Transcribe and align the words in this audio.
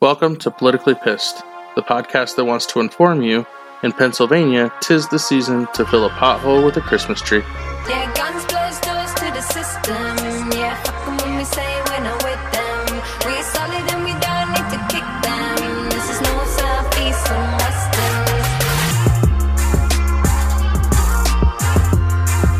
Welcome 0.00 0.36
to 0.36 0.52
Politically 0.52 0.94
Pissed, 0.94 1.42
the 1.74 1.82
podcast 1.82 2.36
that 2.36 2.44
wants 2.44 2.66
to 2.66 2.78
inform 2.78 3.20
you 3.20 3.44
in 3.82 3.90
Pennsylvania, 3.90 4.72
tis 4.80 5.08
the 5.08 5.18
season 5.18 5.66
to 5.74 5.84
fill 5.86 6.06
a 6.06 6.10
pothole 6.10 6.64
with 6.64 6.76
a 6.76 6.80
Christmas 6.80 7.20
tree. 7.20 7.42
Yeah, 7.88 8.06
guns 8.14 8.44
close 8.44 8.78
doors 8.78 9.12
to 9.14 9.24
the 9.34 9.40
system. 9.42 10.52
Yeah, 10.52 10.80
fuck 10.84 11.08
'em 11.08 11.16
when 11.16 11.38
we 11.38 11.42
say 11.42 11.82
we're 11.90 11.98
not 11.98 12.22
with 12.22 12.38
them. 12.54 13.02
We 13.26 13.42
solid 13.42 13.90
and 13.90 14.04
we 14.04 14.12
don't 14.22 14.48
need 14.54 14.68
to 14.70 14.78
kick 14.86 15.02
them. 15.26 15.88
This 15.90 16.10
is 16.14 16.20
no 16.20 16.44
south, 16.46 16.94
east, 17.02 17.26
and 17.34 17.58
western. 17.58 18.24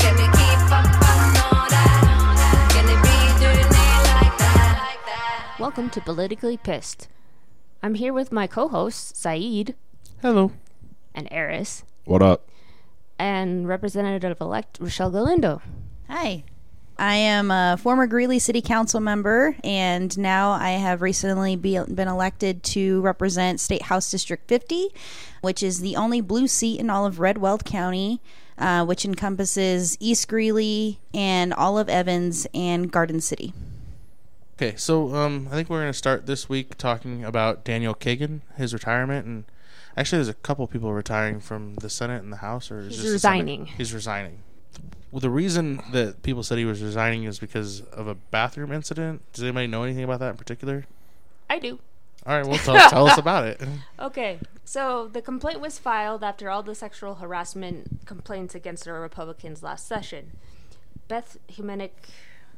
Can 0.02 0.14
we 0.18 0.26
keep 0.38 0.60
up 0.74 0.90
on 1.06 1.36
all 1.46 1.66
that? 1.70 2.02
Can 2.74 2.84
it 2.94 3.00
be 3.06 3.18
doing 3.38 3.62
it? 3.62 4.02
Like 4.10 4.36
that? 5.06 5.54
Welcome 5.60 5.88
to 5.90 6.00
Politically 6.00 6.56
Pissed. 6.56 7.06
I'm 7.82 7.94
here 7.94 8.12
with 8.12 8.32
my 8.32 8.46
co 8.46 8.68
hosts, 8.68 9.18
Saeed 9.18 9.74
Hello. 10.22 10.52
and 11.14 11.28
Eris, 11.30 11.84
What 12.04 12.22
up? 12.22 12.48
and 13.18 13.66
Representative 13.68 14.40
elect 14.40 14.78
Rochelle 14.80 15.10
Galindo. 15.10 15.60
Hi. 16.08 16.44
I 17.00 17.14
am 17.14 17.52
a 17.52 17.76
former 17.80 18.08
Greeley 18.08 18.40
City 18.40 18.60
Council 18.60 18.98
member, 18.98 19.54
and 19.62 20.16
now 20.18 20.50
I 20.50 20.70
have 20.70 21.00
recently 21.00 21.54
be, 21.54 21.78
been 21.78 22.08
elected 22.08 22.64
to 22.64 23.00
represent 23.02 23.60
State 23.60 23.82
House 23.82 24.10
District 24.10 24.48
50, 24.48 24.88
which 25.40 25.62
is 25.62 25.78
the 25.78 25.94
only 25.94 26.20
blue 26.20 26.48
seat 26.48 26.80
in 26.80 26.90
all 26.90 27.06
of 27.06 27.20
Red 27.20 27.38
Weld 27.38 27.64
County, 27.64 28.20
uh, 28.58 28.84
which 28.84 29.04
encompasses 29.04 29.96
East 30.00 30.26
Greeley 30.26 30.98
and 31.14 31.54
all 31.54 31.78
of 31.78 31.88
Evans 31.88 32.48
and 32.52 32.90
Garden 32.90 33.20
City. 33.20 33.52
Okay, 34.60 34.74
so 34.74 35.14
um, 35.14 35.46
I 35.52 35.54
think 35.54 35.70
we're 35.70 35.82
going 35.82 35.92
to 35.92 35.96
start 35.96 36.26
this 36.26 36.48
week 36.48 36.76
talking 36.76 37.24
about 37.24 37.62
Daniel 37.62 37.94
Kagan, 37.94 38.40
his 38.56 38.72
retirement, 38.72 39.24
and 39.24 39.44
actually, 39.96 40.18
there's 40.18 40.28
a 40.28 40.34
couple 40.34 40.66
people 40.66 40.92
retiring 40.92 41.38
from 41.38 41.76
the 41.76 41.88
Senate 41.88 42.24
and 42.24 42.32
the 42.32 42.38
House, 42.38 42.68
or 42.68 42.82
He's 42.82 42.96
just 42.96 43.08
resigning. 43.08 43.66
He's 43.66 43.94
resigning. 43.94 44.40
Well, 45.12 45.20
the 45.20 45.30
reason 45.30 45.80
that 45.92 46.24
people 46.24 46.42
said 46.42 46.58
he 46.58 46.64
was 46.64 46.82
resigning 46.82 47.22
is 47.22 47.38
because 47.38 47.82
of 47.82 48.08
a 48.08 48.16
bathroom 48.16 48.72
incident. 48.72 49.22
Does 49.32 49.44
anybody 49.44 49.68
know 49.68 49.84
anything 49.84 50.02
about 50.02 50.18
that 50.18 50.30
in 50.30 50.36
particular? 50.36 50.86
I 51.48 51.60
do. 51.60 51.78
All 52.26 52.36
right, 52.36 52.44
well, 52.44 52.58
tell, 52.64 52.90
tell 52.90 53.06
us 53.06 53.16
about 53.16 53.46
it. 53.46 53.62
Okay, 54.00 54.40
so 54.64 55.06
the 55.06 55.22
complaint 55.22 55.60
was 55.60 55.78
filed 55.78 56.24
after 56.24 56.50
all 56.50 56.64
the 56.64 56.74
sexual 56.74 57.14
harassment 57.14 58.04
complaints 58.06 58.56
against 58.56 58.86
the 58.86 58.92
Republicans 58.92 59.62
last 59.62 59.86
session. 59.86 60.32
Beth 61.06 61.38
Humenik 61.48 62.10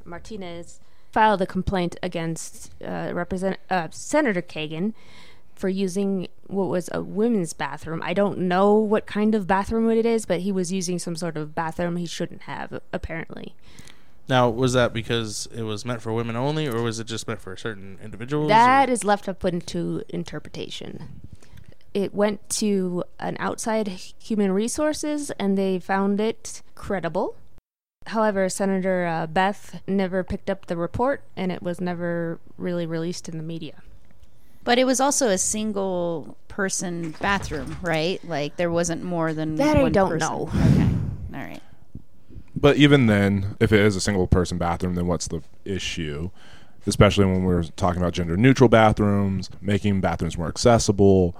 Martinez 0.06 0.80
filed 1.12 1.42
a 1.42 1.46
complaint 1.46 1.96
against 2.02 2.72
uh, 2.84 3.10
Represent- 3.12 3.58
uh, 3.68 3.88
Senator 3.90 4.42
Kagan 4.42 4.94
for 5.54 5.68
using 5.68 6.28
what 6.46 6.68
was 6.68 6.88
a 6.92 7.02
women's 7.02 7.52
bathroom. 7.52 8.00
I 8.02 8.14
don't 8.14 8.38
know 8.38 8.74
what 8.74 9.06
kind 9.06 9.34
of 9.34 9.46
bathroom 9.46 9.90
it 9.90 10.06
is, 10.06 10.24
but 10.24 10.40
he 10.40 10.52
was 10.52 10.72
using 10.72 10.98
some 10.98 11.16
sort 11.16 11.36
of 11.36 11.54
bathroom 11.54 11.96
he 11.96 12.06
shouldn't 12.06 12.42
have, 12.42 12.80
apparently. 12.92 13.54
Now, 14.28 14.48
was 14.48 14.72
that 14.74 14.92
because 14.92 15.48
it 15.54 15.62
was 15.62 15.84
meant 15.84 16.00
for 16.02 16.12
women 16.12 16.36
only, 16.36 16.68
or 16.68 16.82
was 16.82 17.00
it 17.00 17.06
just 17.06 17.26
meant 17.26 17.40
for 17.40 17.56
certain 17.56 17.98
individuals? 18.02 18.48
That 18.48 18.88
or- 18.88 18.92
is 18.92 19.04
left 19.04 19.28
up 19.28 19.44
into 19.44 20.02
interpretation. 20.08 21.20
It 21.92 22.14
went 22.14 22.48
to 22.50 23.02
an 23.18 23.36
outside 23.40 23.88
human 23.88 24.52
resources 24.52 25.32
and 25.32 25.58
they 25.58 25.80
found 25.80 26.20
it 26.20 26.62
credible. 26.76 27.34
However, 28.06 28.48
Senator 28.48 29.06
uh, 29.06 29.26
Beth 29.26 29.80
never 29.86 30.24
picked 30.24 30.48
up 30.50 30.66
the 30.66 30.76
report 30.76 31.22
and 31.36 31.52
it 31.52 31.62
was 31.62 31.80
never 31.80 32.38
really 32.56 32.86
released 32.86 33.28
in 33.28 33.36
the 33.36 33.42
media. 33.42 33.82
But 34.64 34.78
it 34.78 34.84
was 34.84 35.00
also 35.00 35.28
a 35.28 35.38
single 35.38 36.36
person 36.48 37.14
bathroom, 37.20 37.76
right? 37.82 38.22
Like 38.24 38.56
there 38.56 38.70
wasn't 38.70 39.04
more 39.04 39.32
than 39.32 39.56
That 39.56 39.76
I 39.76 39.88
don't 39.90 40.10
person. 40.10 40.18
know. 40.28 40.48
Okay. 40.48 40.88
All 41.34 41.44
right. 41.44 41.62
But 42.56 42.76
even 42.76 43.06
then, 43.06 43.56
if 43.60 43.72
it 43.72 43.80
is 43.80 43.96
a 43.96 44.00
single 44.00 44.26
person 44.26 44.58
bathroom, 44.58 44.94
then 44.94 45.06
what's 45.06 45.28
the 45.28 45.42
issue? 45.64 46.30
Especially 46.86 47.26
when 47.26 47.44
we're 47.44 47.62
talking 47.62 48.00
about 48.00 48.14
gender 48.14 48.36
neutral 48.36 48.68
bathrooms, 48.68 49.50
making 49.60 50.00
bathrooms 50.00 50.36
more 50.36 50.48
accessible. 50.48 51.36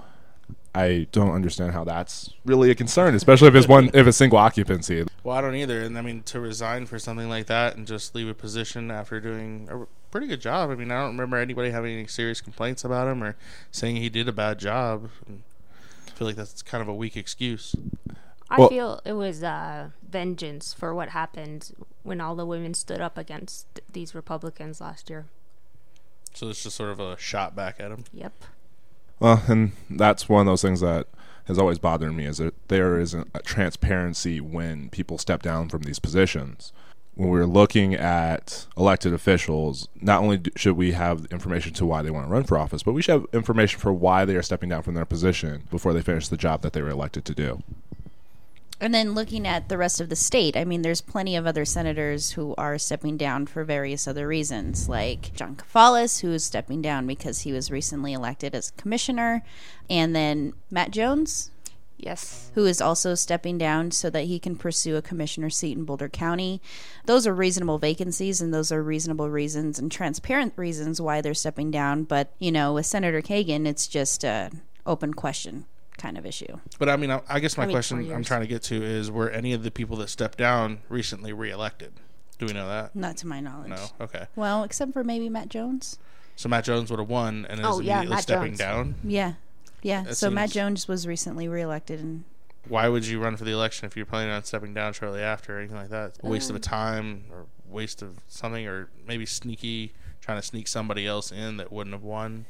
I 0.73 1.07
don't 1.11 1.31
understand 1.31 1.73
how 1.73 1.83
that's 1.83 2.33
really 2.45 2.71
a 2.71 2.75
concern, 2.75 3.13
especially 3.13 3.49
if 3.49 3.55
it's 3.55 3.67
one 3.67 3.89
if 3.93 4.07
it's 4.07 4.17
single 4.17 4.37
occupancy. 4.37 5.05
Well, 5.23 5.35
I 5.35 5.41
don't 5.41 5.55
either. 5.55 5.81
And 5.81 5.97
I 5.97 6.01
mean, 6.01 6.23
to 6.23 6.39
resign 6.39 6.85
for 6.85 6.97
something 6.97 7.27
like 7.27 7.47
that 7.47 7.75
and 7.75 7.85
just 7.85 8.15
leave 8.15 8.29
a 8.29 8.33
position 8.33 8.89
after 8.89 9.19
doing 9.19 9.67
a 9.69 9.85
pretty 10.11 10.27
good 10.27 10.39
job. 10.41 10.69
I 10.69 10.75
mean, 10.75 10.89
I 10.91 11.01
don't 11.01 11.11
remember 11.11 11.37
anybody 11.37 11.71
having 11.71 11.93
any 11.93 12.07
serious 12.07 12.39
complaints 12.39 12.85
about 12.85 13.07
him 13.07 13.21
or 13.21 13.35
saying 13.71 13.97
he 13.97 14.09
did 14.09 14.27
a 14.29 14.31
bad 14.31 14.59
job. 14.59 15.09
I 15.29 16.11
feel 16.11 16.27
like 16.27 16.37
that's 16.37 16.61
kind 16.61 16.81
of 16.81 16.87
a 16.87 16.93
weak 16.95 17.17
excuse. 17.17 17.75
I 18.49 18.59
Well- 18.59 18.69
feel 18.69 19.01
it 19.05 19.13
was 19.13 19.43
uh, 19.43 19.89
vengeance 20.09 20.73
for 20.73 20.93
what 20.93 21.09
happened 21.09 21.71
when 22.03 22.21
all 22.21 22.35
the 22.35 22.45
women 22.45 22.73
stood 22.73 23.01
up 23.01 23.17
against 23.17 23.65
these 23.91 24.15
Republicans 24.15 24.79
last 24.81 25.09
year. 25.09 25.25
So 26.33 26.49
it's 26.49 26.63
just 26.63 26.75
sort 26.77 26.91
of 26.91 26.99
a 26.99 27.17
shot 27.17 27.55
back 27.55 27.79
at 27.79 27.91
him. 27.91 28.05
Yep. 28.13 28.33
Well, 29.21 29.43
and 29.47 29.73
that's 29.87 30.27
one 30.27 30.41
of 30.41 30.47
those 30.47 30.63
things 30.63 30.79
that 30.79 31.05
has 31.45 31.59
always 31.59 31.77
bothered 31.77 32.15
me 32.15 32.25
is 32.25 32.39
that 32.39 32.55
there 32.69 32.99
isn't 32.99 33.29
a 33.35 33.39
transparency 33.39 34.41
when 34.41 34.89
people 34.89 35.19
step 35.19 35.43
down 35.43 35.69
from 35.69 35.83
these 35.83 35.99
positions. 35.99 36.73
When 37.13 37.29
we're 37.29 37.45
looking 37.45 37.93
at 37.93 38.65
elected 38.75 39.13
officials, 39.13 39.87
not 40.01 40.23
only 40.23 40.41
should 40.55 40.75
we 40.75 40.93
have 40.93 41.25
information 41.25 41.71
to 41.73 41.85
why 41.85 42.01
they 42.01 42.09
want 42.09 42.25
to 42.25 42.31
run 42.31 42.45
for 42.45 42.57
office, 42.57 42.81
but 42.81 42.93
we 42.93 43.03
should 43.03 43.11
have 43.21 43.27
information 43.31 43.79
for 43.79 43.93
why 43.93 44.25
they 44.25 44.35
are 44.35 44.41
stepping 44.41 44.69
down 44.69 44.81
from 44.81 44.95
their 44.95 45.05
position 45.05 45.67
before 45.69 45.93
they 45.93 46.01
finish 46.01 46.27
the 46.27 46.35
job 46.35 46.63
that 46.63 46.73
they 46.73 46.81
were 46.81 46.89
elected 46.89 47.23
to 47.25 47.35
do. 47.35 47.61
And 48.81 48.95
then 48.95 49.13
looking 49.13 49.47
at 49.47 49.69
the 49.69 49.77
rest 49.77 50.01
of 50.01 50.09
the 50.09 50.15
state, 50.15 50.57
I 50.57 50.65
mean, 50.65 50.81
there's 50.81 51.01
plenty 51.01 51.35
of 51.35 51.45
other 51.45 51.65
senators 51.65 52.31
who 52.31 52.55
are 52.57 52.79
stepping 52.79 53.15
down 53.15 53.45
for 53.45 53.63
various 53.63 54.07
other 54.07 54.27
reasons, 54.27 54.89
like 54.89 55.35
John 55.35 55.55
Kefalas, 55.55 56.21
who 56.21 56.31
is 56.31 56.43
stepping 56.43 56.81
down 56.81 57.05
because 57.05 57.41
he 57.41 57.53
was 57.53 57.69
recently 57.69 58.11
elected 58.11 58.55
as 58.55 58.71
commissioner, 58.71 59.43
and 59.87 60.15
then 60.15 60.53
Matt 60.71 60.89
Jones, 60.89 61.51
Yes. 61.95 62.49
who 62.55 62.65
is 62.65 62.81
also 62.81 63.13
stepping 63.13 63.59
down 63.59 63.91
so 63.91 64.09
that 64.09 64.23
he 64.23 64.39
can 64.39 64.55
pursue 64.55 64.95
a 64.95 65.03
commissioner 65.03 65.51
seat 65.51 65.77
in 65.77 65.85
Boulder 65.85 66.09
County. 66.09 66.59
Those 67.05 67.27
are 67.27 67.35
reasonable 67.35 67.77
vacancies, 67.77 68.41
and 68.41 68.51
those 68.51 68.71
are 68.71 68.81
reasonable 68.81 69.29
reasons 69.29 69.77
and 69.77 69.91
transparent 69.91 70.53
reasons 70.55 70.99
why 70.99 71.21
they're 71.21 71.35
stepping 71.35 71.69
down. 71.69 72.05
But 72.05 72.33
you 72.39 72.51
know, 72.51 72.73
with 72.73 72.87
Senator 72.87 73.21
Kagan, 73.21 73.67
it's 73.67 73.85
just 73.87 74.25
an 74.25 74.63
open 74.87 75.13
question 75.13 75.65
kind 76.01 76.17
of 76.17 76.25
issue. 76.25 76.59
But 76.79 76.89
I 76.89 76.95
mean, 76.97 77.11
I, 77.11 77.21
I 77.29 77.39
guess 77.39 77.57
my 77.57 77.63
I 77.63 77.67
mean, 77.67 77.73
question 77.75 78.11
I'm 78.11 78.23
trying 78.23 78.41
to 78.41 78.47
get 78.47 78.63
to 78.63 78.81
is 78.83 79.09
were 79.11 79.29
any 79.29 79.53
of 79.53 79.63
the 79.63 79.71
people 79.71 79.95
that 79.97 80.09
stepped 80.09 80.37
down 80.37 80.79
recently 80.89 81.31
reelected? 81.33 81.93
Do 82.39 82.47
we 82.47 82.53
know 82.53 82.67
that? 82.67 82.95
Not 82.95 83.17
to 83.17 83.27
my 83.27 83.39
knowledge. 83.39 83.69
No. 83.69 83.85
Okay. 84.01 84.25
Well, 84.35 84.63
except 84.63 84.93
for 84.93 85.03
maybe 85.03 85.29
Matt 85.29 85.49
Jones. 85.49 85.99
So 86.35 86.49
Matt 86.49 86.63
Jones 86.63 86.89
would 86.89 86.99
have 86.99 87.09
won 87.09 87.45
and 87.49 87.59
is 87.59 87.65
Oh, 87.65 87.79
yeah, 87.79 87.97
immediately 87.97 88.15
Matt 88.15 88.23
stepping 88.23 88.47
Jones. 88.51 88.57
down. 88.59 88.95
Yeah. 89.03 89.33
Yeah. 89.83 90.03
That 90.03 90.15
so 90.17 90.29
Matt 90.31 90.49
Jones 90.49 90.87
was 90.87 91.05
recently 91.05 91.47
reelected 91.47 91.99
and 91.99 92.23
Why 92.67 92.87
would 92.89 93.05
you 93.05 93.19
run 93.19 93.37
for 93.37 93.43
the 93.43 93.51
election 93.51 93.85
if 93.85 93.95
you're 93.95 94.05
planning 94.07 94.31
on 94.33 94.43
stepping 94.43 94.73
down 94.73 94.93
shortly 94.93 95.21
after 95.21 95.55
or 95.55 95.59
anything 95.59 95.77
like 95.77 95.89
that? 95.89 96.17
A 96.23 96.27
waste 96.27 96.49
of 96.49 96.55
a 96.55 96.57
Um, 96.57 96.61
time 96.61 97.23
or 97.31 97.45
waste 97.69 98.01
of 98.01 98.17
something 98.27 98.65
or 98.67 98.89
maybe 99.07 99.25
sneaky 99.27 99.93
trying 100.19 100.39
to 100.39 100.45
sneak 100.45 100.67
somebody 100.67 101.05
else 101.05 101.31
in 101.31 101.57
that 101.57 101.71
wouldn't 101.71 101.93
have 101.93 102.03
won. 102.03 102.45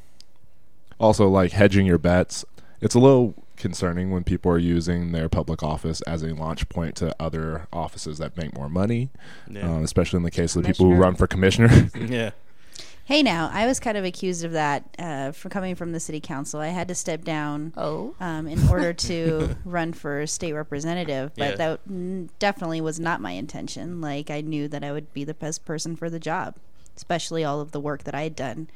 Also, 1.00 1.28
like 1.28 1.52
hedging 1.52 1.86
your 1.86 1.98
bets. 1.98 2.46
It's 2.82 2.96
a 2.96 3.00
little 3.00 3.36
concerning 3.58 4.10
when 4.10 4.24
people 4.24 4.52
are 4.52 4.58
using 4.58 5.12
their 5.12 5.30
public 5.30 5.62
office 5.62 6.02
as 6.02 6.24
a 6.24 6.34
launch 6.34 6.68
point 6.68 6.96
to 6.96 7.16
other 7.20 7.68
offices 7.72 8.18
that 8.18 8.36
make 8.36 8.56
more 8.56 8.70
money, 8.70 9.10
Yeah. 9.50 9.72
uh, 9.76 9.80
especially 9.82 10.18
in 10.18 10.24
the 10.24 10.32
case 10.32 10.56
of 10.56 10.64
the 10.64 10.70
people 10.70 10.88
who 10.88 10.96
run 10.96 11.14
for 11.16 11.28
commissioner. 11.28 11.90
yeah. 12.00 12.32
Hey 13.06 13.22
now, 13.24 13.50
I 13.52 13.66
was 13.68 13.80
kind 13.80 13.98
of 13.98 14.06
accused 14.06 14.44
of 14.46 14.54
that 14.54 14.96
uh, 14.98 15.32
for 15.32 15.50
coming 15.50 15.76
from 15.76 15.92
the 15.92 16.00
city 16.00 16.20
council. 16.20 16.60
I 16.60 16.68
had 16.68 16.88
to 16.88 16.96
step 16.96 17.24
down 17.24 17.74
Oh. 17.78 18.16
um, 18.20 18.48
in 18.48 18.68
order 18.70 18.94
to 18.94 19.56
run 19.66 19.92
for 19.94 20.26
state 20.26 20.54
representative, 20.54 21.32
but 21.38 21.52
Yeah. 21.52 21.56
that 21.88 22.40
definitely 22.40 22.80
was 22.82 23.00
not 23.00 23.22
my 23.22 23.32
intention. 23.32 24.02
Like 24.02 24.32
I 24.32 24.42
knew 24.42 24.68
that 24.70 24.84
I 24.84 24.92
would 24.92 25.12
be 25.14 25.24
the 25.24 25.34
best 25.34 25.66
person 25.66 25.96
for 25.96 26.10
the 26.10 26.20
job, 26.20 26.56
especially 26.96 27.44
all 27.44 27.60
of 27.62 27.74
the 27.74 27.80
work 27.82 28.06
that 28.06 28.16
I 28.16 28.24
had 28.24 28.36
done 28.36 28.70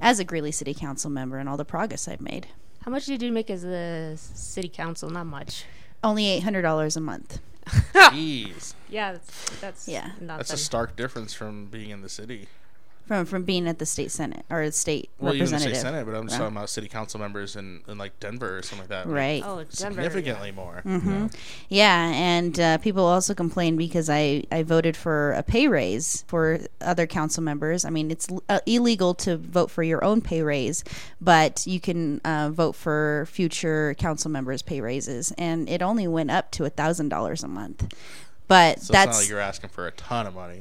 as 0.00 0.18
a 0.18 0.24
Greeley 0.24 0.52
City 0.52 0.74
Council 0.74 1.08
member 1.10 1.38
and 1.38 1.48
all 1.48 1.56
the 1.56 1.64
progress 1.64 2.06
I've 2.08 2.20
made. 2.20 2.48
How 2.86 2.92
much 2.92 3.06
did 3.06 3.20
you 3.20 3.32
make 3.32 3.50
as 3.50 3.64
a 3.64 4.16
city 4.16 4.68
council? 4.68 5.10
Not 5.10 5.26
much. 5.26 5.64
Only 6.04 6.28
eight 6.28 6.44
hundred 6.44 6.62
dollars 6.62 6.96
a 6.96 7.00
month. 7.00 7.40
Jeez. 7.66 8.74
Yeah, 8.88 9.12
that's, 9.12 9.60
that's 9.60 9.88
Yeah. 9.88 10.12
Nothing. 10.20 10.26
That's 10.38 10.52
a 10.52 10.56
stark 10.56 10.94
difference 10.94 11.34
from 11.34 11.66
being 11.66 11.90
in 11.90 12.02
the 12.02 12.08
city. 12.08 12.46
From 13.06 13.24
from 13.24 13.44
being 13.44 13.66
at 13.68 13.78
the 13.78 13.86
state 13.86 14.10
senate 14.10 14.44
or 14.50 14.66
the 14.66 14.72
state 14.72 15.10
Well, 15.18 15.32
even 15.34 15.46
the 15.46 15.52
representative. 15.52 15.76
state 15.78 15.86
senate, 15.88 16.04
but 16.06 16.14
I'm 16.14 16.24
just 16.26 16.34
Yeah. 16.34 16.38
talking 16.44 16.56
about 16.56 16.68
city 16.70 16.88
council 16.88 17.20
members 17.20 17.56
in, 17.56 17.82
in 17.88 17.98
like 17.98 18.18
Denver 18.20 18.58
or 18.58 18.62
something 18.62 18.80
like 18.80 18.88
that. 18.88 19.06
like, 19.08 19.14
Right. 19.16 19.42
Oh, 19.44 19.56
Denver. 19.56 19.70
significantly 20.02 20.50
more. 20.52 20.82
Mm-hmm. 20.84 21.26
Yeah, 21.68 22.10
and 22.12 22.58
uh, 22.58 22.78
people 22.78 23.04
also 23.04 23.34
complained 23.34 23.78
because 23.78 24.10
I, 24.10 24.44
I 24.50 24.62
voted 24.62 24.96
for 24.96 25.32
a 25.32 25.42
pay 25.42 25.68
raise 25.68 26.24
for 26.26 26.60
other 26.80 27.06
council 27.06 27.42
members. 27.42 27.84
I 27.84 27.90
mean, 27.90 28.10
it's 28.10 28.28
uh, 28.48 28.60
illegal 28.66 29.14
to 29.14 29.36
vote 29.36 29.70
for 29.70 29.82
your 29.82 30.04
own 30.04 30.20
pay 30.20 30.42
raise, 30.42 30.82
but 31.20 31.66
you 31.66 31.80
can 31.80 32.20
uh, 32.24 32.50
vote 32.50 32.72
for 32.74 33.26
future 33.30 33.94
council 33.98 34.30
members' 34.30 34.62
pay 34.62 34.80
raises, 34.80 35.32
and 35.38 35.68
it 35.68 35.82
only 35.82 36.08
went 36.08 36.30
up 36.30 36.50
to 36.52 36.64
a 36.64 36.70
thousand 36.70 37.08
dollars 37.08 37.42
a 37.44 37.48
month. 37.48 37.92
But 38.48 38.78
So 38.78 38.80
it's 38.80 38.88
that's 38.88 39.16
not 39.16 39.20
like 39.22 39.28
you're 39.28 39.40
asking 39.40 39.70
for 39.70 39.86
a 39.86 39.92
ton 39.92 40.26
of 40.26 40.34
money. 40.34 40.60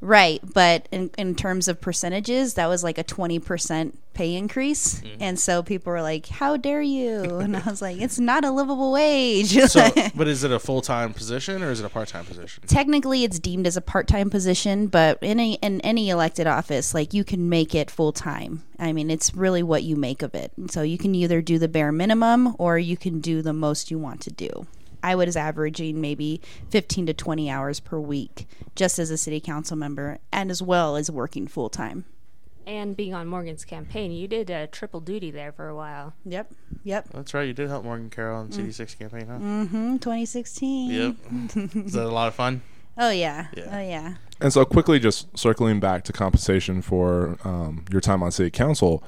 Right, 0.00 0.40
but 0.54 0.88
in, 0.92 1.10
in 1.16 1.34
terms 1.34 1.68
of 1.68 1.80
percentages, 1.80 2.54
that 2.54 2.66
was 2.66 2.84
like 2.84 2.98
a 2.98 3.04
20% 3.04 3.94
pay 4.12 4.34
increase. 4.34 5.00
Mm-hmm. 5.00 5.22
And 5.22 5.38
so 5.38 5.62
people 5.62 5.92
were 5.92 6.02
like, 6.02 6.26
How 6.26 6.56
dare 6.56 6.82
you? 6.82 7.40
And 7.46 7.56
I 7.56 7.62
was 7.68 7.80
like, 7.80 8.00
It's 8.00 8.18
not 8.18 8.44
a 8.44 8.50
livable 8.50 8.92
wage. 8.92 9.58
So, 9.68 9.88
but 10.14 10.28
is 10.28 10.44
it 10.44 10.50
a 10.50 10.58
full 10.58 10.80
time 10.80 11.12
position 11.12 11.62
or 11.62 11.70
is 11.70 11.80
it 11.80 11.86
a 11.86 11.88
part 11.88 12.08
time 12.08 12.24
position? 12.24 12.64
Technically, 12.66 13.24
it's 13.24 13.38
deemed 13.38 13.66
as 13.66 13.76
a 13.76 13.80
part 13.80 14.06
time 14.06 14.30
position, 14.30 14.86
but 14.86 15.18
in, 15.22 15.40
a, 15.40 15.52
in 15.54 15.80
any 15.80 16.10
elected 16.10 16.46
office, 16.46 16.94
like 16.94 17.14
you 17.14 17.24
can 17.24 17.48
make 17.48 17.74
it 17.74 17.90
full 17.90 18.12
time. 18.12 18.62
I 18.78 18.92
mean, 18.92 19.10
it's 19.10 19.34
really 19.34 19.62
what 19.62 19.82
you 19.82 19.96
make 19.96 20.22
of 20.22 20.34
it. 20.34 20.52
So 20.68 20.82
you 20.82 20.98
can 20.98 21.14
either 21.14 21.40
do 21.40 21.58
the 21.58 21.68
bare 21.68 21.92
minimum 21.92 22.54
or 22.58 22.78
you 22.78 22.96
can 22.96 23.20
do 23.20 23.40
the 23.42 23.54
most 23.54 23.90
you 23.90 23.98
want 23.98 24.20
to 24.22 24.30
do. 24.30 24.66
I 25.02 25.14
was 25.14 25.36
averaging 25.36 26.00
maybe 26.00 26.40
15 26.70 27.06
to 27.06 27.14
20 27.14 27.50
hours 27.50 27.80
per 27.80 27.98
week 28.00 28.48
just 28.74 28.98
as 28.98 29.10
a 29.10 29.16
city 29.18 29.40
council 29.40 29.76
member 29.76 30.18
and 30.32 30.50
as 30.50 30.62
well 30.62 30.96
as 30.96 31.10
working 31.10 31.46
full 31.46 31.68
time. 31.68 32.04
And 32.66 32.96
being 32.96 33.14
on 33.14 33.28
Morgan's 33.28 33.64
campaign, 33.64 34.10
you 34.10 34.26
did 34.26 34.50
a 34.50 34.66
triple 34.66 34.98
duty 35.00 35.30
there 35.30 35.52
for 35.52 35.68
a 35.68 35.76
while. 35.76 36.14
Yep. 36.24 36.52
Yep. 36.82 37.10
That's 37.10 37.32
right. 37.32 37.46
You 37.46 37.52
did 37.54 37.68
help 37.68 37.84
Morgan 37.84 38.10
Carroll 38.10 38.44
Mm. 38.46 38.58
in 38.58 38.66
CD6 38.70 38.98
campaign, 38.98 39.26
huh? 39.28 39.34
Mm-hmm. 39.34 39.96
2016. 39.98 40.90
Yep. 40.90 41.16
is 41.86 41.92
that 41.92 42.04
a 42.04 42.08
lot 42.08 42.26
of 42.26 42.34
fun? 42.34 42.62
Oh 42.98 43.10
yeah. 43.10 43.46
Yeah. 43.56 43.68
Oh 43.70 43.80
yeah. 43.80 44.14
And 44.40 44.52
so, 44.52 44.64
quickly, 44.64 44.98
just 44.98 45.38
circling 45.38 45.80
back 45.80 46.02
to 46.04 46.12
compensation 46.12 46.82
for 46.82 47.38
um, 47.44 47.84
your 47.90 48.00
time 48.00 48.22
on 48.22 48.30
city 48.32 48.50
council, 48.50 49.02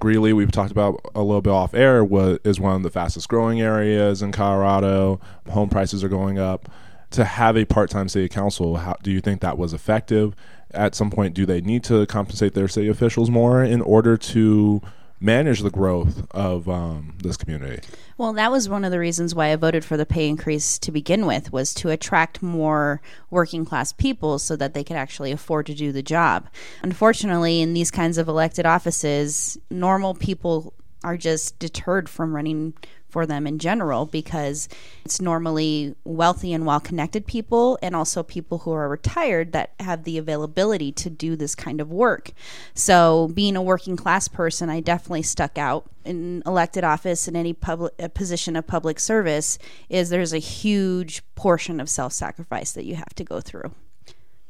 Greeley, 0.00 0.32
we've 0.32 0.50
talked 0.50 0.72
about 0.72 1.00
a 1.14 1.22
little 1.22 1.42
bit 1.42 1.50
off 1.50 1.74
air, 1.74 2.02
was, 2.02 2.38
is 2.42 2.58
one 2.58 2.74
of 2.74 2.82
the 2.82 2.90
fastest 2.90 3.28
growing 3.28 3.60
areas 3.60 4.22
in 4.22 4.32
Colorado. 4.32 5.20
Home 5.50 5.68
prices 5.68 6.02
are 6.02 6.08
going 6.08 6.38
up. 6.38 6.68
To 7.12 7.24
have 7.24 7.56
a 7.56 7.64
part 7.64 7.90
time 7.90 8.08
city 8.08 8.28
council, 8.28 8.78
how, 8.78 8.94
do 9.02 9.10
you 9.10 9.20
think 9.20 9.40
that 9.40 9.58
was 9.58 9.74
effective? 9.74 10.34
At 10.70 10.94
some 10.94 11.10
point, 11.10 11.34
do 11.34 11.44
they 11.44 11.60
need 11.60 11.84
to 11.84 12.06
compensate 12.06 12.54
their 12.54 12.68
city 12.68 12.88
officials 12.88 13.30
more 13.30 13.62
in 13.62 13.82
order 13.82 14.16
to 14.16 14.80
manage 15.20 15.60
the 15.60 15.70
growth 15.70 16.26
of 16.30 16.68
um, 16.68 17.14
this 17.22 17.36
community? 17.36 17.86
Well, 18.16 18.32
that 18.32 18.50
was 18.50 18.68
one 18.68 18.84
of 18.84 18.90
the 18.90 18.98
reasons 18.98 19.34
why 19.34 19.52
I 19.52 19.56
voted 19.56 19.84
for 19.84 19.96
the 19.96 20.06
pay 20.06 20.28
increase 20.28 20.78
to 20.80 20.90
begin 20.90 21.26
with 21.26 21.52
was 21.52 21.74
to 21.74 21.90
attract 21.90 22.42
more 22.42 23.00
working 23.30 23.64
class 23.64 23.92
people 23.92 24.38
so 24.38 24.56
that 24.56 24.74
they 24.74 24.84
could 24.84 24.96
actually 24.96 25.32
afford 25.32 25.66
to 25.66 25.74
do 25.74 25.92
the 25.92 26.02
job. 26.02 26.48
Unfortunately, 26.82 27.60
in 27.60 27.74
these 27.74 27.90
kinds 27.90 28.18
of 28.18 28.28
elected 28.28 28.66
offices, 28.66 29.58
normal 29.70 30.14
people 30.14 30.74
are 31.02 31.16
just 31.16 31.58
deterred 31.58 32.08
from 32.08 32.34
running 32.34 32.74
for 33.10 33.26
them 33.26 33.46
in 33.46 33.58
general 33.58 34.06
because 34.06 34.68
it's 35.04 35.20
normally 35.20 35.94
wealthy 36.04 36.52
and 36.52 36.66
well 36.66 36.80
connected 36.80 37.26
people 37.26 37.78
and 37.82 37.94
also 37.96 38.22
people 38.22 38.58
who 38.58 38.72
are 38.72 38.88
retired 38.88 39.52
that 39.52 39.72
have 39.80 40.04
the 40.04 40.18
availability 40.18 40.92
to 40.92 41.10
do 41.10 41.36
this 41.36 41.54
kind 41.54 41.80
of 41.80 41.90
work. 41.90 42.32
So, 42.74 43.28
being 43.34 43.56
a 43.56 43.62
working 43.62 43.96
class 43.96 44.28
person, 44.28 44.70
I 44.70 44.80
definitely 44.80 45.22
stuck 45.22 45.58
out 45.58 45.90
in 46.04 46.42
elected 46.46 46.84
office 46.84 47.28
in 47.28 47.36
any 47.36 47.52
public 47.52 47.92
position 48.14 48.56
of 48.56 48.66
public 48.66 48.98
service 48.98 49.58
is 49.88 50.08
there's 50.08 50.32
a 50.32 50.38
huge 50.38 51.22
portion 51.34 51.80
of 51.80 51.88
self-sacrifice 51.88 52.72
that 52.72 52.84
you 52.84 52.94
have 52.94 53.14
to 53.14 53.24
go 53.24 53.40
through. 53.40 53.72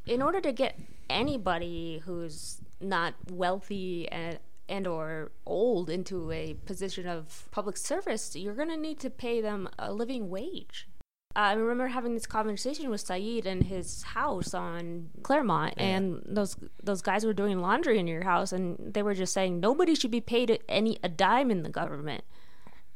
In 0.07 0.23
order 0.23 0.41
to 0.41 0.53
get 0.53 0.79
anybody 1.09 2.03
who's 2.05 2.59
not 2.81 3.15
wealthy 3.31 4.09
and 4.09 4.39
and 4.71 4.87
or 4.87 5.33
old 5.45 5.91
into 5.91 6.31
a 6.31 6.55
position 6.65 7.07
of 7.07 7.49
public 7.51 7.77
service, 7.77 8.35
you're 8.37 8.55
going 8.55 8.69
to 8.69 8.77
need 8.77 9.01
to 9.01 9.11
pay 9.11 9.41
them 9.41 9.69
a 9.79 9.93
living 9.93 10.31
wage. 10.31 10.89
I 11.37 11.53
remember 11.53 11.89
having 11.89 12.15
this 12.15 12.27
conversation 12.27 12.91
with 12.91 13.01
Saeed 13.01 13.47
in 13.47 13.63
his 13.63 14.03
house 14.03 14.53
on 14.53 15.11
Claremont, 15.23 15.75
and 15.77 16.23
those 16.27 16.57
those 16.83 17.03
guys 17.03 17.25
were 17.25 17.33
doing 17.33 17.61
laundry 17.61 18.01
in 18.01 18.09
your 18.09 18.25
house, 18.25 18.51
and 18.53 18.77
they 18.81 19.03
were 19.03 19.15
just 19.15 19.33
saying 19.33 19.61
nobody 19.61 19.95
should 19.95 20.11
be 20.11 20.21
paid 20.21 20.59
any 20.69 20.99
a 21.05 21.09
dime 21.09 21.51
in 21.53 21.63
the 21.63 21.69
government. 21.69 22.25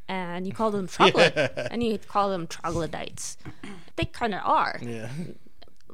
And 0.09 0.47
you 0.49 0.53
call 0.53 0.73
them 0.73 0.89
troglodytes, 0.97 1.69
and 1.71 1.83
you 1.83 1.97
call 1.99 2.29
them 2.31 2.49
troglodytes. 2.49 3.37
They 3.97 4.05
kind 4.07 4.35
of 4.35 4.41
are 4.45 4.81
Yeah. 4.83 5.11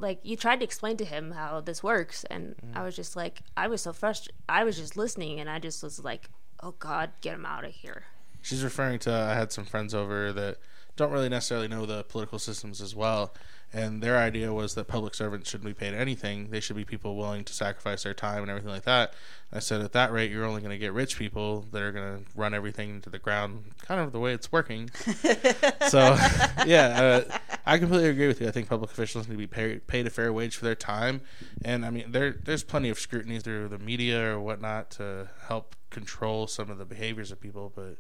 Like 0.01 0.19
you 0.23 0.37
tried 0.37 0.61
to 0.61 0.65
explain 0.65 0.97
to 0.97 1.05
him 1.05 1.33
how 1.33 1.61
this 1.61 1.83
works 1.83 2.25
and 2.25 2.57
mm-hmm. 2.57 2.79
i 2.79 2.83
was 2.83 2.97
just 2.97 3.17
like 3.17 3.43
i 3.57 3.69
was 3.69 3.83
so 3.83 3.93
frustrated 3.93 4.35
i 4.49 4.65
was 4.65 4.77
just 4.77 4.97
listening 4.97 5.39
and 5.39 5.49
i 5.49 5.59
just 5.59 5.83
was 5.83 6.03
like 6.03 6.29
oh 6.63 6.75
god 6.79 7.11
get 7.21 7.35
him 7.35 7.47
out 7.47 7.65
of 7.65 7.73
here 7.73 8.05
She's 8.43 8.65
referring 8.65 8.99
to 9.01 9.13
I 9.13 9.35
had 9.35 9.53
some 9.53 9.65
friends 9.65 9.95
over 9.95 10.33
that 10.33 10.59
don't 10.97 11.13
really 11.13 11.29
necessarily 11.29 11.69
know 11.69 11.87
the 11.87 12.05
political 12.05 12.39
systems 12.39 12.81
as 12.81 12.95
well. 12.95 13.35
And 13.73 14.03
their 14.03 14.19
idea 14.19 14.53
was 14.53 14.75
that 14.75 14.89
public 14.89 15.15
servants 15.15 15.49
shouldn't 15.49 15.69
be 15.69 15.75
paid 15.75 15.95
anything. 15.95 16.51
They 16.51 16.59
should 16.59 16.75
be 16.75 16.85
people 16.85 17.17
willing 17.17 17.45
to 17.45 17.53
sacrifice 17.53 18.03
their 18.03 18.15
time 18.15 18.43
and 18.43 18.51
everything 18.51 18.71
like 18.71 18.83
that. 18.83 19.15
I 19.53 19.61
said, 19.61 19.81
at 19.81 19.93
that 19.93 20.13
rate, 20.13 20.31
you're 20.31 20.45
only 20.45 20.61
going 20.61 20.73
to 20.73 20.79
get 20.79 20.93
rich 20.93 21.17
people 21.17 21.67
that 21.71 21.81
are 21.81 21.93
going 21.93 22.19
to 22.19 22.25
run 22.35 22.53
everything 22.53 22.91
into 22.91 23.11
the 23.11 23.19
ground, 23.19 23.65
kind 23.83 24.01
of 24.01 24.11
the 24.11 24.19
way 24.19 24.33
it's 24.33 24.51
working. 24.51 24.91
so, 25.89 26.17
yeah, 26.67 27.23
uh, 27.31 27.39
I 27.65 27.79
completely 27.79 28.09
agree 28.09 28.27
with 28.27 28.41
you. 28.41 28.49
I 28.49 28.51
think 28.51 28.69
public 28.69 28.91
officials 28.91 29.29
need 29.29 29.35
to 29.35 29.39
be 29.39 29.47
paid, 29.47 29.87
paid 29.87 30.07
a 30.07 30.11
fair 30.11 30.33
wage 30.33 30.57
for 30.57 30.65
their 30.65 30.75
time. 30.75 31.21
And, 31.65 31.87
I 31.87 31.91
mean, 31.91 32.11
there 32.11 32.33
there's 32.45 32.65
plenty 32.65 32.91
of 32.91 32.99
scrutiny 32.99 33.39
through 33.39 33.69
the 33.69 33.79
media 33.79 34.35
or 34.35 34.41
whatnot 34.41 34.91
to 34.93 35.29
help 35.47 35.77
control 35.91 36.49
some 36.49 36.71
of 36.71 36.79
the 36.79 36.85
behaviors 36.85 37.31
of 37.31 37.41
people. 37.41 37.73
But, 37.75 37.99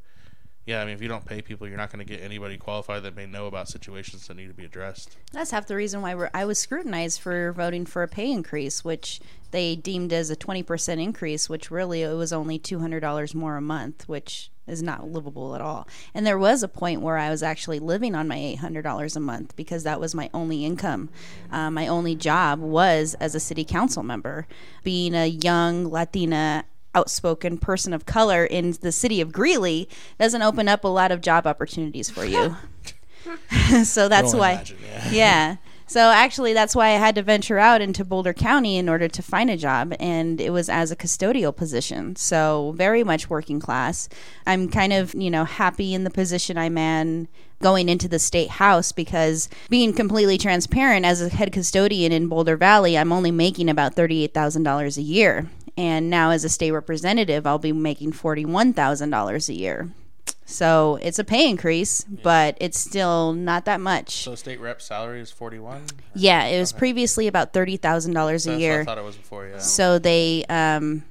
yeah, 0.67 0.83
I 0.83 0.85
mean, 0.85 0.95
if 0.95 1.03
you 1.03 1.09
don't 1.09 1.25
pay 1.25 1.41
people, 1.43 1.67
you're 1.67 1.77
not 1.77 1.91
going 1.91 2.05
to 2.05 2.11
get 2.11 2.23
anybody 2.23 2.57
qualified 2.57 3.03
that 3.03 3.17
may 3.17 3.27
know 3.27 3.47
about 3.47 3.69
situations 3.69 4.27
that 4.27 4.37
need 4.37 4.49
to 4.49 4.55
be 4.55 4.65
addressed. 4.65 5.17
That's 5.33 5.51
half 5.51 5.67
the 5.67 5.75
reason 5.75 6.03
why 6.03 6.29
I 6.35 6.45
was 6.45 6.59
scrutinized 6.59 7.21
for 7.21 7.53
voting 7.53 7.87
for 7.87 8.03
a 8.03 8.09
pay 8.09 8.31
increase, 8.31 8.85
which 8.85 9.21
they 9.51 9.75
deemed 9.75 10.12
as 10.12 10.31
a 10.31 10.37
20% 10.37 11.03
increase, 11.03 11.49
which 11.49 11.71
really 11.71 12.03
it 12.03 12.15
was 12.15 12.33
only 12.33 12.59
$200 12.59 13.35
more 13.35 13.57
a 13.57 13.61
month, 13.61 14.09
which 14.09 14.51
is 14.67 14.83
not 14.83 15.09
livable 15.09 15.55
at 15.55 15.61
all. 15.61 15.89
And 16.15 16.27
there 16.27 16.39
was 16.39 16.62
a 16.62 16.69
point 16.69 17.01
where 17.01 17.19
I 17.19 17.31
was 17.31 17.43
actually 17.43 17.81
living 17.81 18.15
on 18.15 18.29
my 18.29 18.37
$800 18.37 19.17
a 19.17 19.21
month 19.21 19.57
because 19.57 19.83
that 19.83 19.99
was 19.99 20.15
my 20.15 20.31
only 20.33 20.65
income. 20.65 21.11
Uh, 21.51 21.71
my 21.71 21.89
only 21.89 22.15
job 22.15 22.61
was 22.61 23.15
as 23.15 23.35
a 23.35 23.41
city 23.41 23.65
council 23.65 24.03
member. 24.03 24.47
Being 24.85 25.15
a 25.15 25.27
young 25.27 25.91
Latina 25.91 26.65
outspoken 26.95 27.59
person 27.59 27.93
of 27.93 28.07
color 28.07 28.45
in 28.45 28.73
the 28.81 28.93
city 28.93 29.21
of 29.21 29.33
Greeley 29.33 29.89
doesn't 30.19 30.43
open 30.43 30.69
up 30.69 30.85
a 30.85 30.89
lot 30.89 31.12
of 31.12 31.21
job 31.21 31.47
opportunities 31.47 32.11
for 32.11 32.25
you. 32.25 32.57
so 33.85 34.09
that's 34.09 34.35
why 34.35 34.53
imagine, 34.53 34.79
yeah. 34.83 35.11
yeah. 35.12 35.57
So 35.91 36.12
actually, 36.12 36.53
that's 36.53 36.76
why 36.76 36.91
I 36.91 36.99
had 36.99 37.17
to 37.17 37.23
venture 37.23 37.59
out 37.59 37.81
into 37.81 38.05
Boulder 38.05 38.33
County 38.33 38.76
in 38.76 38.88
order 38.88 39.09
to 39.09 39.23
find 39.23 39.50
a 39.50 39.57
job, 39.57 39.93
and 39.99 40.41
it 40.41 40.50
was 40.50 40.69
as 40.69 40.93
a 40.93 40.97
custodial 40.97 41.55
position. 41.55 42.14
So 42.14 42.75
very 42.76 43.03
much 43.03 43.29
working 43.29 43.59
class. 43.59 44.09
I'm 44.47 44.69
kind 44.69 44.93
of 44.93 45.12
you 45.17 45.33
know 45.33 45.45
happy 45.45 45.93
in 45.93 46.05
the 46.05 46.11
position 46.11 46.57
I'm 46.57 46.79
in 46.79 47.26
going 47.61 47.88
into 47.88 48.07
the 48.07 48.21
state 48.21 48.50
house 48.50 48.93
because 48.93 49.49
being 49.69 49.93
completely 49.93 50.38
transparent 50.38 51.05
as 51.05 51.21
a 51.21 51.29
head 51.29 51.53
custodian 51.53 52.12
in 52.12 52.29
Boulder 52.29 52.57
Valley, 52.57 52.97
I'm 52.97 53.11
only 53.11 53.33
making 53.33 53.69
about 53.69 53.97
thirty-eight 53.97 54.33
thousand 54.33 54.62
dollars 54.62 54.97
a 54.97 55.03
year, 55.03 55.50
and 55.77 56.11
now 56.11 56.31
as 56.31 56.45
a 56.45 56.49
state 56.49 56.73
representative, 56.73 57.47
I'll 57.47 57.59
be 57.59 57.73
making 57.73 58.12
forty-one 58.12 58.73
thousand 58.73 59.11
dollars 59.11 59.49
a 59.49 59.55
year. 59.55 59.91
So 60.50 60.99
it's 61.00 61.19
a 61.21 61.25
pay 61.25 61.49
increase, 61.49 62.03
but 62.03 62.57
it's 62.61 62.79
still 62.79 63.33
not 63.33 63.67
that 63.67 63.81
much. 63.81 64.25
So, 64.25 64.35
state 64.35 64.61
rep 64.61 64.83
salary 64.83 65.21
is 65.21 65.31
41 65.31 65.85
Yeah, 66.15 66.45
it 66.47 66.59
was 66.59 66.73
previously 66.73 67.29
about 67.29 67.53
thirty 67.53 67.77
thousand 67.77 68.15
dollars 68.15 68.47
a 68.47 68.50
That's 68.50 68.57
what 68.57 68.61
year. 68.61 68.81
I 68.81 68.85
thought 68.85 68.99
it 68.99 69.05
was 69.05 69.17
before, 69.17 69.47
yeah. 69.47 69.59
So 69.59 70.00
they 70.00 70.45
um, 70.49 71.05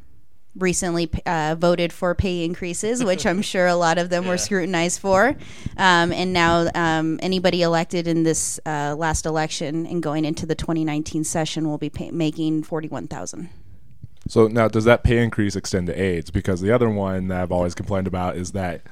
recently 0.58 1.10
uh, 1.26 1.56
voted 1.58 1.94
for 1.94 2.14
pay 2.16 2.44
increases, 2.44 3.02
which 3.04 3.26
I'm 3.26 3.42
sure 3.42 3.66
a 3.66 3.76
lot 3.76 3.98
of 3.98 4.10
them 4.10 4.28
were 4.28 4.38
scrutinized 4.48 5.00
for. 5.00 5.30
Um, 5.78 6.12
and 6.12 6.34
now 6.34 6.70
um, 6.76 7.18
anybody 7.22 7.62
elected 7.62 8.08
in 8.08 8.24
this 8.24 8.60
uh, 8.66 8.94
last 8.98 9.26
election 9.26 9.86
and 9.86 10.04
going 10.04 10.26
into 10.26 10.46
the 10.46 10.56
2019 10.56 11.24
session 11.24 11.68
will 11.68 11.78
be 11.78 11.90
pay- 11.90 12.12
making 12.12 12.64
forty-one 12.64 13.08
thousand. 13.08 13.50
So 14.30 14.48
now, 14.48 14.68
does 14.68 14.86
that 14.86 15.04
pay 15.04 15.24
increase 15.24 15.56
extend 15.56 15.88
to 15.88 16.00
aides? 16.00 16.30
Because 16.30 16.62
the 16.62 16.72
other 16.72 16.88
one 16.88 17.30
that 17.30 17.42
I've 17.42 17.52
always 17.52 17.74
complained 17.74 18.06
about 18.06 18.38
is 18.38 18.52
that 18.52 18.84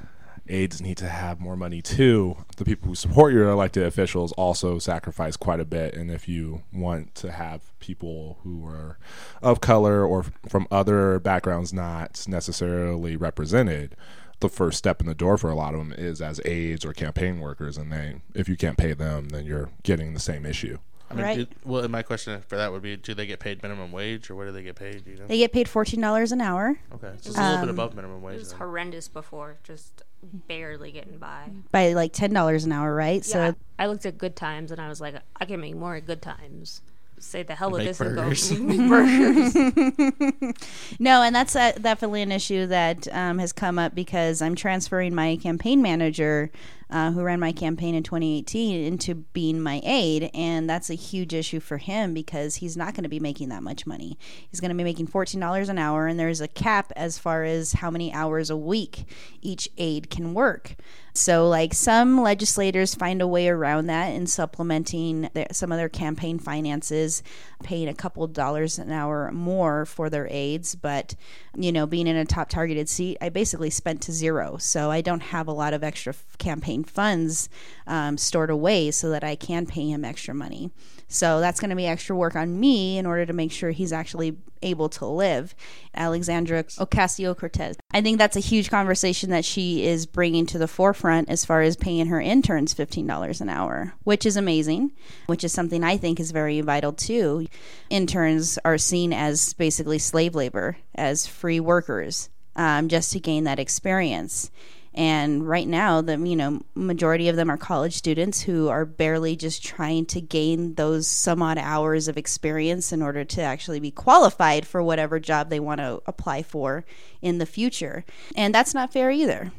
aides 0.49 0.81
need 0.81 0.97
to 0.97 1.07
have 1.07 1.39
more 1.39 1.55
money 1.55 1.79
too. 1.79 2.37
The 2.55 2.65
people 2.65 2.87
who 2.87 2.95
support 2.95 3.33
your 3.33 3.47
elected 3.47 3.83
officials 3.83 4.31
also 4.31 4.79
sacrifice 4.79 5.37
quite 5.37 5.59
a 5.59 5.65
bit. 5.65 5.93
And 5.93 6.09
if 6.09 6.27
you 6.27 6.63
want 6.73 7.13
to 7.15 7.31
have 7.31 7.77
people 7.79 8.39
who 8.41 8.65
are 8.65 8.97
of 9.43 9.61
color 9.61 10.03
or 10.03 10.25
from 10.49 10.67
other 10.71 11.19
backgrounds 11.19 11.71
not 11.71 12.25
necessarily 12.27 13.15
represented, 13.15 13.95
the 14.39 14.49
first 14.49 14.79
step 14.79 15.01
in 15.01 15.05
the 15.05 15.13
door 15.13 15.37
for 15.37 15.51
a 15.51 15.55
lot 15.55 15.75
of 15.75 15.79
them 15.79 15.93
is 15.93 16.19
as 16.19 16.41
aides 16.45 16.83
or 16.83 16.93
campaign 16.93 17.39
workers. 17.39 17.77
And 17.77 17.91
they, 17.91 18.21
if 18.33 18.49
you 18.49 18.57
can't 18.57 18.77
pay 18.77 18.93
them, 18.93 19.29
then 19.29 19.45
you're 19.45 19.69
getting 19.83 20.15
the 20.15 20.19
same 20.19 20.47
issue. 20.47 20.79
I 21.09 21.13
mean, 21.13 21.23
Right. 21.23 21.37
do, 21.37 21.47
well, 21.63 21.87
my 21.87 22.01
question 22.01 22.41
for 22.47 22.57
that 22.57 22.71
would 22.71 22.81
be: 22.81 22.97
Do 22.97 23.13
they 23.13 23.25
get 23.25 23.39
paid 23.39 23.63
minimum 23.63 23.91
wage, 23.91 24.29
or 24.29 24.35
what 24.35 24.45
do 24.45 24.51
they 24.51 24.63
get 24.63 24.75
paid? 24.75 25.05
Do 25.05 25.11
you 25.11 25.17
know? 25.17 25.27
They 25.27 25.37
get 25.37 25.53
paid 25.53 25.69
fourteen 25.69 26.01
dollars 26.01 26.31
an 26.31 26.41
hour 26.41 26.77
okay, 26.95 27.13
so 27.21 27.29
it's 27.29 27.37
a 27.37 27.41
little 27.41 27.57
bit 27.57 27.63
Um, 27.63 27.69
above 27.69 27.95
minimum 27.95 28.21
wage. 28.21 28.33
It 28.33 28.35
wage. 28.35 28.39
was 28.39 28.49
then. 28.49 28.57
horrendous 28.59 29.07
before, 29.07 29.57
just 29.63 30.01
barely 30.21 30.91
getting 30.91 31.17
by. 31.17 31.49
by 31.71 31.93
like 31.93 32.11
ten 32.13 32.33
dollars 32.33 32.65
an 32.65 32.71
hour, 32.73 32.93
right? 32.93 33.25
Yeah, 33.27 33.51
So 33.51 33.55
I 33.79 33.87
looked 33.87 34.05
at 34.05 34.17
Good 34.17 34.35
Times 34.35 34.71
and 34.71 34.81
I 34.81 34.89
was 34.89 34.99
like, 34.99 35.15
I 35.39 35.45
can 35.45 35.61
make 35.61 35.75
more 35.75 35.95
at 35.95 36.05
Good 36.05 36.21
Times. 36.21 36.81
Say 37.19 37.41
the 37.41 37.55
hell 37.55 37.71
with 37.71 37.83
this 37.83 37.97
burgers. 37.97 38.51
and 38.51 38.67
go 38.69 38.75
make 38.77 38.89
burgers. 38.89 40.53
No, 40.99 41.21
and 41.23 41.33
that's 41.35 41.55
uh, 41.55 41.71
definitely 41.81 42.21
an 42.21 42.31
issue 42.31 42.67
that 42.67 43.07
um, 43.11 43.39
has 43.39 43.51
come 43.53 43.79
up 43.79 43.95
because 43.95 44.41
I'm 44.41 44.55
transferring 44.55 45.15
my 45.15 45.35
campaign 45.37 45.81
manager, 45.81 46.51
uh, 46.89 47.11
who 47.11 47.21
ran 47.21 47.39
my 47.39 47.51
campaign 47.51 47.95
in 47.95 48.03
2018, 48.03 48.83
into 48.83 49.15
being 49.15 49.61
my 49.61 49.81
aide, 49.83 50.29
and 50.33 50.69
that's 50.69 50.89
a 50.89 50.95
huge 50.95 51.33
issue 51.33 51.59
for 51.59 51.77
him 51.77 52.13
because 52.13 52.55
he's 52.55 52.77
not 52.77 52.93
going 52.93 53.03
to 53.03 53.09
be 53.09 53.19
making 53.19 53.49
that 53.49 53.63
much 53.63 53.85
money. 53.85 54.17
He's 54.49 54.59
going 54.59 54.69
to 54.69 54.75
be 54.75 54.83
making 54.83 55.07
$14 55.07 55.69
an 55.69 55.77
hour, 55.77 56.07
and 56.07 56.19
there's 56.19 56.41
a 56.41 56.47
cap 56.47 56.91
as 56.95 57.17
far 57.17 57.43
as 57.43 57.73
how 57.73 57.91
many 57.91 58.13
hours 58.13 58.49
a 58.49 58.57
week 58.57 59.05
each 59.41 59.69
aide 59.77 60.09
can 60.09 60.33
work. 60.33 60.75
So, 61.17 61.49
like 61.49 61.73
some 61.73 62.21
legislators 62.21 62.93
find 62.93 63.23
a 63.23 63.27
way 63.27 63.49
around 63.49 63.87
that 63.87 64.09
in 64.09 64.27
supplementing 64.27 65.29
their, 65.33 65.47
some 65.51 65.71
of 65.71 65.79
their 65.79 65.89
campaign 65.89 66.37
finances, 66.37 67.23
paying 67.63 67.87
a 67.87 67.95
couple 67.95 68.27
dollars 68.27 68.77
an 68.77 68.91
hour 68.91 69.31
more 69.31 69.87
for 69.87 70.11
their 70.11 70.27
aides. 70.29 70.75
But, 70.75 71.15
you 71.55 71.71
know, 71.71 71.87
being 71.87 72.05
in 72.05 72.15
a 72.15 72.23
top 72.23 72.49
targeted 72.49 72.87
seat, 72.87 73.17
I 73.19 73.29
basically 73.29 73.71
spent 73.71 74.01
to 74.03 74.11
zero. 74.11 74.57
So 74.57 74.91
I 74.91 75.01
don't 75.01 75.23
have 75.23 75.47
a 75.47 75.53
lot 75.53 75.73
of 75.73 75.83
extra 75.83 76.13
campaign 76.37 76.83
funds 76.83 77.49
um, 77.87 78.19
stored 78.19 78.51
away 78.51 78.91
so 78.91 79.09
that 79.09 79.23
I 79.23 79.35
can 79.35 79.65
pay 79.65 79.89
him 79.89 80.05
extra 80.05 80.35
money. 80.35 80.69
So 81.07 81.39
that's 81.39 81.59
going 81.59 81.69
to 81.71 81.75
be 81.75 81.87
extra 81.87 82.15
work 82.15 82.35
on 82.35 82.59
me 82.59 82.99
in 82.99 83.07
order 83.07 83.25
to 83.25 83.33
make 83.33 83.51
sure 83.51 83.71
he's 83.71 83.93
actually 83.93 84.37
able 84.61 84.89
to 84.89 85.05
live. 85.05 85.55
Alexandra 85.95 86.63
Ocasio 86.63 87.35
Cortez. 87.35 87.77
I 87.91 88.01
think 88.01 88.17
that's 88.17 88.35
a 88.35 88.41
huge 88.41 88.69
conversation 88.69 89.29
that 89.29 89.45
she 89.45 89.85
is 89.85 90.05
bringing 90.05 90.45
to 90.47 90.57
the 90.57 90.67
forefront 90.67 91.06
as 91.09 91.45
far 91.45 91.61
as 91.61 91.75
paying 91.75 92.07
her 92.07 92.21
interns 92.21 92.73
$15 92.73 93.41
an 93.41 93.49
hour, 93.49 93.93
which 94.03 94.25
is 94.25 94.37
amazing, 94.37 94.91
which 95.27 95.43
is 95.43 95.51
something 95.51 95.83
I 95.83 95.97
think 95.97 96.19
is 96.19 96.31
very 96.31 96.61
vital 96.61 96.93
too. 96.93 97.47
Interns 97.89 98.59
are 98.65 98.77
seen 98.77 99.13
as 99.13 99.53
basically 99.53 99.99
slave 99.99 100.35
labor, 100.35 100.77
as 100.95 101.27
free 101.27 101.59
workers, 101.59 102.29
um, 102.55 102.87
just 102.87 103.11
to 103.13 103.19
gain 103.19 103.45
that 103.45 103.59
experience. 103.59 104.51
And 104.97 105.47
right 105.47 105.67
now, 105.67 106.01
the 106.01 106.17
you 106.17 106.35
know 106.35 106.59
majority 106.73 107.29
of 107.29 107.35
them 107.35 107.51
are 107.51 107.57
college 107.57 107.93
students 107.93 108.41
who 108.41 108.67
are 108.67 108.83
barely 108.83 109.35
just 109.35 109.63
trying 109.63 110.07
to 110.07 110.19
gain 110.19 110.73
those 110.73 111.07
some 111.07 111.43
odd 111.43 111.59
hours 111.59 112.07
of 112.07 112.17
experience 112.17 112.91
in 112.91 113.03
order 113.03 113.23
to 113.23 113.41
actually 113.43 113.79
be 113.79 113.91
qualified 113.91 114.65
for 114.65 114.81
whatever 114.81 115.19
job 115.19 115.49
they 115.49 115.59
want 115.59 115.81
to 115.81 116.01
apply 116.07 116.41
for 116.41 116.83
in 117.21 117.37
the 117.37 117.45
future. 117.45 118.05
And 118.35 118.55
that's 118.55 118.73
not 118.73 118.91
fair 118.91 119.11
either. 119.11 119.51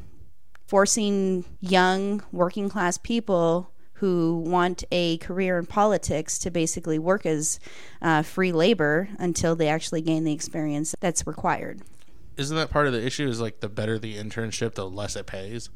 Forcing 0.69 1.45
young 1.61 2.21
working 2.31 2.69
class 2.69 2.99
people 2.99 3.71
who 3.93 4.43
want 4.45 4.83
a 4.91 5.17
career 5.17 5.57
in 5.57 5.65
politics 5.65 6.37
to 6.37 6.51
basically 6.51 6.99
work 6.99 7.25
as 7.25 7.59
uh, 8.03 8.21
free 8.21 8.51
labor 8.51 9.09
until 9.17 9.55
they 9.55 9.67
actually 9.67 10.01
gain 10.01 10.25
the 10.25 10.31
experience 10.31 10.93
that's 10.99 11.25
required. 11.25 11.81
Isn't 12.37 12.55
that 12.55 12.69
part 12.69 12.85
of 12.85 12.93
the 12.93 13.03
issue? 13.03 13.27
Is 13.27 13.41
like 13.41 13.61
the 13.61 13.67
better 13.67 13.97
the 13.97 14.15
internship, 14.15 14.75
the 14.75 14.87
less 14.87 15.15
it 15.15 15.25
pays. 15.25 15.71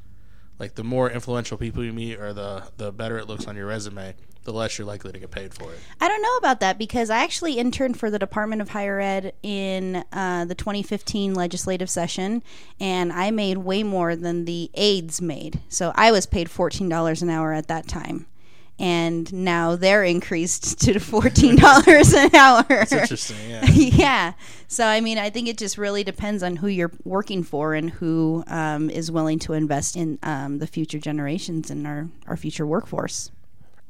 Like 0.60 0.76
the 0.76 0.84
more 0.84 1.10
influential 1.10 1.58
people 1.58 1.84
you 1.84 1.92
meet, 1.92 2.20
or 2.20 2.32
the 2.32 2.70
the 2.78 2.92
better 2.92 3.18
it 3.18 3.28
looks 3.28 3.48
on 3.48 3.56
your 3.56 3.66
resume, 3.66 4.14
the 4.44 4.54
less 4.54 4.78
you're 4.78 4.88
likely 4.88 5.12
to 5.12 5.20
get 5.20 5.32
paid 5.32 5.54
for 5.54 5.72
it. 5.72 5.80
I 6.02 6.08
don't 6.08 6.22
know 6.22 6.38
about 6.38 6.60
that 6.60 6.78
because 6.78 7.10
I 7.10 7.24
actually 7.24 7.58
interned 7.58 7.98
for 7.98 8.10
the 8.10 8.20
Department 8.20 8.62
of 8.62 8.70
Higher 8.70 9.00
Ed 9.00 9.34
in 9.42 10.04
uh, 10.12 10.46
the 10.46 10.56
2015 10.56 11.34
legislative 11.34 11.90
session, 11.90 12.44
and 12.80 13.14
I 13.14 13.32
made 13.32 13.60
way 13.60 13.84
more 13.84 14.16
than 14.16 14.46
the 14.46 14.70
aides 14.74 15.22
made. 15.22 15.62
So 15.70 15.94
I 15.96 16.12
was 16.12 16.26
paid 16.26 16.48
$14 16.48 17.22
an 17.22 17.30
hour 17.30 17.54
at 17.54 17.68
that 17.68 17.88
time. 17.88 18.28
And 18.80 19.32
now 19.32 19.76
they're 19.76 20.04
increased 20.04 20.80
to 20.82 20.94
$14 20.96 22.14
an 22.18 22.36
hour. 22.36 22.66
It's 22.70 22.92
interesting, 22.92 23.38
yeah. 23.48 23.66
yeah. 23.72 24.34
So, 24.68 24.86
I 24.86 25.00
mean, 25.00 25.20
I 25.20 25.30
think 25.30 25.48
it 25.48 25.60
just 25.60 25.78
really 25.78 26.04
depends 26.04 26.42
on 26.42 26.56
who 26.56 26.68
you're 26.68 26.92
working 27.04 27.44
for 27.44 27.76
and 27.76 27.92
who 27.92 28.44
um, 28.48 28.90
is 28.90 29.12
willing 29.12 29.38
to 29.40 29.54
invest 29.54 29.96
in 29.96 30.18
um, 30.24 30.58
the 30.58 30.68
future 30.68 30.98
generations 30.98 31.70
and 31.70 31.86
our, 31.86 32.10
our 32.28 32.36
future 32.36 32.66
workforce. 32.66 33.30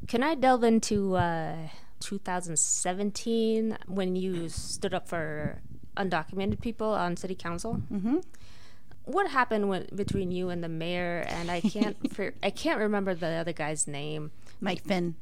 Can 0.08 0.24
I 0.24 0.36
delve 0.36 0.64
into 0.64 1.16
uh, 1.16 1.56
2017 2.00 3.78
when 3.88 4.16
you 4.16 4.50
stood 4.50 4.94
up 4.94 5.08
for 5.08 5.62
undocumented 5.98 6.62
people 6.62 6.90
on 6.90 7.18
city 7.18 7.36
council? 7.36 7.82
Mm-hmm. 7.92 8.18
What 9.06 9.30
happened 9.30 9.70
when, 9.70 9.88
between 9.96 10.32
you 10.32 10.50
and 10.50 10.64
the 10.64 10.70
mayor? 10.70 11.26
And 11.28 11.50
I 11.50 11.62
can't, 11.62 12.14
for, 12.14 12.34
I 12.42 12.50
can't 12.50 12.80
remember 12.80 13.14
the 13.14 13.28
other 13.28 13.54
guy's 13.54 13.88
name. 13.88 14.32
Mike 14.60 14.84
Finn. 14.84 15.16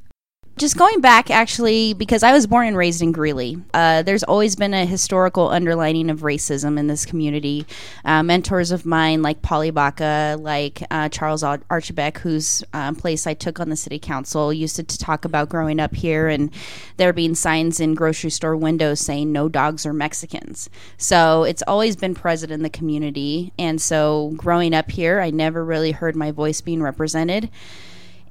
Just 0.58 0.78
going 0.78 1.02
back, 1.02 1.32
actually, 1.32 1.94
because 1.94 2.22
I 2.22 2.34
was 2.34 2.46
born 2.46 2.68
and 2.68 2.78
raised 2.78 3.02
in 3.02 3.12
Greeley, 3.12 3.58
uh, 3.74 4.04
there's 4.04 4.22
always 4.22 4.56
been 4.56 4.76
a 4.76 4.86
historical 4.86 5.48
underlining 5.48 6.10
of 6.10 6.20
racism 6.20 6.78
in 6.78 6.86
this 6.86 7.04
community. 7.04 7.66
Uh, 8.06 8.22
mentors 8.22 8.70
of 8.70 8.86
mine, 8.86 9.24
like 9.24 9.42
Polly 9.42 9.72
Baca, 9.72 10.38
like 10.40 10.84
uh, 10.92 11.10
Charles 11.10 11.42
Ar- 11.42 11.64
Archibeque, 11.72 12.18
whose 12.20 12.64
um, 12.74 12.96
place 12.96 13.26
I 13.26 13.34
took 13.34 13.60
on 13.60 13.70
the 13.70 13.76
city 13.76 13.98
council, 13.98 14.54
used 14.54 14.76
to, 14.76 14.84
talk 14.92 15.26
about 15.26 15.48
growing 15.50 15.80
up 15.80 15.96
here 15.96 16.28
and 16.28 16.52
there 16.98 17.14
being 17.14 17.34
signs 17.34 17.80
in 17.80 17.96
grocery 17.96 18.30
store 18.30 18.58
windows 18.58 19.00
saying 19.00 19.32
no 19.32 19.48
dogs 19.48 19.86
are 19.86 19.94
Mexicans. 19.94 20.70
So 20.98 21.44
it's 21.44 21.64
always 21.66 21.96
been 21.96 22.14
present 22.14 22.52
in 22.52 22.62
the 22.62 22.70
community. 22.70 23.54
And 23.58 23.82
so 23.82 24.34
growing 24.36 24.76
up 24.76 24.92
here, 24.92 25.22
I 25.22 25.32
never 25.32 25.64
really 25.64 25.92
heard 25.92 26.16
my 26.16 26.30
voice 26.32 26.62
being 26.62 26.84
represented. 26.84 27.50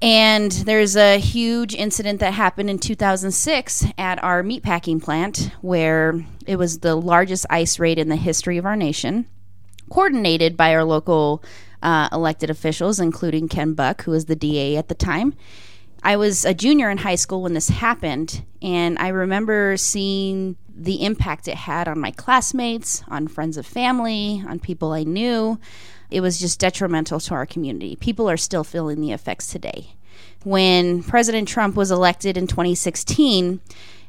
And 0.03 0.51
there's 0.51 0.97
a 0.97 1.19
huge 1.19 1.75
incident 1.75 2.21
that 2.21 2.33
happened 2.33 2.71
in 2.71 2.79
2006 2.79 3.87
at 3.99 4.23
our 4.25 4.43
meatpacking 4.43 5.03
plant 5.03 5.51
where 5.61 6.25
it 6.47 6.57
was 6.57 6.79
the 6.79 6.95
largest 6.95 7.45
ice 7.51 7.79
raid 7.79 7.99
in 7.99 8.09
the 8.09 8.17
history 8.17 8.57
of 8.57 8.65
our 8.65 8.77
nation, 8.77 9.27
coordinated 9.91 10.57
by 10.57 10.75
our 10.75 10.85
local 10.85 11.45
uh, 11.83 12.09
elected 12.13 12.49
officials, 12.49 12.99
including 12.99 13.49
Ken 13.49 13.75
Buck, 13.75 14.03
who 14.03 14.13
was 14.13 14.25
the 14.25 14.37
DA 14.37 14.77
at 14.77 14.89
the 14.89 14.95
time. 14.95 15.35
I 16.03 16.17
was 16.17 16.47
a 16.47 16.55
junior 16.55 16.89
in 16.89 16.99
high 16.99 17.17
school 17.17 17.43
when 17.43 17.53
this 17.53 17.69
happened, 17.69 18.43
and 18.63 18.99
I 18.99 19.09
remember 19.09 19.77
seeing 19.77 20.57
the 20.75 21.05
impact 21.05 21.47
it 21.47 21.57
had 21.57 21.89
on 21.89 22.01
my 22.01 22.11
classmates, 22.11 23.03
on 23.09 23.29
friends 23.29 23.59
of 23.59 23.67
family, 23.67 24.43
on 24.49 24.61
people 24.61 24.93
I 24.93 25.03
knew. 25.03 25.61
It 26.11 26.21
was 26.21 26.39
just 26.39 26.59
detrimental 26.59 27.21
to 27.21 27.35
our 27.35 27.47
community. 27.47 27.97
People 27.97 28.29
are 28.29 28.37
still 28.37 28.65
feeling 28.65 29.01
the 29.01 29.13
effects 29.13 29.47
today. 29.47 29.95
When 30.43 31.03
President 31.03 31.49
Trump 31.49 31.77
was 31.77 31.91
elected 31.91 32.37
in 32.37 32.47
2016, 32.47 33.61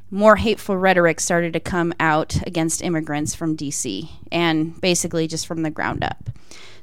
more 0.10 0.36
hateful 0.36 0.78
rhetoric 0.78 1.20
started 1.20 1.54
to 1.54 1.60
come 1.60 1.94
out 2.00 2.36
against 2.46 2.82
immigrants 2.82 3.34
from 3.34 3.56
DC 3.56 4.10
and 4.32 4.80
basically 4.82 5.28
just 5.28 5.48
from 5.48 5.64
the 5.64 5.70
ground 5.70 6.04
up. 6.04 6.30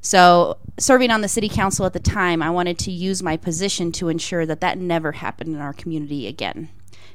So, 0.01 0.59
serving 0.79 1.11
on 1.11 1.21
the 1.21 1.29
city 1.29 1.49
council 1.49 1.85
at 1.85 1.93
the 1.93 2.01
time, 2.01 2.43
I 2.43 2.51
wanted 2.51 2.79
to 2.81 2.93
use 2.93 3.23
my 3.23 3.37
position 3.37 3.93
to 3.93 4.09
ensure 4.09 4.47
that 4.47 4.61
that 4.61 4.79
never 4.79 5.13
happened 5.13 5.55
in 5.55 5.61
our 5.61 5.73
community 5.73 6.27
again 6.27 6.71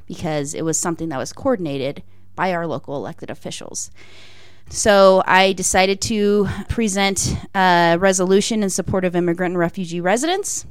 because 0.06 0.54
it 0.54 0.62
was 0.62 0.78
something 0.78 1.08
that 1.08 1.18
was 1.18 1.32
coordinated 1.32 2.02
by 2.36 2.52
our 2.52 2.66
local 2.66 2.94
elected 2.96 3.30
officials. 3.30 3.90
So, 4.70 5.22
I 5.26 5.52
decided 5.52 6.00
to 6.02 6.48
present 6.68 7.36
a 7.54 7.96
resolution 7.98 8.62
in 8.62 8.70
support 8.70 9.04
of 9.04 9.14
immigrant 9.14 9.52
and 9.52 9.58
refugee 9.58 10.00
residents 10.00 10.66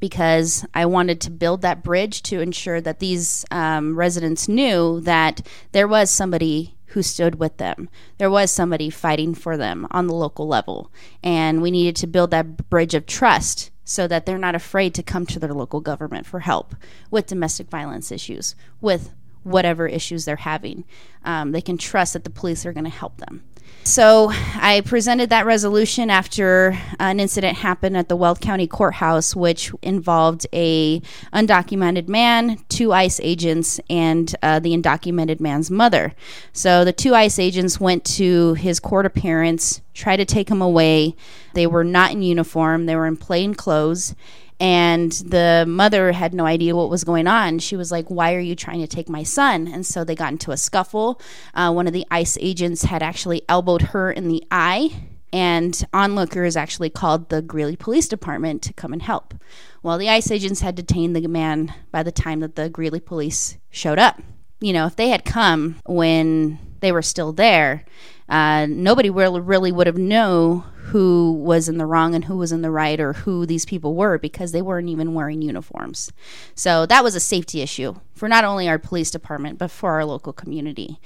because 0.00 0.66
I 0.74 0.84
wanted 0.84 1.20
to 1.22 1.30
build 1.30 1.62
that 1.62 1.82
bridge 1.82 2.22
to 2.24 2.40
ensure 2.40 2.80
that 2.80 2.98
these 2.98 3.46
um, 3.50 3.96
residents 3.96 4.48
knew 4.48 5.00
that 5.00 5.46
there 5.72 5.88
was 5.88 6.10
somebody 6.10 6.74
who 6.94 7.02
stood 7.02 7.36
with 7.40 7.56
them. 7.56 7.88
There 8.18 8.30
was 8.30 8.50
somebody 8.50 8.90
fighting 8.90 9.34
for 9.34 9.56
them 9.56 9.86
on 9.90 10.06
the 10.06 10.14
local 10.14 10.46
level. 10.46 10.92
And 11.22 11.60
we 11.60 11.70
needed 11.70 11.96
to 11.96 12.06
build 12.06 12.30
that 12.30 12.68
bridge 12.70 12.94
of 12.94 13.06
trust 13.06 13.70
so 13.84 14.06
that 14.06 14.26
they're 14.26 14.38
not 14.38 14.54
afraid 14.54 14.94
to 14.94 15.02
come 15.02 15.26
to 15.26 15.38
their 15.38 15.52
local 15.52 15.80
government 15.80 16.26
for 16.26 16.40
help 16.40 16.76
with 17.10 17.26
domestic 17.26 17.68
violence 17.68 18.12
issues, 18.12 18.54
with 18.80 19.10
whatever 19.44 19.86
issues 19.86 20.24
they're 20.24 20.36
having. 20.36 20.84
Um, 21.24 21.52
they 21.52 21.60
can 21.60 21.78
trust 21.78 22.14
that 22.14 22.24
the 22.24 22.30
police 22.30 22.66
are 22.66 22.72
going 22.72 22.84
to 22.84 22.90
help 22.90 23.18
them. 23.18 23.44
So 23.86 24.30
I 24.32 24.82
presented 24.86 25.28
that 25.28 25.44
resolution 25.44 26.08
after 26.08 26.78
an 26.98 27.20
incident 27.20 27.58
happened 27.58 27.98
at 27.98 28.08
the 28.08 28.16
Weld 28.16 28.40
County 28.40 28.66
Courthouse, 28.66 29.36
which 29.36 29.72
involved 29.82 30.46
a 30.54 31.02
undocumented 31.34 32.08
man, 32.08 32.58
two 32.70 32.94
ICE 32.94 33.20
agents, 33.22 33.80
and 33.90 34.34
uh, 34.42 34.58
the 34.58 34.74
undocumented 34.74 35.38
man's 35.38 35.70
mother. 35.70 36.14
So 36.54 36.82
the 36.82 36.94
two 36.94 37.14
ICE 37.14 37.38
agents 37.38 37.78
went 37.78 38.06
to 38.16 38.54
his 38.54 38.80
court 38.80 39.04
appearance, 39.04 39.82
tried 39.92 40.16
to 40.16 40.24
take 40.24 40.48
him 40.48 40.62
away. 40.62 41.14
They 41.52 41.66
were 41.66 41.84
not 41.84 42.12
in 42.12 42.22
uniform; 42.22 42.86
they 42.86 42.96
were 42.96 43.06
in 43.06 43.18
plain 43.18 43.52
clothes 43.52 44.14
and 44.60 45.10
the 45.12 45.64
mother 45.66 46.12
had 46.12 46.32
no 46.32 46.46
idea 46.46 46.76
what 46.76 46.90
was 46.90 47.04
going 47.04 47.26
on. 47.26 47.58
She 47.58 47.76
was 47.76 47.90
like, 47.90 48.08
Why 48.08 48.34
are 48.34 48.40
you 48.40 48.54
trying 48.54 48.80
to 48.80 48.86
take 48.86 49.08
my 49.08 49.22
son? 49.22 49.66
And 49.66 49.84
so 49.84 50.04
they 50.04 50.14
got 50.14 50.32
into 50.32 50.52
a 50.52 50.56
scuffle. 50.56 51.20
Uh, 51.54 51.72
one 51.72 51.86
of 51.86 51.92
the 51.92 52.06
ICE 52.10 52.38
agents 52.40 52.84
had 52.84 53.02
actually 53.02 53.42
elbowed 53.48 53.82
her 53.82 54.12
in 54.12 54.28
the 54.28 54.44
eye, 54.50 54.90
and 55.32 55.84
onlookers 55.92 56.56
actually 56.56 56.90
called 56.90 57.28
the 57.28 57.42
Greeley 57.42 57.76
Police 57.76 58.06
Department 58.06 58.62
to 58.62 58.72
come 58.72 58.92
and 58.92 59.02
help. 59.02 59.34
Well, 59.82 59.98
the 59.98 60.08
ICE 60.08 60.30
agents 60.30 60.60
had 60.60 60.76
detained 60.76 61.16
the 61.16 61.26
man 61.26 61.74
by 61.90 62.02
the 62.02 62.12
time 62.12 62.40
that 62.40 62.54
the 62.54 62.68
Greeley 62.68 63.00
police 63.00 63.58
showed 63.70 63.98
up. 63.98 64.22
You 64.60 64.72
know, 64.72 64.86
if 64.86 64.96
they 64.96 65.08
had 65.08 65.24
come 65.24 65.76
when 65.84 66.58
they 66.80 66.92
were 66.92 67.02
still 67.02 67.32
there, 67.32 67.84
uh, 68.28 68.66
nobody 68.70 69.10
really, 69.10 69.40
really 69.40 69.72
would 69.72 69.86
have 69.86 69.98
known 69.98 70.64
who 70.94 71.32
was 71.32 71.68
in 71.68 71.76
the 71.76 71.86
wrong 71.86 72.14
and 72.14 72.26
who 72.26 72.36
was 72.36 72.52
in 72.52 72.62
the 72.62 72.70
right 72.70 73.00
or 73.00 73.14
who 73.14 73.44
these 73.44 73.64
people 73.64 73.96
were 73.96 74.16
because 74.16 74.52
they 74.52 74.62
weren't 74.62 74.88
even 74.88 75.12
wearing 75.12 75.42
uniforms. 75.42 76.12
So 76.54 76.86
that 76.86 77.02
was 77.02 77.16
a 77.16 77.20
safety 77.20 77.62
issue 77.62 77.96
for 78.12 78.28
not 78.28 78.44
only 78.44 78.68
our 78.68 78.78
police 78.78 79.10
department, 79.10 79.58
but 79.58 79.72
for 79.72 79.90
our 79.90 80.04
local 80.04 80.32
community. 80.32 81.00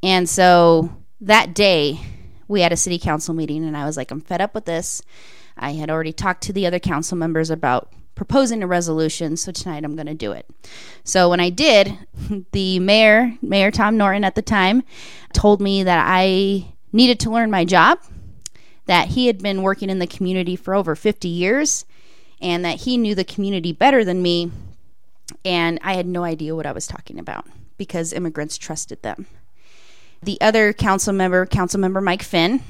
And 0.00 0.28
so 0.28 0.96
that 1.20 1.54
day, 1.54 1.98
we 2.46 2.60
had 2.60 2.70
a 2.70 2.76
city 2.76 3.00
council 3.00 3.34
meeting, 3.34 3.64
and 3.64 3.76
I 3.76 3.84
was 3.84 3.96
like, 3.96 4.12
I'm 4.12 4.20
fed 4.20 4.40
up 4.40 4.54
with 4.54 4.64
this. 4.64 5.02
I 5.56 5.72
had 5.72 5.90
already 5.90 6.12
talked 6.12 6.44
to 6.44 6.52
the 6.52 6.68
other 6.68 6.78
council 6.78 7.18
members 7.18 7.50
about 7.50 7.92
proposing 8.14 8.62
a 8.62 8.68
resolution, 8.68 9.36
so 9.36 9.50
tonight 9.50 9.82
I'm 9.84 9.96
going 9.96 10.06
to 10.06 10.14
do 10.14 10.30
it. 10.30 10.48
So 11.02 11.28
when 11.28 11.40
I 11.40 11.50
did, 11.50 11.98
the 12.52 12.78
mayor, 12.78 13.36
Mayor 13.42 13.72
Tom 13.72 13.96
Norton 13.96 14.22
at 14.22 14.36
the 14.36 14.42
time, 14.42 14.84
told 15.32 15.60
me 15.60 15.82
that 15.82 16.04
I 16.06 16.74
needed 16.92 17.18
to 17.20 17.30
learn 17.30 17.50
my 17.50 17.64
job 17.64 17.98
that 18.86 19.08
he 19.08 19.26
had 19.26 19.42
been 19.42 19.62
working 19.62 19.90
in 19.90 19.98
the 19.98 20.06
community 20.06 20.56
for 20.56 20.74
over 20.74 20.94
50 20.94 21.28
years 21.28 21.84
and 22.40 22.64
that 22.64 22.80
he 22.80 22.96
knew 22.96 23.14
the 23.14 23.24
community 23.24 23.72
better 23.72 24.04
than 24.04 24.22
me. 24.22 24.50
And 25.44 25.78
I 25.82 25.94
had 25.94 26.06
no 26.06 26.24
idea 26.24 26.56
what 26.56 26.66
I 26.66 26.72
was 26.72 26.86
talking 26.86 27.18
about 27.18 27.46
because 27.78 28.12
immigrants 28.12 28.58
trusted 28.58 29.02
them. 29.02 29.26
The 30.22 30.40
other 30.40 30.72
council 30.72 31.12
member, 31.12 31.46
Council 31.46 31.80
Member 31.80 32.00
Mike 32.00 32.22
Finn, 32.22 32.62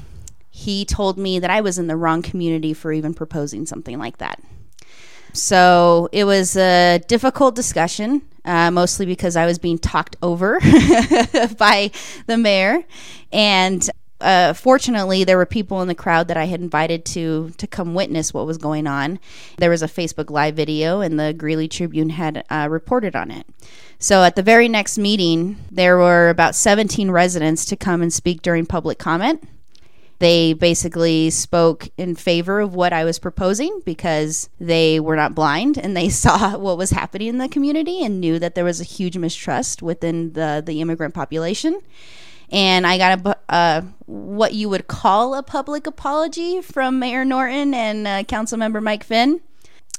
he 0.48 0.84
told 0.84 1.18
me 1.18 1.38
that 1.38 1.50
I 1.50 1.60
was 1.60 1.78
in 1.78 1.86
the 1.86 1.96
wrong 1.96 2.22
community 2.22 2.74
for 2.74 2.92
even 2.92 3.14
proposing 3.14 3.66
something 3.66 3.98
like 3.98 4.18
that. 4.18 4.40
So 5.32 6.10
it 6.12 6.24
was 6.24 6.56
a 6.56 6.98
difficult 7.08 7.54
discussion, 7.54 8.22
uh, 8.44 8.70
mostly 8.70 9.06
because 9.06 9.34
I 9.34 9.46
was 9.46 9.58
being 9.58 9.78
talked 9.78 10.16
over 10.22 10.60
by 11.58 11.90
the 12.26 12.36
mayor. 12.36 12.84
And 13.32 13.88
uh, 14.22 14.52
fortunately, 14.54 15.24
there 15.24 15.36
were 15.36 15.46
people 15.46 15.82
in 15.82 15.88
the 15.88 15.94
crowd 15.94 16.28
that 16.28 16.36
I 16.36 16.44
had 16.44 16.60
invited 16.60 17.04
to 17.06 17.52
to 17.58 17.66
come 17.66 17.94
witness 17.94 18.32
what 18.32 18.46
was 18.46 18.58
going 18.58 18.86
on. 18.86 19.18
There 19.58 19.70
was 19.70 19.82
a 19.82 19.88
Facebook 19.88 20.30
Live 20.30 20.54
video, 20.54 21.00
and 21.00 21.18
the 21.18 21.32
Greeley 21.32 21.68
Tribune 21.68 22.10
had 22.10 22.44
uh, 22.48 22.68
reported 22.70 23.16
on 23.16 23.30
it. 23.30 23.46
So 23.98 24.24
at 24.24 24.36
the 24.36 24.42
very 24.42 24.68
next 24.68 24.98
meeting, 24.98 25.58
there 25.70 25.96
were 25.96 26.28
about 26.28 26.54
17 26.54 27.10
residents 27.10 27.64
to 27.66 27.76
come 27.76 28.02
and 28.02 28.12
speak 28.12 28.42
during 28.42 28.66
public 28.66 28.98
comment. 28.98 29.48
They 30.18 30.52
basically 30.52 31.30
spoke 31.30 31.88
in 31.96 32.14
favor 32.14 32.60
of 32.60 32.76
what 32.76 32.92
I 32.92 33.04
was 33.04 33.18
proposing 33.18 33.82
because 33.84 34.48
they 34.60 35.00
were 35.00 35.16
not 35.16 35.34
blind 35.34 35.78
and 35.78 35.96
they 35.96 36.08
saw 36.24 36.56
what 36.56 36.78
was 36.78 36.90
happening 36.90 37.28
in 37.28 37.38
the 37.38 37.48
community 37.48 38.04
and 38.04 38.20
knew 38.20 38.38
that 38.38 38.54
there 38.54 38.64
was 38.64 38.80
a 38.80 38.84
huge 38.84 39.16
mistrust 39.16 39.82
within 39.82 40.34
the, 40.34 40.62
the 40.64 40.80
immigrant 40.80 41.12
population 41.14 41.80
and 42.52 42.86
I 42.86 42.98
got 42.98 43.26
a 43.26 43.36
uh, 43.52 43.82
what 44.06 44.52
you 44.52 44.68
would 44.68 44.86
call 44.86 45.34
a 45.34 45.42
public 45.42 45.86
apology 45.86 46.60
from 46.60 46.98
Mayor 46.98 47.24
Norton 47.24 47.72
and 47.72 48.06
uh, 48.06 48.22
Councilmember 48.24 48.82
Mike 48.82 49.04
Finn. 49.04 49.40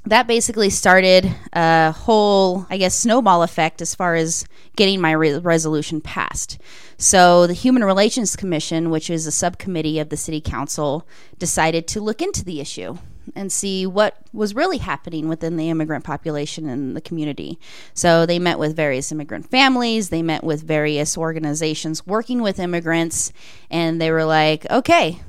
That 0.06 0.28
basically 0.28 0.70
started 0.70 1.34
a 1.54 1.92
whole, 1.92 2.68
I 2.70 2.78
guess, 2.78 2.94
snowball 2.94 3.42
effect 3.42 3.82
as 3.82 3.96
far 3.96 4.16
as 4.16 4.46
getting 4.76 5.00
my 5.00 5.12
re- 5.12 5.38
resolution 5.38 6.02
passed. 6.02 6.60
So, 6.98 7.48
the 7.48 7.54
Human 7.54 7.86
Relations 7.86 8.36
Commission, 8.36 8.90
which 8.90 9.10
is 9.10 9.26
a 9.26 9.32
subcommittee 9.32 10.00
of 10.00 10.10
the 10.10 10.18
City 10.18 10.42
Council, 10.42 11.08
decided 11.40 11.88
to 11.88 12.02
look 12.02 12.22
into 12.22 12.44
the 12.44 12.60
issue 12.60 12.98
and 13.36 13.52
see 13.52 13.86
what 13.86 14.18
was 14.32 14.56
really 14.56 14.80
happening 14.80 15.28
within 15.28 15.58
the 15.58 15.70
immigrant 15.70 16.04
population 16.04 16.68
in 16.68 16.94
the 16.94 17.02
community. 17.02 17.60
So 17.94 18.26
they 18.26 18.40
met 18.40 18.60
with 18.60 18.76
various 18.76 19.12
immigrant 19.12 19.50
families, 19.50 20.10
they 20.10 20.22
met 20.22 20.44
with 20.44 20.64
various 20.64 21.18
organizations 21.18 22.06
working 22.06 22.42
with 22.42 22.60
immigrants, 22.60 23.32
and 23.70 24.02
they 24.02 24.12
were 24.12 24.26
like, 24.26 24.70
okay. 24.70 25.22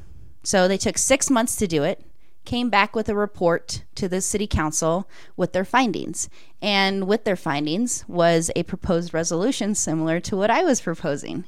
So 0.43 0.69
they 0.69 0.79
took 0.79 0.99
six 0.99 1.31
months 1.31 1.57
to 1.57 1.67
do 1.67 1.85
it, 1.85 2.05
came 2.45 2.69
back 2.69 2.95
with 2.95 3.09
a 3.09 3.15
report 3.15 3.85
to 3.95 4.09
the 4.09 4.21
city 4.21 4.47
council 4.47 5.09
with 5.37 5.53
their 5.53 5.65
findings. 5.65 6.29
And 6.61 7.07
with 7.07 7.25
their 7.25 7.37
findings 7.37 8.05
was 8.09 8.51
a 8.55 8.63
proposed 8.65 9.15
resolution 9.15 9.75
similar 9.75 10.21
to 10.21 10.37
what 10.37 10.51
I 10.51 10.63
was 10.63 10.81
proposing. 10.81 11.45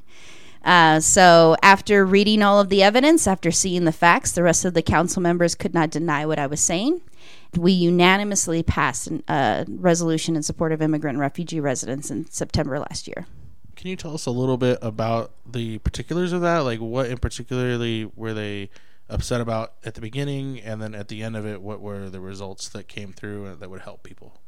Uh, 0.67 0.99
so, 0.99 1.55
after 1.63 2.05
reading 2.05 2.43
all 2.43 2.59
of 2.59 2.71
the 2.71 2.83
evidence, 2.83 3.29
after 3.29 3.53
seeing 3.53 3.85
the 3.85 3.93
facts, 3.93 4.33
the 4.33 4.43
rest 4.43 4.65
of 4.65 4.75
the 4.75 4.83
council 4.83 5.23
members 5.23 5.55
could 5.55 5.73
not 5.73 5.91
deny 5.91 6.27
what 6.27 6.41
I 6.41 6.49
was 6.49 6.61
saying. 6.61 7.03
We 7.57 7.71
unanimously 7.71 8.65
passed 8.65 9.09
a 9.29 9.65
resolution 9.69 10.35
in 10.35 10.43
support 10.43 10.73
of 10.73 10.83
immigrant 10.83 11.15
and 11.15 11.21
refugee 11.21 11.61
residents 11.61 12.11
in 12.11 12.29
September 12.33 12.81
last 12.81 13.07
year. 13.07 13.27
Can 13.77 13.91
you 13.91 13.97
tell 13.97 14.13
us 14.13 14.27
a 14.27 14.33
little 14.33 14.57
bit 14.57 14.81
about 14.83 15.31
the 15.49 15.79
particulars 15.79 16.33
of 16.33 16.41
that? 16.41 16.59
Like, 16.59 16.81
what 16.81 17.07
in 17.07 17.19
particularly 17.19 18.11
were 18.17 18.35
they 18.35 18.71
upset 19.09 19.41
about 19.41 19.75
at 19.85 19.95
the 19.95 20.01
beginning, 20.01 20.61
and 20.61 20.83
then 20.83 20.97
at 20.97 21.07
the 21.07 21.23
end 21.23 21.37
of 21.37 21.47
it, 21.47 21.63
what 21.63 21.81
were 21.81 22.11
the 22.11 22.21
results 22.21 22.69
that 22.71 22.89
came 22.89 23.13
through 23.13 23.55
that 23.55 23.71
would 23.71 23.83
help 23.83 24.03
people? 24.03 24.41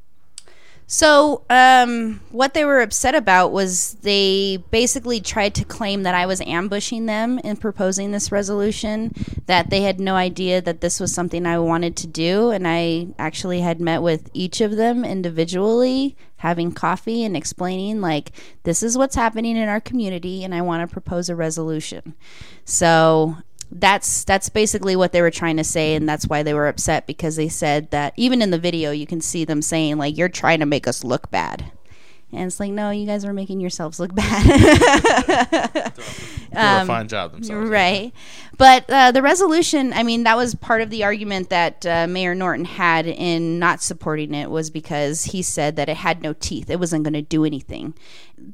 So, 0.90 1.42
um, 1.51 2.22
what 2.31 2.55
they 2.55 2.64
were 2.64 2.81
upset 2.81 3.14
about 3.14 3.53
was 3.53 3.98
they 4.01 4.57
basically 4.70 5.20
tried 5.20 5.55
to 5.57 5.64
claim 5.66 6.03
that 6.05 6.14
I 6.14 6.24
was 6.24 6.40
ambushing 6.40 7.05
them 7.05 7.38
in 7.40 7.59
proposing 7.59 8.11
this 8.11 8.33
resolution, 8.33 9.12
that 9.44 9.68
they 9.68 9.83
had 9.83 10.01
no 10.01 10.14
idea 10.14 10.62
that 10.62 10.81
this 10.81 10.98
was 10.98 11.12
something 11.12 11.44
I 11.44 11.59
wanted 11.59 11.94
to 11.96 12.07
do. 12.07 12.48
And 12.53 12.66
I 12.66 13.09
actually 13.18 13.61
had 13.61 13.83
met 13.83 14.01
with 14.01 14.31
each 14.33 14.62
of 14.62 14.77
them 14.77 15.05
individually, 15.05 16.16
having 16.37 16.72
coffee 16.72 17.22
and 17.22 17.37
explaining, 17.37 18.01
like, 18.01 18.33
this 18.62 18.83
is 18.83 18.96
what's 18.96 19.14
happening 19.14 19.59
in 19.59 19.68
our 19.68 19.81
community, 19.81 20.42
and 20.42 20.55
I 20.55 20.62
want 20.62 20.88
to 20.88 20.90
propose 20.90 21.29
a 21.29 21.37
resolution. 21.37 22.14
So, 22.64 23.37
that's 23.71 24.25
that's 24.25 24.49
basically 24.49 24.97
what 24.97 25.13
they 25.13 25.21
were 25.21 25.31
trying 25.31 25.57
to 25.57 25.65
say 25.65 25.95
and 25.95 26.09
that's 26.09 26.27
why 26.27 26.43
they 26.43 26.55
were 26.55 26.69
upset 26.69 27.07
because 27.07 27.37
they 27.37 27.49
said 27.49 27.91
that 27.91 28.15
even 28.17 28.41
in 28.41 28.51
the 28.51 28.59
video 28.59 28.91
you 28.91 29.07
can 29.07 29.21
see 29.21 29.45
them 29.45 29.61
saying 29.61 29.99
like 29.99 30.17
you're 30.17 30.29
trying 30.29 30.61
to 30.61 30.67
make 30.67 30.87
us 30.87 31.05
look 31.05 31.31
bad 31.31 31.71
and 32.33 32.43
it's 32.43 32.61
like 32.61 32.73
no 32.73 32.91
you 32.91 33.07
guys 33.07 33.25
are 33.25 33.33
making 33.33 33.61
yourselves 33.61 33.99
look 34.01 34.14
bad 34.17 35.93
Doing 36.53 36.64
a 36.64 36.87
fine 36.87 37.09
job 37.09 37.33
themselves. 37.33 37.69
Right. 37.69 38.12
But 38.57 38.88
uh, 38.88 39.12
the 39.12 39.23
resolution, 39.23 39.93
I 39.93 40.03
mean, 40.03 40.25
that 40.25 40.37
was 40.37 40.55
part 40.55 40.81
of 40.81 40.91
the 40.91 41.05
argument 41.05 41.51
that 41.51 41.85
uh, 41.85 42.07
Mayor 42.07 42.35
Norton 42.35 42.64
had 42.64 43.07
in 43.07 43.59
not 43.59 43.83
supporting 43.83 44.35
it 44.35 44.51
was 44.51 44.71
because 44.71 45.25
he 45.25 45.43
said 45.43 45.77
that 45.77 45.88
it 45.88 45.99
had 45.99 46.23
no 46.23 46.33
teeth. 46.33 46.71
It 46.71 46.81
wasn't 46.81 47.05
going 47.05 47.14
to 47.14 47.23
do 47.23 47.45
anything. 47.45 47.95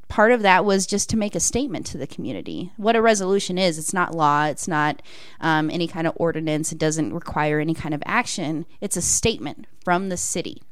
Part 0.08 0.32
of 0.32 0.42
that 0.42 0.64
was 0.64 0.86
just 0.86 1.08
to 1.10 1.16
make 1.16 1.34
a 1.34 1.40
statement 1.40 1.86
to 1.86 1.98
the 1.98 2.06
community. 2.06 2.72
What 2.76 2.96
a 2.96 3.02
resolution 3.02 3.58
is, 3.58 3.78
it's 3.78 3.94
not 3.94 4.14
law, 4.14 4.46
it's 4.46 4.66
not 4.66 5.00
um, 5.40 5.70
any 5.70 5.86
kind 5.86 6.06
of 6.06 6.14
ordinance, 6.16 6.72
it 6.72 6.78
doesn't 6.78 7.14
require 7.14 7.60
any 7.60 7.74
kind 7.74 7.94
of 7.94 8.02
action. 8.06 8.66
It's 8.80 8.96
a 8.96 9.02
statement 9.02 9.66
from 9.84 10.08
the 10.08 10.16
city. 10.16 10.62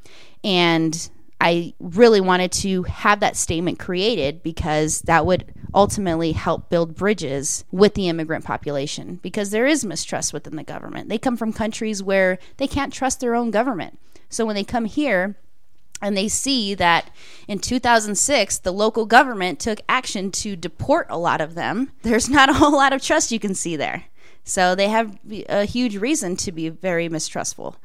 And 0.43 1.09
I 1.43 1.75
really 1.81 2.21
wanted 2.21 2.53
to 2.53 2.85
have 2.85 3.19
that 3.19 3.37
statement 3.37 3.81
created 3.81 4.45
because 4.45 5.01
that 5.03 5.27
would 5.27 5.53
ultimately 5.75 6.31
help 6.31 6.71
build 6.71 6.95
bridges 6.95 7.65
with 7.73 7.95
the 7.95 8.09
immigrant 8.09 8.45
population 8.45 9.19
because 9.23 9.51
there 9.51 9.67
is 9.67 9.85
mistrust 9.85 10.33
within 10.33 10.55
the 10.55 10.63
government. 10.63 11.09
They 11.09 11.19
come 11.19 11.37
from 11.37 11.53
countries 11.53 12.01
where 12.01 12.39
they 12.59 12.69
can't 12.69 12.93
trust 12.93 13.19
their 13.19 13.35
own 13.35 13.51
government. 13.51 13.99
So 14.29 14.47
when 14.47 14.55
they 14.55 14.63
come 14.63 14.85
here, 14.85 15.37
and 16.01 16.17
they 16.17 16.29
see 16.29 16.75
that 16.75 17.11
in 17.47 17.59
2006 17.59 18.59
the 18.59 18.73
local 18.73 19.07
government 19.07 19.61
took 19.61 19.81
action 19.89 20.33
to 20.33 20.57
deport 20.57 21.07
a 21.11 21.17
lot 21.17 21.41
of 21.41 21.55
them 21.55 21.93
there's 22.03 22.29
not 22.29 22.49
a 22.49 22.55
whole 22.55 22.73
lot 22.73 22.93
of 22.93 23.01
trust 23.01 23.31
you 23.31 23.39
can 23.39 23.55
see 23.55 23.77
there 23.77 24.07
So 24.45 24.75
they 24.75 24.89
have 24.89 25.19
a 25.49 25.65
huge 25.65 25.97
reason 25.97 26.37
to 26.39 26.53
be 26.53 26.69
very 26.69 27.09
mistrustful. 27.09 27.77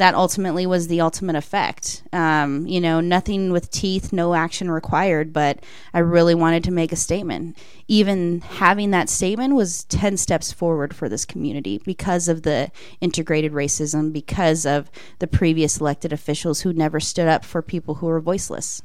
That 0.00 0.14
ultimately 0.14 0.64
was 0.64 0.88
the 0.88 1.02
ultimate 1.02 1.36
effect. 1.36 2.02
Um, 2.14 2.66
you 2.66 2.80
know, 2.80 3.02
nothing 3.02 3.52
with 3.52 3.70
teeth, 3.70 4.14
no 4.14 4.32
action 4.32 4.70
required, 4.70 5.30
but 5.30 5.62
I 5.92 5.98
really 5.98 6.34
wanted 6.34 6.64
to 6.64 6.70
make 6.70 6.90
a 6.90 6.96
statement. 6.96 7.58
Even 7.86 8.40
having 8.40 8.92
that 8.92 9.10
statement 9.10 9.56
was 9.56 9.84
10 9.84 10.16
steps 10.16 10.52
forward 10.52 10.96
for 10.96 11.10
this 11.10 11.26
community 11.26 11.82
because 11.84 12.28
of 12.28 12.44
the 12.44 12.72
integrated 13.02 13.52
racism, 13.52 14.10
because 14.10 14.64
of 14.64 14.90
the 15.18 15.26
previous 15.26 15.82
elected 15.82 16.14
officials 16.14 16.62
who 16.62 16.72
never 16.72 16.98
stood 16.98 17.28
up 17.28 17.44
for 17.44 17.60
people 17.60 17.96
who 17.96 18.06
were 18.06 18.20
voiceless. 18.20 18.80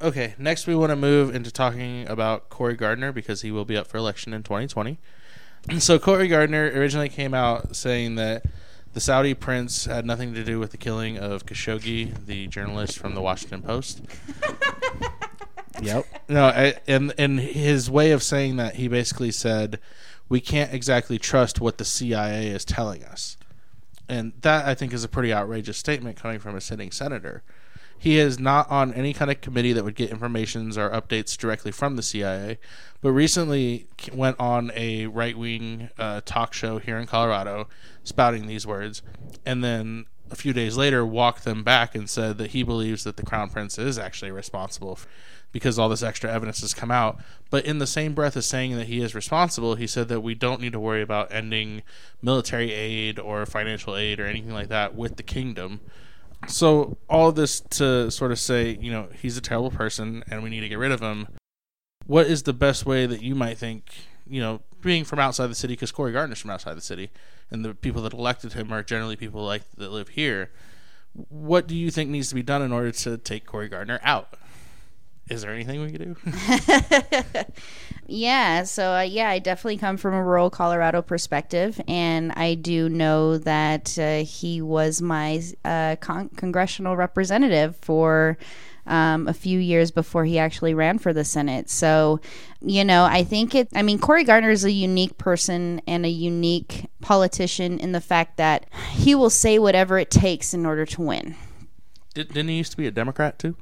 Okay, 0.00 0.36
next 0.38 0.68
we 0.68 0.76
want 0.76 0.90
to 0.90 0.96
move 0.96 1.34
into 1.34 1.50
talking 1.50 2.06
about 2.06 2.50
Cory 2.50 2.76
Gardner 2.76 3.10
because 3.10 3.42
he 3.42 3.50
will 3.50 3.64
be 3.64 3.76
up 3.76 3.88
for 3.88 3.96
election 3.98 4.32
in 4.32 4.44
2020. 4.44 5.00
So 5.80 5.98
Cory 5.98 6.28
Gardner 6.28 6.70
originally 6.72 7.08
came 7.08 7.34
out 7.34 7.74
saying 7.74 8.14
that 8.14 8.44
the 8.92 9.00
Saudi 9.00 9.34
prince 9.34 9.84
had 9.84 10.06
nothing 10.06 10.34
to 10.34 10.44
do 10.44 10.58
with 10.58 10.70
the 10.70 10.76
killing 10.76 11.18
of 11.18 11.46
Khashoggi, 11.46 12.26
the 12.26 12.46
journalist 12.46 12.98
from 12.98 13.14
the 13.14 13.20
Washington 13.20 13.62
Post. 13.62 14.02
yep. 15.82 16.06
No, 16.28 16.46
I, 16.46 16.74
and 16.86 17.12
and 17.18 17.38
his 17.38 17.90
way 17.90 18.12
of 18.12 18.22
saying 18.22 18.56
that 18.56 18.76
he 18.76 18.88
basically 18.88 19.30
said 19.30 19.78
we 20.28 20.40
can't 20.40 20.72
exactly 20.72 21.18
trust 21.18 21.60
what 21.60 21.78
the 21.78 21.84
CIA 21.84 22.48
is 22.48 22.64
telling 22.64 23.04
us. 23.04 23.36
And 24.08 24.32
that 24.40 24.66
I 24.66 24.74
think 24.74 24.92
is 24.92 25.04
a 25.04 25.08
pretty 25.08 25.32
outrageous 25.32 25.76
statement 25.76 26.16
coming 26.16 26.38
from 26.38 26.56
a 26.56 26.60
sitting 26.60 26.90
senator. 26.90 27.42
He 27.98 28.18
is 28.18 28.38
not 28.38 28.70
on 28.70 28.94
any 28.94 29.12
kind 29.12 29.30
of 29.30 29.40
committee 29.40 29.72
that 29.72 29.84
would 29.84 29.96
get 29.96 30.10
informations 30.10 30.78
or 30.78 30.90
updates 30.90 31.36
directly 31.36 31.72
from 31.72 31.96
the 31.96 32.02
CIA, 32.02 32.58
but 33.00 33.12
recently 33.12 33.86
went 34.12 34.38
on 34.38 34.70
a 34.74 35.06
right 35.06 35.36
wing 35.36 35.90
uh, 35.98 36.20
talk 36.24 36.52
show 36.52 36.78
here 36.78 36.96
in 36.96 37.06
Colorado 37.06 37.68
spouting 38.04 38.46
these 38.46 38.66
words, 38.66 39.02
and 39.44 39.62
then 39.62 40.06
a 40.30 40.36
few 40.36 40.52
days 40.52 40.76
later 40.76 41.04
walked 41.04 41.44
them 41.44 41.62
back 41.62 41.94
and 41.94 42.08
said 42.08 42.38
that 42.38 42.50
he 42.50 42.62
believes 42.62 43.04
that 43.04 43.16
the 43.16 43.22
crown 43.22 43.50
prince 43.50 43.78
is 43.78 43.98
actually 43.98 44.30
responsible 44.30 44.92
f- 44.92 45.06
because 45.52 45.78
all 45.78 45.88
this 45.88 46.02
extra 46.02 46.30
evidence 46.30 46.60
has 46.60 46.74
come 46.74 46.90
out. 46.90 47.18
But 47.50 47.64
in 47.64 47.78
the 47.78 47.86
same 47.86 48.14
breath 48.14 48.36
as 48.36 48.46
saying 48.46 48.76
that 48.76 48.86
he 48.86 49.00
is 49.00 49.14
responsible, 49.14 49.76
he 49.76 49.86
said 49.86 50.08
that 50.08 50.20
we 50.20 50.34
don't 50.34 50.60
need 50.60 50.72
to 50.72 50.80
worry 50.80 51.00
about 51.00 51.32
ending 51.32 51.82
military 52.20 52.72
aid 52.72 53.18
or 53.18 53.46
financial 53.46 53.96
aid 53.96 54.20
or 54.20 54.26
anything 54.26 54.52
like 54.52 54.68
that 54.68 54.94
with 54.94 55.16
the 55.16 55.22
kingdom. 55.22 55.80
So 56.46 56.96
all 57.08 57.32
this 57.32 57.60
to 57.60 58.10
sort 58.10 58.32
of 58.32 58.38
say, 58.38 58.78
you 58.80 58.90
know, 58.90 59.08
he's 59.20 59.36
a 59.36 59.40
terrible 59.40 59.70
person 59.70 60.22
and 60.30 60.42
we 60.42 60.50
need 60.50 60.60
to 60.60 60.68
get 60.68 60.78
rid 60.78 60.92
of 60.92 61.00
him. 61.00 61.28
What 62.06 62.26
is 62.26 62.44
the 62.44 62.52
best 62.52 62.86
way 62.86 63.06
that 63.06 63.22
you 63.22 63.34
might 63.34 63.58
think, 63.58 63.92
you 64.26 64.40
know, 64.40 64.60
being 64.80 65.04
from 65.04 65.18
outside 65.18 65.48
the 65.48 65.54
city, 65.54 65.74
because 65.74 65.92
Cory 65.92 66.12
Gardner's 66.12 66.38
from 66.38 66.50
outside 66.50 66.74
the 66.74 66.80
city, 66.80 67.10
and 67.50 67.64
the 67.64 67.74
people 67.74 68.02
that 68.02 68.12
elected 68.12 68.52
him 68.52 68.72
are 68.72 68.82
generally 68.82 69.16
people 69.16 69.44
like 69.44 69.62
that 69.76 69.90
live 69.90 70.10
here. 70.10 70.50
What 71.12 71.66
do 71.66 71.74
you 71.74 71.90
think 71.90 72.08
needs 72.10 72.28
to 72.28 72.34
be 72.34 72.42
done 72.42 72.62
in 72.62 72.72
order 72.72 72.92
to 72.92 73.18
take 73.18 73.44
Cory 73.44 73.68
Gardner 73.68 73.98
out? 74.02 74.34
Is 75.28 75.42
there 75.42 75.52
anything 75.52 75.80
we 75.82 75.90
can 75.92 76.14
do? 76.14 77.44
Yeah, 78.10 78.62
so 78.62 78.94
uh, 78.94 79.00
yeah, 79.02 79.28
I 79.28 79.38
definitely 79.38 79.76
come 79.76 79.98
from 79.98 80.14
a 80.14 80.24
rural 80.24 80.48
Colorado 80.48 81.02
perspective, 81.02 81.78
and 81.86 82.32
I 82.32 82.54
do 82.54 82.88
know 82.88 83.36
that 83.36 83.98
uh, 83.98 84.24
he 84.24 84.62
was 84.62 85.02
my 85.02 85.42
uh, 85.62 85.96
con- 85.96 86.30
congressional 86.30 86.96
representative 86.96 87.76
for 87.76 88.38
um, 88.86 89.28
a 89.28 89.34
few 89.34 89.58
years 89.58 89.90
before 89.90 90.24
he 90.24 90.38
actually 90.38 90.72
ran 90.72 90.98
for 90.98 91.12
the 91.12 91.22
Senate. 91.22 91.68
So, 91.68 92.20
you 92.62 92.82
know, 92.82 93.04
I 93.04 93.24
think 93.24 93.54
it, 93.54 93.68
I 93.74 93.82
mean, 93.82 93.98
Cory 93.98 94.24
Gardner 94.24 94.50
is 94.52 94.64
a 94.64 94.72
unique 94.72 95.18
person 95.18 95.82
and 95.86 96.06
a 96.06 96.08
unique 96.08 96.86
politician 97.02 97.78
in 97.78 97.92
the 97.92 98.00
fact 98.00 98.38
that 98.38 98.64
he 98.92 99.14
will 99.14 99.28
say 99.28 99.58
whatever 99.58 99.98
it 99.98 100.10
takes 100.10 100.54
in 100.54 100.64
order 100.64 100.86
to 100.86 101.02
win. 101.02 101.36
Did, 102.14 102.28
didn't 102.28 102.48
he 102.48 102.56
used 102.56 102.70
to 102.70 102.78
be 102.78 102.86
a 102.86 102.90
Democrat 102.90 103.38
too? 103.38 103.54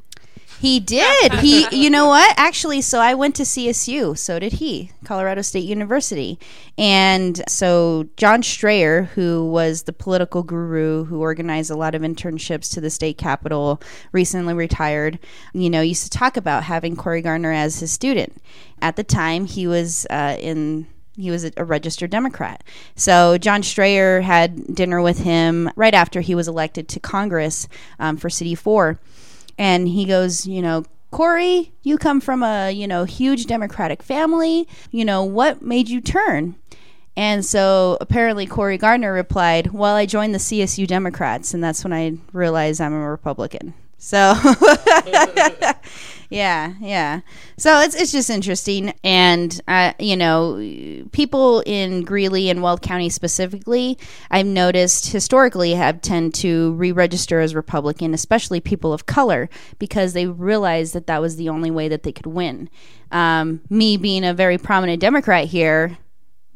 He 0.61 0.81
did. 0.81 1.35
He, 1.35 1.67
you 1.73 1.91
know 1.91 2.07
what? 2.07 2.35
Actually, 2.39 2.81
so 2.81 3.01
I 3.01 3.15
went 3.15 3.35
to 3.37 3.43
CSU. 3.43 4.17
So 4.17 4.39
did 4.39 4.55
he, 4.55 4.91
Colorado 5.05 5.43
State 5.43 5.65
University. 5.65 6.39
And 6.79 7.43
so 7.49 8.09
John 8.17 8.43
Straayer, 8.43 9.07
who 9.09 9.49
was 9.49 9.83
the 9.83 9.93
political 9.93 10.43
guru 10.43 11.05
who 11.05 11.21
organized 11.21 11.71
a 11.71 11.77
lot 11.77 11.95
of 11.95 12.03
internships 12.03 12.73
to 12.75 12.81
the 12.81 12.91
state 12.91 13.19
capitol, 13.19 13.81
recently 14.13 14.55
retired, 14.55 15.19
you 15.53 15.71
know, 15.71 15.81
used 15.81 16.05
to 16.05 16.19
talk 16.19 16.37
about 16.37 16.65
having 16.65 16.97
Cory 16.97 17.23
Gardner 17.23 17.53
as 17.53 17.81
his 17.81 17.93
student. 17.93 18.43
At 18.81 18.97
the 18.97 19.05
time, 19.05 19.47
he 19.47 19.67
was 19.67 20.07
uh, 20.11 20.37
in 20.39 20.87
he 21.19 21.31
was 21.31 21.51
a, 21.57 21.65
registered 21.65 22.11
Democrat. 22.11 22.63
So 22.95 23.39
John 23.39 23.63
Straayer 23.63 24.23
had 24.23 24.75
dinner 24.75 25.01
with 25.01 25.21
him 25.21 25.71
right 25.75 25.95
after 25.95 26.21
he 26.21 26.35
was 26.35 26.47
elected 26.47 26.89
to 26.91 27.01
Congress 27.01 27.69
um, 27.99 28.19
for 28.19 28.29
CD4, 28.29 28.99
and 29.59 29.89
he 29.89 30.05
goes, 30.05 30.47
you 30.47 30.63
know. 30.63 30.85
Cory, 31.13 31.73
you 31.83 31.97
come 31.97 32.21
from 32.21 32.43
a 32.43 32.71
you 32.71 32.87
know 32.87 33.05
huge 33.05 33.47
Democratic 33.47 34.03
family. 34.03 34.69
You 34.91 35.05
know 35.05 35.23
what 35.23 35.63
made 35.63 35.89
you 35.89 36.01
turn? 36.01 36.57
And 37.17 37.45
so 37.45 37.97
apparently 38.01 38.45
Cory 38.45 38.77
Gardner 38.77 39.13
replied, 39.13 39.73
"Well, 39.73 39.95
I 39.95 40.05
joined 40.05 40.35
the 40.35 40.39
CSU 40.39 40.87
Democrats, 40.87 41.55
and 41.55 41.65
that's 41.65 41.85
when 41.85 41.93
I 41.93 42.19
realized 42.33 42.81
I'm 42.81 42.93
a 42.93 43.11
Republican." 43.11 43.73
So 43.99 44.35
yeah, 46.31 46.75
yeah. 46.81 47.21
So 47.57 47.81
it's 47.81 47.95
it's 47.95 48.13
just 48.13 48.31
interesting, 48.31 48.93
and 49.03 49.61
uh, 49.69 49.93
you 49.99 50.17
know, 50.17 51.07
people 51.13 51.63
in 51.67 52.03
Greeley 52.03 52.51
and 52.51 52.63
Weld 52.63 52.83
County 52.83 53.09
specifically, 53.09 53.99
I've 54.31 54.47
noticed 54.47 55.13
historically 55.13 55.75
have 55.75 56.01
tend 56.03 56.35
to 56.37 56.73
re-register 56.75 57.41
as 57.41 57.55
Republican, 57.55 58.13
especially 58.15 58.61
people 58.61 58.93
of 58.93 59.07
color, 59.07 59.49
because 59.79 60.13
they 60.13 60.27
realized 60.27 60.95
that 60.95 61.07
that 61.07 61.21
was 61.21 61.37
the 61.37 61.49
only 61.49 61.71
way 61.71 61.89
that 61.89 62.03
they 62.03 62.13
could 62.13 62.27
win. 62.27 62.69
Um, 63.13 63.61
me 63.71 63.97
being 63.97 64.25
a 64.25 64.35
very 64.35 64.59
prominent 64.59 65.01
Democrat 65.01 65.47
here, 65.47 65.97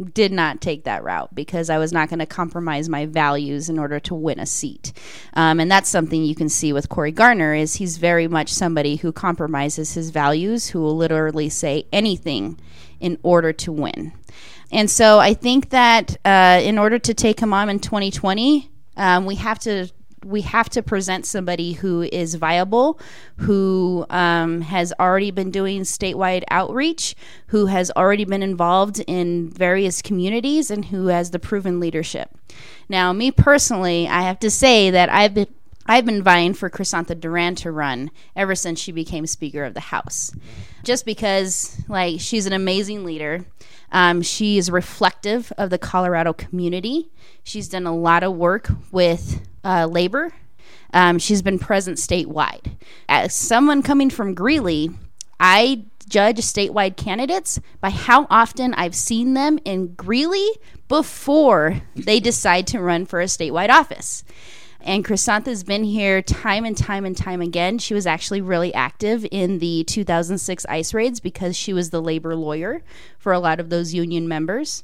did 0.05 0.33
not 0.33 0.61
take 0.61 0.85
that 0.85 1.05
route 1.05 1.35
because 1.35 1.71
I 1.71 1.79
was 1.79 1.93
not 1.93 2.09
going 2.09 2.19
to 2.21 2.27
compromise 2.27 2.89
my 2.89 3.07
values 3.07 3.69
in 3.69 3.79
order 3.79 4.01
to 4.01 4.15
win 4.15 4.39
a 4.39 4.47
seat. 4.47 4.93
Um, 5.35 5.61
and 5.61 5.71
that's 5.71 5.89
something 5.89 6.25
you 6.25 6.35
can 6.35 6.49
see 6.49 6.73
with 6.73 6.89
Cory 6.89 7.13
Gardner 7.13 7.55
is 7.55 7.75
he's 7.75 7.99
very 7.99 8.29
much 8.29 8.53
somebody 8.53 8.97
who 8.97 9.13
compromises 9.13 9.95
his 9.95 10.11
values, 10.11 10.69
who 10.69 10.81
will 10.81 10.97
literally 10.97 11.49
say 11.49 11.87
anything 11.93 12.59
in 12.99 13.19
order 13.23 13.53
to 13.53 13.73
win. 13.73 14.13
And 14.73 14.91
so 14.91 15.19
I 15.19 15.35
think 15.35 15.71
that 15.71 16.17
uh, 16.25 16.61
in 16.63 16.79
order 16.79 16.99
to 16.99 17.15
take 17.15 17.41
him 17.41 17.53
on 17.53 17.69
in 17.69 17.81
2020, 17.81 18.71
um, 18.97 19.27
we 19.27 19.35
have 19.37 19.59
to 19.61 19.89
we 20.25 20.43
have 20.43 20.69
to 20.71 20.83
present 20.83 21.27
somebody 21.27 21.73
who 21.73 22.03
is 22.03 22.35
viable, 22.35 22.99
who 23.37 24.05
um, 24.11 24.61
has 24.61 24.93
already 25.01 25.31
been 25.31 25.51
doing 25.51 25.83
statewide 25.83 26.45
outreach, 26.51 27.15
who 27.49 27.67
has 27.67 27.91
already 27.97 28.25
been 28.25 28.43
involved 28.43 29.01
in 29.07 29.49
various 29.51 30.03
communities, 30.03 30.71
and 30.71 30.87
who 30.87 31.07
has 31.07 31.31
the 31.31 31.39
proven 31.39 31.81
leadership. 31.81 32.31
Now, 32.89 33.13
me 33.13 33.31
personally, 33.31 34.09
I 34.09 34.23
have 34.23 34.39
to 34.41 34.51
say 34.51 34.91
that 34.91 35.09
I've 35.11 35.35
been 35.35 35.47
I've 35.87 36.05
been 36.05 36.23
vying 36.23 36.55
for 36.55 36.71
Crisanta 36.71 37.19
Duran 37.19 37.57
to 37.57 37.73
run 37.73 38.13
ever 38.37 38.55
since 38.55 38.79
she 38.79 38.93
became 38.93 39.27
Speaker 39.27 39.65
of 39.65 39.75
the 39.75 39.81
House. 39.81 40.33
Just 40.85 41.05
because, 41.05 41.83
like, 41.89 42.21
she's 42.21 42.47
an 42.47 42.53
amazing 42.53 43.05
leader. 43.05 43.45
Um, 43.91 44.23
she 44.23 44.57
is 44.57 44.71
reflective 44.71 45.53
of 45.59 45.71
the 45.71 45.79
Colorado 45.79 46.33
community. 46.33 47.11
She's 47.43 47.69
done 47.69 47.87
a 47.87 47.97
lot 47.97 48.23
of 48.23 48.37
work 48.37 48.71
with 48.93 49.41
uh, 49.65 49.87
labor. 49.87 50.33
Um, 50.93 51.19
she's 51.19 51.43
been 51.43 51.59
present 51.59 51.99
statewide. 51.99 52.77
As 53.09 53.35
someone 53.35 53.83
coming 53.83 54.11
from 54.11 54.35
Greeley, 54.35 54.91
I 55.39 55.85
judge 56.09 56.39
statewide 56.39 56.97
candidates 56.97 57.61
by 57.81 57.91
how 57.91 58.27
often 58.29 58.75
I've 58.75 58.97
seen 58.97 59.35
them 59.35 59.59
in 59.65 59.95
Greeley 59.95 60.51
before 60.89 61.83
they 61.95 62.19
decide 62.21 62.67
to 62.69 62.81
run 62.81 63.07
for 63.07 63.21
a 63.21 63.27
statewide 63.27 63.71
office. 63.71 64.25
And 64.83 65.05
Crisanta's 65.05 65.63
been 65.63 65.85
here 65.85 66.23
time 66.23 66.65
and 66.65 66.77
time 66.77 67.05
and 67.05 67.17
time 67.17 67.41
again. 67.41 67.79
She 67.79 67.95
was 67.95 68.07
actually 68.07 68.41
really 68.41 68.73
active 68.73 69.27
in 69.31 69.59
the 69.59 69.85
2006 69.85 70.67
ICE 70.67 70.95
raids 70.95 71.21
because 71.21 71.55
she 71.55 71.73
was 71.73 71.91
the 71.91 72.01
labor 72.01 72.35
lawyer 72.35 72.83
for 73.19 73.33
a 73.33 73.39
lot 73.39 73.61
of 73.61 73.69
those 73.69 73.93
union 73.93 74.27
members. 74.27 74.83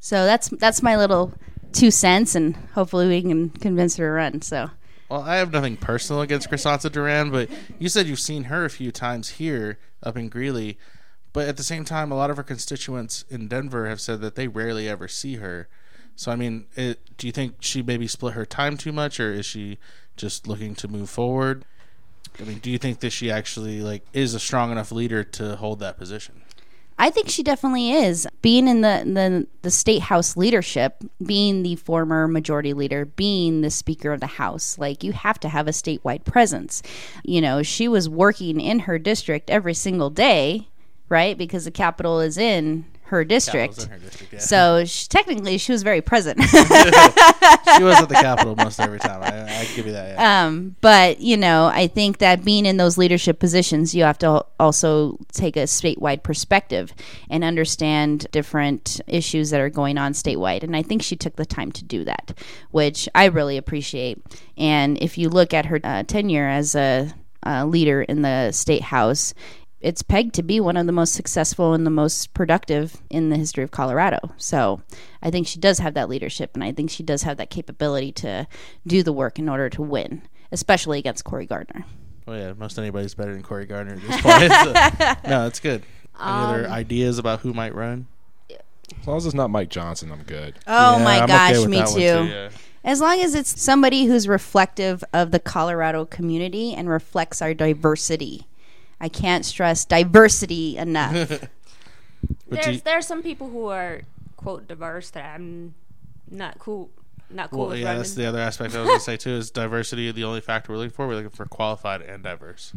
So 0.00 0.24
that's 0.24 0.48
that's 0.48 0.82
my 0.82 0.96
little 0.96 1.32
two 1.72 1.90
cents, 1.90 2.34
and 2.34 2.56
hopefully 2.74 3.08
we 3.08 3.22
can 3.22 3.50
convince 3.50 3.96
her 3.96 4.06
to 4.06 4.10
run. 4.10 4.42
So 4.42 4.70
Well, 5.08 5.22
I 5.22 5.36
have 5.36 5.52
nothing 5.52 5.76
personal 5.76 6.22
against 6.22 6.50
Crisanta 6.50 6.90
Duran, 6.90 7.30
but 7.30 7.48
you 7.78 7.88
said 7.88 8.06
you've 8.06 8.20
seen 8.20 8.44
her 8.44 8.64
a 8.64 8.70
few 8.70 8.92
times 8.92 9.30
here 9.30 9.78
up 10.02 10.16
in 10.16 10.28
Greeley. 10.28 10.78
But 11.32 11.46
at 11.48 11.56
the 11.56 11.62
same 11.62 11.84
time, 11.84 12.10
a 12.10 12.16
lot 12.16 12.30
of 12.30 12.36
her 12.36 12.42
constituents 12.42 13.24
in 13.30 13.46
Denver 13.46 13.88
have 13.88 14.00
said 14.00 14.20
that 14.20 14.34
they 14.34 14.48
rarely 14.48 14.88
ever 14.88 15.06
see 15.06 15.36
her. 15.36 15.68
So, 16.16 16.32
I 16.32 16.36
mean, 16.36 16.66
it, 16.74 17.16
do 17.16 17.26
you 17.26 17.32
think 17.32 17.56
she 17.60 17.82
maybe 17.82 18.06
split 18.06 18.34
her 18.34 18.44
time 18.44 18.76
too 18.76 18.92
much, 18.92 19.20
or 19.20 19.32
is 19.32 19.46
she 19.46 19.78
just 20.16 20.48
looking 20.48 20.74
to 20.74 20.88
move 20.88 21.08
forward? 21.08 21.64
I 22.38 22.44
mean, 22.44 22.58
do 22.58 22.70
you 22.70 22.78
think 22.78 23.00
that 23.00 23.10
she 23.10 23.30
actually 23.30 23.80
like 23.80 24.04
is 24.12 24.34
a 24.34 24.40
strong 24.40 24.70
enough 24.70 24.92
leader 24.92 25.24
to 25.24 25.56
hold 25.56 25.78
that 25.80 25.98
position? 25.98 26.42
I 27.00 27.08
think 27.08 27.30
she 27.30 27.42
definitely 27.42 27.92
is. 27.92 28.28
Being 28.42 28.68
in 28.68 28.82
the, 28.82 29.02
the 29.06 29.46
the 29.62 29.70
state 29.70 30.02
house 30.02 30.36
leadership, 30.36 31.02
being 31.24 31.62
the 31.62 31.76
former 31.76 32.28
majority 32.28 32.74
leader, 32.74 33.06
being 33.06 33.62
the 33.62 33.70
speaker 33.70 34.12
of 34.12 34.20
the 34.20 34.26
house, 34.26 34.76
like 34.78 35.02
you 35.02 35.12
have 35.12 35.40
to 35.40 35.48
have 35.48 35.66
a 35.66 35.70
statewide 35.70 36.26
presence. 36.26 36.82
You 37.24 37.40
know, 37.40 37.62
she 37.62 37.88
was 37.88 38.06
working 38.06 38.60
in 38.60 38.80
her 38.80 38.98
district 38.98 39.48
every 39.48 39.72
single 39.72 40.10
day, 40.10 40.68
right? 41.08 41.38
Because 41.38 41.64
the 41.64 41.70
capital 41.70 42.20
is 42.20 42.36
in 42.36 42.84
her 43.10 43.24
district. 43.24 43.82
Her 43.82 43.98
district, 43.98 44.32
yeah. 44.32 44.38
So 44.38 44.84
she, 44.84 45.08
technically, 45.08 45.58
she 45.58 45.72
was 45.72 45.82
very 45.82 46.00
present. 46.00 46.40
she 46.44 46.56
was 47.82 48.00
at 48.00 48.08
the 48.08 48.18
Capitol 48.20 48.54
most 48.54 48.78
every 48.78 49.00
time. 49.00 49.20
I, 49.22 49.60
I 49.60 49.64
give 49.74 49.86
you 49.86 49.92
that. 49.92 50.14
Yeah. 50.14 50.46
Um, 50.46 50.76
but 50.80 51.20
you 51.20 51.36
know, 51.36 51.66
I 51.66 51.88
think 51.88 52.18
that 52.18 52.44
being 52.44 52.66
in 52.66 52.76
those 52.76 52.96
leadership 52.96 53.40
positions, 53.40 53.94
you 53.94 54.04
have 54.04 54.18
to 54.18 54.44
also 54.60 55.18
take 55.32 55.56
a 55.56 55.64
statewide 55.64 56.22
perspective 56.22 56.92
and 57.28 57.42
understand 57.42 58.28
different 58.30 59.00
issues 59.08 59.50
that 59.50 59.60
are 59.60 59.70
going 59.70 59.98
on 59.98 60.12
statewide. 60.12 60.62
And 60.62 60.76
I 60.76 60.82
think 60.82 61.02
she 61.02 61.16
took 61.16 61.34
the 61.34 61.46
time 61.46 61.72
to 61.72 61.84
do 61.84 62.04
that, 62.04 62.32
which 62.70 63.08
I 63.14 63.24
really 63.26 63.56
appreciate. 63.56 64.22
And 64.56 65.02
if 65.02 65.18
you 65.18 65.28
look 65.28 65.52
at 65.52 65.66
her 65.66 65.80
uh, 65.82 66.04
tenure 66.04 66.46
as 66.46 66.76
a 66.76 67.12
uh, 67.44 67.64
leader 67.64 68.02
in 68.02 68.22
the 68.22 68.52
state 68.52 68.82
house, 68.82 69.34
it's 69.80 70.02
pegged 70.02 70.34
to 70.34 70.42
be 70.42 70.60
one 70.60 70.76
of 70.76 70.86
the 70.86 70.92
most 70.92 71.14
successful 71.14 71.72
and 71.74 71.86
the 71.86 71.90
most 71.90 72.34
productive 72.34 73.00
in 73.08 73.30
the 73.30 73.36
history 73.36 73.64
of 73.64 73.70
Colorado. 73.70 74.18
So 74.36 74.82
I 75.22 75.30
think 75.30 75.46
she 75.46 75.58
does 75.58 75.78
have 75.78 75.94
that 75.94 76.08
leadership, 76.08 76.50
and 76.54 76.62
I 76.62 76.72
think 76.72 76.90
she 76.90 77.02
does 77.02 77.22
have 77.22 77.36
that 77.38 77.50
capability 77.50 78.12
to 78.12 78.46
do 78.86 79.02
the 79.02 79.12
work 79.12 79.38
in 79.38 79.48
order 79.48 79.70
to 79.70 79.82
win, 79.82 80.22
especially 80.52 80.98
against 80.98 81.24
Cory 81.24 81.46
Gardner. 81.46 81.84
Oh 82.28 82.34
yeah, 82.34 82.52
most 82.52 82.78
anybody's 82.78 83.14
better 83.14 83.32
than 83.32 83.42
Cory 83.42 83.66
Gardner 83.66 83.94
at 83.94 84.02
this 84.02 84.20
point. 84.20 84.52
So, 84.52 85.28
no, 85.30 85.44
that's 85.44 85.60
good. 85.60 85.82
Any 86.20 86.30
other 86.30 86.66
Um, 86.66 86.72
ideas 86.72 87.18
about 87.18 87.40
who 87.40 87.54
might 87.54 87.74
run? 87.74 88.06
As 89.00 89.06
long 89.06 89.16
as 89.16 89.24
it's 89.26 89.34
not 89.34 89.50
Mike 89.50 89.70
Johnston, 89.70 90.12
I'm 90.12 90.22
good. 90.24 90.56
Oh 90.66 90.98
Yeah, 90.98 91.04
my 91.04 91.20
I'm 91.20 91.26
gosh, 91.26 91.58
with 91.58 91.68
me 91.68 91.78
that 91.78 91.88
too. 91.88 92.00
yeah. 92.28 92.50
As 92.84 93.00
long 93.00 93.20
as 93.20 93.34
it's 93.34 93.60
somebody 93.60 94.04
who's 94.06 94.26
reflective 94.28 95.02
of 95.12 95.30
the 95.30 95.38
Colorado 95.38 96.04
community 96.04 96.74
and 96.74 96.88
reflects 96.88 97.40
our 97.40 97.54
diversity. 97.54 98.46
I 99.00 99.08
can't 99.08 99.44
stress 99.44 99.84
diversity 99.84 100.76
enough. 100.76 101.42
But 102.48 102.62
There's 102.64 102.76
you- 102.76 102.82
there 102.82 102.98
are 102.98 103.02
some 103.02 103.22
people 103.22 103.48
who 103.48 103.66
are 103.68 104.02
quote 104.36 104.66
diverse 104.68 105.10
that 105.10 105.24
I'm 105.24 105.74
not 106.28 106.58
cool 106.58 106.90
not 107.30 107.50
cool 107.50 107.60
well, 107.60 107.68
with 107.70 107.78
yeah, 107.78 107.86
running. 107.86 107.98
that's 108.02 108.14
the 108.14 108.26
other 108.26 108.40
aspect 108.40 108.74
I 108.74 108.80
was 108.80 108.88
gonna 108.88 109.00
say 109.00 109.16
too. 109.16 109.30
Is 109.36 109.50
diversity 109.52 110.10
the 110.10 110.24
only 110.24 110.40
factor 110.40 110.72
we're 110.72 110.78
looking 110.78 110.90
for? 110.90 111.06
We're 111.06 111.14
looking 111.14 111.30
for 111.30 111.46
qualified 111.46 112.02
and 112.02 112.22
diverse. 112.24 112.72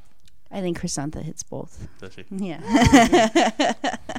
I 0.52 0.62
think 0.62 0.80
Crisanta 0.80 1.24
hits 1.24 1.42
both. 1.44 1.88
Does 2.00 2.14
she? 2.14 2.26
Yeah. 2.30 2.62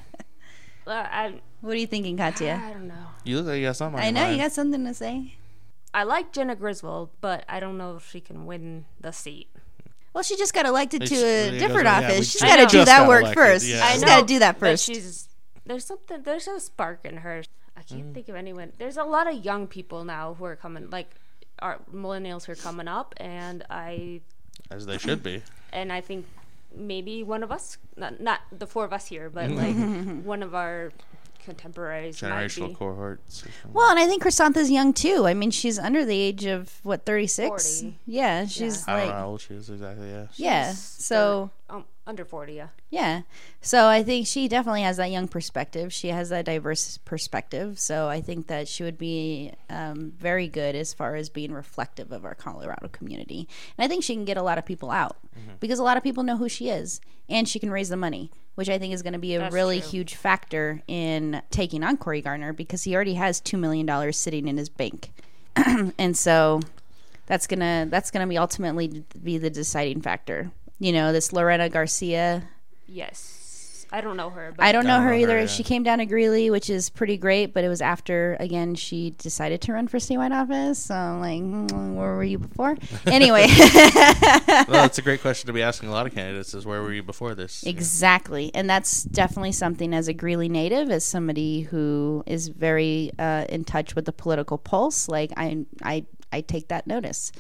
Uh, 0.87 0.91
I 1.11 1.35
what 1.63 1.73
are 1.73 1.79
you 1.79 1.87
thinking, 1.87 2.17
Katya? 2.19 2.61
I 2.63 2.73
don't 2.75 2.87
know. 2.89 3.07
You 3.25 3.39
look 3.39 3.47
like 3.47 3.57
you 3.59 3.65
got 3.67 3.77
something. 3.77 3.99
on 3.99 4.03
I 4.03 4.09
your 4.09 4.13
know 4.13 4.31
you 4.31 4.43
got 4.43 4.53
something 4.53 4.85
to 4.85 4.93
say. 4.93 5.35
I 5.95 6.03
like 6.03 6.31
Jena 6.33 6.57
Griswold, 6.57 7.09
but 7.23 7.45
I 7.49 7.59
don't 7.61 7.79
know 7.79 7.97
if 7.97 8.11
she 8.11 8.21
can 8.21 8.45
win 8.45 8.85
the 9.01 9.11
seat. 9.13 9.49
Well, 10.15 10.23
she 10.23 10.37
just 10.37 10.55
got 10.55 10.65
elected 10.65 11.05
to 11.07 11.15
a 11.17 11.49
it 11.49 11.59
different 11.59 11.85
goes- 11.85 11.85
yeah, 11.85 12.01
we 12.01 12.05
office. 12.07 12.31
She's 12.33 12.43
I 12.43 12.47
got 12.49 12.71
to 12.71 12.77
do 12.79 12.85
that 12.85 13.09
work 13.09 13.23
elected, 13.23 13.43
first. 13.45 13.67
yeah. 13.67 13.93
She's 13.93 14.03
I 14.03 14.07
got 14.07 14.21
to 14.21 14.27
do 14.27 14.39
that 14.39 14.59
but 14.61 14.67
first. 14.71 14.85
she's 14.87 15.29
there's 15.67 15.85
something 15.85 16.23
there's 16.23 16.47
a 16.49 16.61
spark 16.61 17.01
in 17.05 17.19
her. 17.19 17.43
I 17.77 17.83
can't 17.83 18.11
Mm. 18.11 18.15
think 18.15 18.29
of 18.29 18.37
anyone. 18.37 18.73
There's 18.79 18.97
a 18.97 19.03
lot 19.05 19.27
of 19.27 19.45
young 19.45 19.67
people 19.67 20.05
now 20.05 20.35
who 20.35 20.45
are 20.45 20.55
coming, 20.57 20.89
like 20.91 21.11
our 21.59 21.81
millennials 21.93 22.45
who 22.45 22.53
are 22.53 22.57
coming 22.57 22.87
up, 22.87 23.13
and 23.19 23.65
I 23.69 24.21
as 24.71 24.87
they 24.87 24.99
should 24.99 25.23
be. 25.23 25.43
and 25.73 25.93
I 25.93 26.01
think 26.01 26.27
maybe 26.77 27.23
one 27.25 27.43
of 27.43 27.51
us, 27.51 27.79
not 27.97 28.21
not 28.21 28.41
the 28.53 28.67
four 28.69 28.85
of 28.85 28.93
us 28.93 29.07
here, 29.07 29.29
but 29.31 29.51
like 29.51 29.75
one 30.25 30.43
of 30.45 30.55
our 30.55 30.93
contemporaries 31.45 32.21
might 32.23 32.31
Generational 32.31 32.69
be. 32.69 32.75
cohorts. 32.75 33.45
Well, 33.73 33.91
and 33.91 33.99
I 33.99 34.07
think 34.07 34.23
Crisanta's 34.23 34.71
young 34.71 34.93
too. 34.93 35.27
I 35.27 35.35
mean, 35.35 35.51
she's 35.51 35.79
under 35.79 36.05
the 36.05 36.17
age 36.19 36.45
of 36.45 36.81
what, 36.83 37.05
36? 37.07 37.81
40. 37.83 37.99
Yeah, 38.07 38.47
she's 38.47 38.87
I 38.89 38.91
don't 38.93 39.01
like 39.01 39.09
know 39.09 39.15
how 39.21 39.27
old 39.29 39.41
she 39.41 39.55
is 39.55 39.71
exactly. 39.71 40.09
Yeah. 40.11 40.27
yeah. 40.37 40.71
She's 40.71 40.79
So, 40.81 41.51
thir- 41.69 41.77
um, 41.77 41.85
under 42.07 42.25
forty, 42.27 42.53
yeah. 42.55 42.69
yeah. 42.91 43.23
So 43.63 43.87
I 43.89 44.03
think 44.03 44.27
she 44.27 44.47
definitely 44.47 44.83
has 44.83 44.99
that 44.99 45.11
young 45.11 45.27
perspective. 45.27 45.91
She 45.93 46.09
has 46.09 46.29
that 46.29 46.45
diverse 46.45 46.99
perspective. 46.99 47.79
So 47.79 48.09
I 48.09 48.21
think 48.21 48.47
that 48.49 48.69
she 48.69 48.83
would 48.83 48.99
be 48.99 49.53
um, 49.71 50.13
very 50.19 50.47
good 50.47 50.75
as 50.75 50.93
far 50.93 51.15
as 51.17 51.31
being 51.31 51.51
reflective 51.53 52.13
of 52.13 52.25
our 52.27 52.35
Colorado 52.35 52.89
community. 52.89 53.49
And 53.79 53.85
I 53.85 53.89
think 53.89 54.05
she 54.05 54.15
can 54.15 54.27
get 54.27 54.37
a 54.37 54.43
lot 54.43 54.59
of 54.59 54.67
people 54.67 54.91
out 54.91 55.17
because 55.61 55.79
a 55.79 55.83
lot 55.83 55.97
of 55.97 56.03
people 56.03 56.23
know 56.25 56.37
who 56.37 56.49
she 56.49 56.69
is 56.69 57.01
and 57.29 57.49
she 57.49 57.59
can 57.59 57.71
raise 57.71 57.89
the 57.89 57.97
money, 57.97 58.31
which 58.55 58.69
I 58.69 58.79
think 58.79 58.95
is 58.95 59.03
going 59.03 59.15
to 59.15 59.19
be 59.19 59.35
a 59.35 59.41
That's 59.41 59.55
really 59.55 59.81
true. 59.81 59.91
huge 59.91 60.15
factor 60.15 60.83
in 60.87 61.43
taking 61.51 61.83
on 61.83 61.97
Cory 61.97 62.21
Garner 62.21 62.53
because 62.53 62.85
he 62.85 62.95
already 62.95 63.15
has 63.15 63.41
$2 63.41 63.59
million 63.59 64.13
sitting 64.13 64.47
in 64.49 64.57
his 64.57 64.69
bank. 64.69 65.11
and 65.57 66.17
so 66.17 66.61
that's 67.27 67.47
gonna 67.47 67.87
that's 67.89 68.11
gonna 68.11 68.27
be 68.27 68.37
ultimately 68.37 69.05
be 69.23 69.39
the 69.39 69.51
deciding 69.51 70.01
factor. 70.01 70.51
You 70.79 70.93
know, 70.93 71.13
this 71.13 71.33
Lorena 71.33 71.69
Garcia. 71.69 72.43
Yes, 72.87 73.34
I 73.95 74.01
don't 74.01 74.17
know 74.17 74.29
her, 74.31 74.53
but 74.57 74.67
I 74.67 74.73
don't 74.73 74.87
know 74.87 74.99
her 74.99 75.05
know 75.05 75.07
her, 75.11 75.15
either. 75.15 75.41
yeah. 75.41 75.47
She 75.47 75.63
came 75.63 75.85
down 75.85 75.99
to 75.99 76.07
Greeley, 76.07 76.51
which 76.51 76.69
is 76.69 76.91
pretty 76.91 77.17
great, 77.17 77.55
but 77.55 77.63
it 77.63 77.69
was 77.69 77.81
after 77.81 78.37
again 78.41 78.75
she 78.75 79.11
decided 79.11 79.61
to 79.63 79.73
run 79.73 79.87
for 79.87 79.99
statewide 79.99 80.33
office. 80.33 80.81
So 80.81 80.97
I'm 80.97 81.21
like, 81.21 81.41
mm, 81.41 81.95
where 81.95 82.17
were 82.17 82.25
you 82.25 82.39
before? 82.39 82.77
Anyway, 83.07 83.47
well, 83.49 84.65
that's 84.69 84.99
a 84.99 85.03
great 85.03 85.21
question 85.21 85.47
to 85.47 85.53
be 85.53 85.63
asking 85.63 85.89
a 85.91 85.93
lot 85.93 86.07
of 86.07 86.15
candidates. 86.15 86.55
Is 86.55 86.67
where 86.67 86.83
were 86.83 86.93
you 86.93 87.05
before 87.05 87.37
this? 87.37 87.63
exactly, 87.63 88.51
and 88.53 88.69
that's 88.69 89.05
definitely 89.05 89.53
something 89.53 89.95
as 89.95 90.09
a 90.09 90.13
Greeley 90.13 90.49
native, 90.49 90.91
as 90.91 91.05
somebody 91.05 91.61
who 91.61 92.25
is 92.27 92.49
very 92.49 93.13
uh, 93.19 93.45
in 93.49 93.63
touch 93.63 93.95
with 93.95 94.07
the 94.07 94.13
political 94.13 94.59
pulse. 94.59 95.09
Like 95.09 95.33
I, 95.37 95.65
I, 95.83 96.07
I 96.33 96.41
take 96.41 96.69
that 96.69 96.89
notice. 96.89 97.31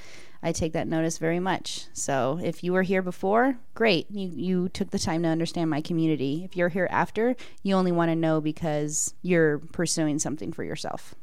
I 0.44 0.52
take 0.52 0.74
that 0.74 0.86
notice 0.86 1.16
very 1.16 1.40
much. 1.40 1.86
So 1.94 2.38
if 2.42 2.62
you 2.62 2.74
were 2.74 2.82
here 2.82 3.00
before, 3.00 3.56
great. 3.72 4.10
You 4.10 4.28
you 4.28 4.68
took 4.68 4.90
the 4.90 4.98
time 4.98 5.22
to 5.22 5.28
understand 5.28 5.70
my 5.70 5.80
community. 5.80 6.42
If 6.44 6.54
you're 6.54 6.68
here 6.68 6.86
after, 6.90 7.34
you 7.62 7.74
only 7.74 7.92
want 7.92 8.10
to 8.10 8.14
know 8.14 8.42
because 8.42 9.14
you're 9.22 9.58
pursuing 9.58 10.18
something 10.18 10.52
for 10.52 10.62
yourself. 10.62 11.14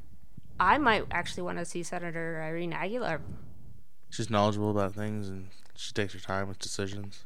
I 0.59 0.79
might 0.79 1.05
actually 1.11 1.43
want 1.43 1.59
to 1.59 1.65
see 1.65 1.83
Senator 1.83 2.41
Irene 2.43 2.73
Aguilar. 2.73 3.21
She's 4.09 4.31
knowledgeable 4.31 4.71
about 4.71 4.95
things 4.95 5.29
and 5.29 5.49
she 5.75 5.93
takes 5.93 6.13
her 6.13 6.19
time 6.19 6.47
with 6.47 6.57
decisions. 6.57 7.23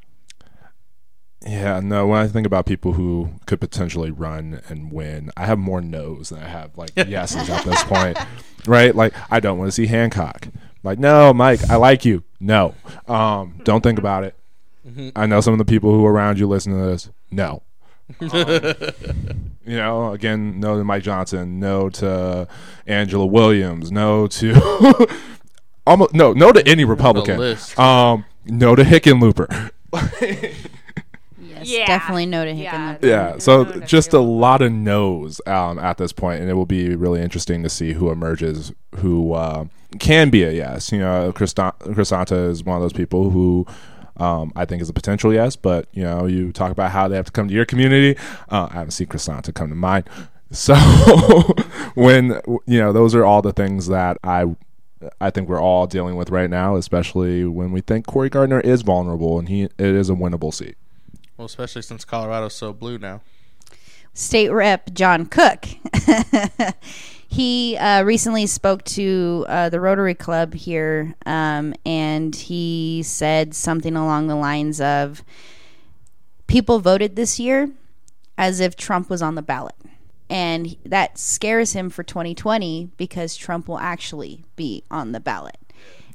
Yeah, 1.45 1.79
no. 1.79 2.08
When 2.08 2.19
I 2.19 2.27
think 2.27 2.45
about 2.45 2.65
people 2.65 2.93
who 2.93 3.31
could 3.45 3.62
potentially 3.62 4.12
run 4.12 4.62
and 4.67 4.91
win, 4.91 5.31
I 5.38 5.45
have 5.45 5.60
more 5.60 5.79
no's 5.79 6.29
than 6.29 6.43
I 6.43 6.47
have 6.47 6.77
like 6.77 6.91
yeses 6.95 7.49
at 7.49 7.63
this 7.63 7.84
point, 7.84 8.17
right? 8.65 8.93
Like 8.93 9.13
I 9.31 9.39
don't 9.39 9.58
want 9.58 9.69
to 9.69 9.71
see 9.71 9.86
Hancock. 9.86 10.49
Like 10.86 11.00
no, 11.00 11.34
Mike, 11.34 11.69
I 11.69 11.76
like 11.76 12.06
you. 12.06 12.24
No, 12.39 12.76
um, 13.08 13.60
don't 13.63 13.82
think 13.82 14.00
about 14.00 14.24
it. 14.24 14.36
I 15.15 15.26
know 15.26 15.41
some 15.41 15.54
of 15.54 15.58
the 15.58 15.65
people 15.65 15.91
who 15.91 16.06
are 16.06 16.13
around 16.13 16.38
you 16.38 16.48
listen 16.48 16.74
to 16.74 16.86
this. 16.86 17.10
No, 17.32 17.63
you 18.21 18.30
know, 19.65 20.13
again, 20.13 20.60
no 20.60 20.78
to 20.78 20.84
Mike 20.84 21.02
Johnston, 21.02 21.60
no 21.60 21.89
to 21.89 22.48
Angela 22.86 23.26
Williams, 23.26 23.91
no 23.91 24.28
to 24.28 25.08
almost 25.88 26.13
no, 26.13 26.34
no 26.34 26.52
to 26.52 26.65
any 26.67 26.86
Republican. 26.86 27.58
Um, 27.78 28.26
no 28.45 28.76
to 28.76 28.84
Hickenlooper. 28.84 29.71
Yes, 31.65 31.80
Yeah. 31.80 31.86
definitely 31.88 32.25
no 32.25 32.45
to 32.45 32.51
Yeah. 32.51 32.95
Hickenlooper. 32.97 33.04
Yeah, 33.06 33.30
No, 33.34 33.39
so 33.39 33.63
no, 33.63 33.71
no, 33.73 33.80
just 33.86 34.13
a 34.13 34.19
lot 34.19 34.62
of 34.62 34.71
no's 34.71 35.41
um, 35.47 35.80
at 35.80 35.97
this 35.97 36.12
point, 36.13 36.41
and 36.41 36.49
it 36.49 36.54
will 36.54 36.65
be 36.65 36.95
really 36.95 37.21
interesting 37.21 37.63
to 37.63 37.69
see 37.69 37.93
who 37.93 38.10
emerges, 38.10 38.71
who 38.97 39.34
uh, 39.34 39.65
can 39.99 40.30
be 40.30 40.43
a 40.43 40.51
yes. 40.51 40.91
You 40.91 40.99
know, 40.99 41.32
Christa- 41.34 41.78
Crisanta 41.80 42.49
is 42.49 42.63
one 42.63 42.75
of 42.78 42.82
those 42.82 42.93
people 42.93 43.30
who 43.30 43.65
um, 44.17 44.54
I 44.56 44.63
think 44.65 44.82
is 44.82 44.89
a 44.89 44.93
potential 44.93 45.34
yes, 45.34 45.56
but 45.56 45.88
you 45.93 46.04
know, 46.04 46.25
you 46.25 46.51
talk 46.54 46.71
about 46.71 46.91
how 46.91 47.08
they 47.08 47.15
have 47.17 47.25
to 47.25 47.32
come 47.32 47.47
to 47.47 47.54
your 47.54 47.65
community. 47.65 48.17
Uh, 48.49 48.67
I 48.71 48.73
haven't 48.75 48.91
seen 48.91 49.08
Crisanta 49.08 49.54
come 49.54 49.69
to 49.69 49.75
mine, 49.75 50.06
so 50.51 50.75
when 51.95 52.39
you 52.65 52.80
know, 52.80 52.93
those 52.93 53.13
are 53.15 53.25
all 53.25 53.41
the 53.41 53.54
things 53.54 53.88
that 53.88 54.17
I. 54.23 54.56
I 55.21 55.30
think 55.30 55.49
we're 55.49 55.62
all 55.62 55.86
dealing 55.86 56.15
with 56.15 56.32
right 56.32 56.49
now, 56.49 56.78
especially 56.78 57.45
when 57.45 57.71
we 57.71 57.82
think 57.82 58.08
Cory 58.08 58.30
Gardner 58.30 58.62
is 58.62 58.82
vulnerable 58.82 59.38
and 59.38 59.47
he 59.49 59.63
it 59.63 59.71
is 59.78 60.10
a 60.10 60.13
winnable 60.13 60.51
seat. 60.54 60.78
Well, 61.38 61.45
especially 61.45 61.82
since 61.82 62.06
Colorado's 62.06 62.54
so 62.54 62.74
blue 62.74 62.98
now. 62.98 63.21
State 64.13 64.50
Rep 64.50 64.93
John 64.93 65.26
Cooke. 65.26 65.65
he 67.28 67.76
uh, 67.78 68.04
recently 68.04 68.48
spoke 68.48 68.84
to 68.86 69.45
uh, 69.50 69.69
the 69.69 69.82
Rotary 69.82 70.15
Club 70.15 70.54
here, 70.54 71.15
um, 71.26 71.74
and 71.86 72.34
he 72.34 73.04
said 73.04 73.54
something 73.54 73.95
along 73.95 74.28
the 74.28 74.36
lines 74.36 74.80
of 74.80 75.24
People 76.48 76.80
voted 76.80 77.15
this 77.15 77.39
year 77.39 77.71
as 78.38 78.60
if 78.60 78.76
Trump 78.76 79.10
was 79.10 79.21
on 79.21 79.36
the 79.36 79.41
ballot. 79.41 79.76
And 80.30 80.76
that 80.86 81.17
scares 81.17 81.74
him 81.74 81.89
for 81.89 82.04
2020 82.04 82.91
because 82.98 83.36
Trump 83.36 83.67
will 83.67 83.80
actually 83.80 84.45
be 84.56 84.84
on 84.89 85.12
the 85.12 85.19
ballot. 85.19 85.58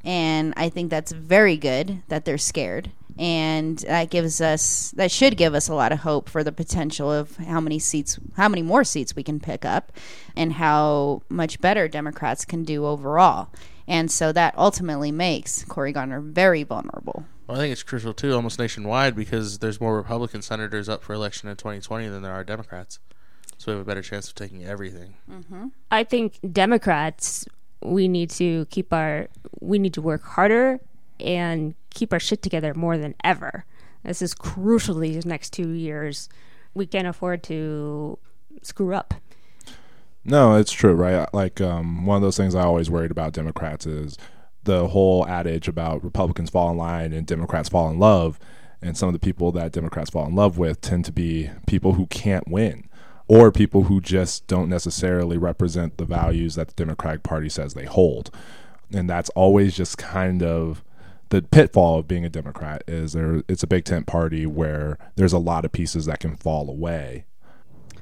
And 0.05 0.55
I 0.57 0.69
think 0.69 0.91
that's 0.91 1.13
very 1.13 1.57
good 1.57 2.03
that 2.09 2.25
they're 2.25 2.39
scared. 2.39 2.91
And 3.21 3.81
that 3.81 4.09
gives 4.09 4.41
us 4.41 4.93
that 4.97 5.11
should 5.11 5.37
give 5.37 5.55
us 5.55 5.69
a 5.69 5.75
lot 5.75 5.93
of 5.93 5.99
hope 5.99 6.27
for 6.27 6.43
the 6.43 6.51
potential 6.51 7.13
of 7.13 7.37
how 7.37 7.61
many 7.61 7.79
seats, 7.79 8.19
how 8.37 8.49
many 8.49 8.63
more 8.63 8.83
seats 8.83 9.15
we 9.15 9.23
can 9.23 9.39
pick 9.39 9.63
up, 9.63 9.93
and 10.35 10.55
how 10.55 11.21
much 11.29 11.61
better 11.61 11.87
Democrats 11.87 12.47
can 12.47 12.65
do 12.65 12.87
overall. 12.87 13.51
And 13.87 14.11
so 14.11 14.33
that 14.33 14.55
ultimately 14.57 15.13
makes 15.13 15.65
Cory 15.65 15.93
Garner 15.93 16.21
very 16.21 16.63
vulnerable. 16.63 17.27
Well, 17.47 17.59
I 17.59 17.61
think 17.61 17.73
it's 17.73 17.83
crucial 17.83 18.15
too, 18.15 18.33
almost 18.33 18.59
nationwide, 18.59 19.15
because 19.15 19.59
there's 19.59 19.83
more 19.83 19.97
Republican 19.97 20.41
senators 20.41 20.89
up 20.89 21.03
for 21.03 21.13
election 21.13 21.51
in 21.51 21.57
2020 21.57 22.09
than 22.09 22.23
there 22.23 22.33
are 22.33 22.43
Democrats. 22.43 23.01
So 23.59 23.71
we 23.71 23.77
have 23.77 23.83
a 23.83 23.85
better 23.85 24.01
chance 24.01 24.29
of 24.29 24.35
taking 24.35 24.65
everything. 24.65 25.17
Mm-hmm. 25.31 25.67
I 25.91 26.05
think 26.05 26.39
Democrats 26.51 27.47
we 27.83 28.09
need 28.09 28.31
to 28.31 28.67
keep 28.67 28.93
our 28.93 29.29
we 29.61 29.79
need 29.79 29.95
to 29.95 30.03
work 30.03 30.23
harder 30.23 30.81
and 31.19 31.75
keep 31.93 32.13
our 32.13 32.21
shit 32.21 32.43
together 32.43 32.75
more 32.75 32.97
than 32.99 33.15
ever. 33.25 33.65
This 34.05 34.23
is 34.23 34.35
crucial 34.35 34.97
these 34.97 35.27
next 35.27 35.53
two 35.53 35.71
years. 35.71 36.29
We 36.75 36.87
can't 36.87 37.07
afford 37.07 37.43
to 37.45 38.19
screw 38.63 38.95
up. 38.95 39.15
No, 40.25 40.57
it's 40.57 40.73
true, 40.73 40.95
right? 40.95 41.33
Like 41.33 41.61
um, 41.61 42.07
one 42.07 42.17
of 42.17 42.23
those 42.23 42.37
things 42.37 42.55
I 42.55 42.63
always 42.63 42.91
worried 42.91 43.11
about 43.11 43.33
Democrats 43.33 43.87
is 43.87 44.17
the 44.65 44.89
whole 44.89 45.27
adage 45.27 45.69
about 45.69 46.05
Republicans 46.05 46.51
fall 46.51 46.71
in 46.71 46.77
line 46.77 47.13
and 47.13 47.27
Democrats 47.27 47.69
fall 47.69 47.91
in 47.91 47.99
love. 47.99 48.39
And 48.83 48.97
some 48.97 49.09
of 49.09 49.13
the 49.13 49.19
people 49.19 49.53
that 49.53 49.73
Democrats 49.73 50.11
fall 50.11 50.27
in 50.27 50.35
love 50.35 50.59
with 50.59 50.81
tend 50.81 51.05
to 51.07 51.13
be 51.13 51.51
people 51.67 51.95
who 51.95 52.07
can't 52.07 52.49
win 52.49 52.89
or 53.29 53.53
people 53.53 53.85
who 53.85 54.01
just 54.01 54.47
don't 54.47 54.69
necessarily 54.69 55.39
represent 55.39 55.97
the 55.99 56.05
values 56.05 56.55
that 56.55 56.69
the 56.69 56.75
Democratic 56.75 57.23
Party 57.23 57.49
says 57.49 57.75
they 57.75 57.85
hold. 57.85 58.31
And 58.93 59.09
that's 59.09 59.31
always 59.31 59.77
just 59.77 59.99
kind 59.99 60.43
of 60.43 60.83
the 61.31 61.43
pitfall 61.43 61.99
of 61.99 62.09
being 62.09 62.25
a 62.25 62.29
Democrat 62.31 62.85
is 62.87 63.13
there 63.13 63.43
it's 63.49 63.63
a 63.63 63.67
big 63.67 63.85
tent 63.85 64.07
party 64.07 64.47
where 64.47 64.99
there's 65.17 65.33
a 65.33 65.39
lot 65.39 65.65
of 65.65 65.73
pieces 65.73 66.07
that 66.07 66.21
can 66.21 66.37
fall 66.37 66.69
away 66.69 67.25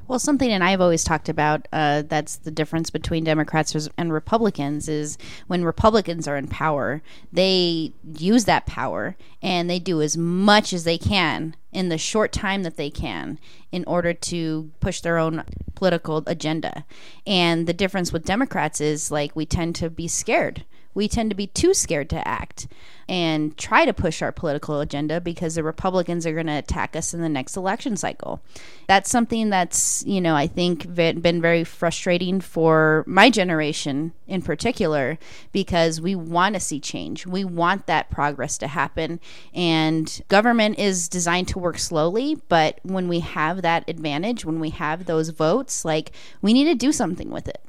Well, 0.09 0.19
something 0.19 0.51
and 0.51 0.65
I've 0.65 0.81
always 0.81 1.05
talked 1.05 1.29
about 1.29 1.69
uh, 1.71 2.03
that's 2.09 2.37
the 2.37 2.51
difference 2.51 2.89
between 2.89 3.25
Democrats 3.25 3.89
and 3.99 4.11
Republicans 4.11 4.89
is 4.89 5.19
when 5.49 5.65
Republicans 5.65 6.27
are 6.27 6.39
in 6.39 6.49
power, 6.49 7.03
they 7.31 7.93
use 8.17 8.47
that 8.47 8.65
power 8.65 9.17
and 9.43 9.69
they 9.69 9.79
do 9.79 10.01
as 10.01 10.17
much 10.17 10.73
as 10.73 10.85
they 10.85 10.97
can 10.97 11.55
in 11.73 11.91
the 11.91 11.99
short 11.99 12.33
time 12.33 12.63
that 12.63 12.79
they 12.79 12.89
can 12.89 13.39
in 13.71 13.85
order 13.85 14.15
to 14.15 14.71
push 14.81 15.03
their 15.03 15.19
own 15.19 15.45
political 15.75 16.23
agenda. 16.27 16.87
And 17.27 17.67
the 17.67 17.75
difference 17.75 18.11
with 18.11 18.25
Democrats 18.25 18.81
is 18.81 19.11
like 19.11 19.37
we 19.37 19.45
tend 19.45 19.75
to 19.77 19.91
be 19.91 20.09
scared. 20.09 20.65
We 20.99 21.07
tend 21.07 21.31
to 21.31 21.37
be 21.37 21.47
too 21.47 21.75
scared 21.75 22.11
to 22.11 22.27
act 22.27 22.67
and 23.09 23.57
try 23.57 23.85
to 23.85 23.93
push 23.93 24.21
our 24.21 24.33
political 24.33 24.81
agenda 24.81 25.21
because 25.21 25.55
the 25.55 25.63
Republicans 25.63 26.27
are 26.27 26.33
going 26.33 26.49
to 26.49 26.59
attack 26.59 26.97
us 26.97 27.15
in 27.15 27.21
the 27.21 27.29
next 27.29 27.57
election 27.57 27.97
cycle. 27.97 28.43
That's 28.89 29.09
something 29.09 29.49
that's, 29.49 30.03
you 30.09 30.21
know, 30.21 30.35
I 30.35 30.49
think 30.49 30.93
been 30.93 31.41
very 31.41 31.63
frustrating 31.63 32.41
for 32.41 33.05
my 33.07 33.31
generation 33.31 34.13
in 34.27 34.43
particular 34.43 35.21
because 35.53 36.01
we 36.01 36.17
want 36.17 36.57
to 36.57 36.61
see 36.61 36.81
change. 36.81 37.29
We 37.29 37.45
want 37.45 37.87
that 37.87 38.11
progress 38.11 38.59
to 38.59 38.67
happen. 38.67 39.21
And 39.55 40.21
government 40.27 40.81
is 40.81 41.09
designed 41.09 41.47
to 41.49 41.61
work 41.61 41.79
slowly, 41.79 42.43
but 42.49 42.81
when 42.83 43.07
we 43.07 43.21
have 43.21 43.63
that 43.63 43.89
advantage, 43.89 44.45
when 44.45 44.59
we 44.59 44.71
have 44.71 45.05
those 45.07 45.29
votes, 45.29 45.85
like 45.85 46.11
we 46.43 46.53
need 46.53 46.65
to 46.65 46.75
do 46.75 46.91
something 46.91 47.31
with 47.31 47.47
it. 47.47 47.63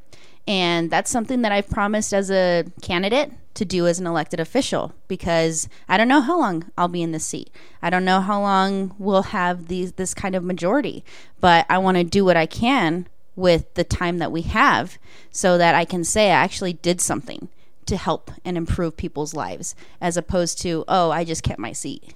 And 0.50 0.90
that's 0.90 1.12
something 1.12 1.44
that 1.44 1.52
I've 1.52 1.70
promised 1.70 2.12
as 2.12 2.32
a 2.32 2.66
candidate 2.82 3.32
to 3.54 3.66
do 3.66 3.86
as 3.86 4.00
an 4.00 4.08
elected 4.08 4.40
official 4.40 4.96
because 5.08 5.70
I 5.88 5.96
don't 5.96 6.08
know 6.08 6.22
how 6.22 6.40
long 6.40 6.72
I'll 6.76 6.88
be 6.88 7.04
in 7.04 7.12
this 7.12 7.24
seat. 7.24 7.52
I 7.84 7.92
don't 7.92 8.04
know 8.04 8.20
how 8.20 8.42
long 8.42 8.96
we'll 8.98 9.24
have 9.24 9.68
these 9.68 9.92
this 9.94 10.16
kind 10.16 10.34
of 10.34 10.44
majority, 10.44 11.06
but 11.40 11.68
I 11.70 11.78
want 11.78 11.98
to 11.98 12.04
do 12.04 12.26
what 12.26 12.36
I 12.36 12.48
can 12.48 13.08
with 13.36 13.72
the 13.76 13.84
time 13.84 14.18
that 14.18 14.32
we 14.32 14.42
have 14.42 14.98
so 15.30 15.56
that 15.60 15.76
I 15.76 15.86
can 15.86 16.04
say 16.04 16.32
I 16.32 16.44
actually 16.44 16.74
did 16.74 17.00
something 17.00 17.50
to 17.86 17.96
help 17.96 18.32
and 18.44 18.58
improve 18.58 18.98
people's 18.98 19.36
lives 19.36 19.76
as 20.02 20.18
opposed 20.18 20.60
to, 20.64 20.84
oh, 20.88 21.12
I 21.12 21.26
just 21.26 21.44
kept 21.44 21.60
my 21.60 21.74
seat. 21.74 22.16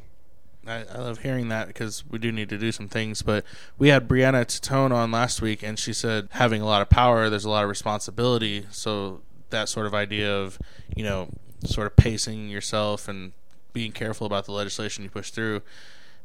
I, 0.68 0.86
I 0.86 0.98
love 1.00 1.20
hearing 1.20 1.50
that 1.50 1.68
because 1.68 2.04
we 2.10 2.20
do 2.20 2.32
need 2.32 2.50
to 2.50 2.58
do 2.58 2.72
some 2.72 2.88
things. 2.88 3.22
But 3.22 3.44
we 3.78 3.90
had 3.90 4.08
Brianna 4.08 4.46
Titone 4.46 4.92
on 4.92 5.12
last 5.12 5.42
week, 5.42 5.64
and 5.64 5.78
she 5.78 5.94
said 5.94 6.30
having 6.32 6.62
a 6.62 6.66
lot 6.66 6.82
of 6.82 6.90
power, 6.90 7.30
there's 7.30 7.46
a 7.46 7.50
lot 7.50 7.64
of 7.64 7.70
responsibility. 7.70 8.66
So 8.72 9.22
that 9.50 9.70
sort 9.70 9.86
of 9.86 9.94
idea 9.94 10.36
of 10.36 10.60
you 10.96 11.04
know 11.04 11.30
sort 11.66 11.88
of 11.88 11.96
pacing 11.96 12.50
yourself 12.50 13.08
and 13.08 13.34
being 13.74 13.92
careful 13.92 14.28
about 14.28 14.46
the 14.46 14.52
legislation 14.52 15.04
you 15.04 15.10
push 15.10 15.32
through. 15.32 15.62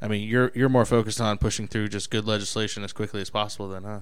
I 0.01 0.09
mean, 0.09 0.29
you're 0.29 0.53
you're 0.55 0.69
more 0.69 0.85
focused 0.85 1.21
on 1.21 1.39
pushing 1.39 1.67
through 1.67 1.89
just 1.89 2.11
good 2.11 2.27
legislation 2.27 2.85
as 2.85 2.93
quickly 2.93 3.21
as 3.21 3.31
possible, 3.31 3.69
then, 3.69 3.85
huh? 3.85 4.01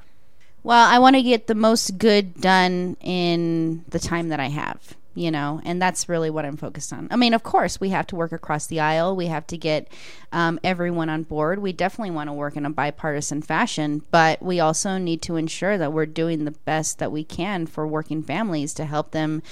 Well, 0.62 0.86
I 0.86 0.98
want 0.98 1.16
to 1.16 1.22
get 1.22 1.46
the 1.46 1.54
most 1.54 1.96
good 1.96 2.40
done 2.40 2.96
in 3.00 3.84
the 3.88 4.00
time 4.00 4.30
that 4.30 4.40
I 4.40 4.48
have, 4.48 4.96
you 5.16 5.30
know, 5.30 5.60
and 5.64 5.80
that's 5.80 6.08
really 6.08 6.28
what 6.28 6.44
I'm 6.44 6.58
focused 6.58 6.92
on. 6.92 7.08
I 7.10 7.16
mean, 7.16 7.32
of 7.32 7.42
course, 7.42 7.80
we 7.80 7.88
have 7.88 8.06
to 8.08 8.16
work 8.16 8.32
across 8.32 8.66
the 8.66 8.80
aisle. 8.80 9.16
We 9.16 9.26
have 9.26 9.46
to 9.48 9.56
get 9.56 9.88
um, 10.30 10.60
everyone 10.62 11.08
on 11.08 11.22
board. 11.22 11.58
We 11.58 11.72
definitely 11.72 12.10
want 12.10 12.28
to 12.28 12.34
work 12.34 12.54
in 12.54 12.66
a 12.66 12.70
bipartisan 12.70 13.40
fashion, 13.40 14.02
but 14.10 14.42
we 14.42 14.60
also 14.60 14.98
need 14.98 15.22
to 15.22 15.36
ensure 15.36 15.78
that 15.78 15.92
we're 15.92 16.06
doing 16.06 16.44
the 16.44 16.50
best 16.50 16.98
that 16.98 17.10
we 17.10 17.24
can 17.24 17.66
for 17.66 17.86
working 17.86 18.22
families 18.22 18.74
to 18.74 18.84
help 18.84 19.12
them 19.12 19.42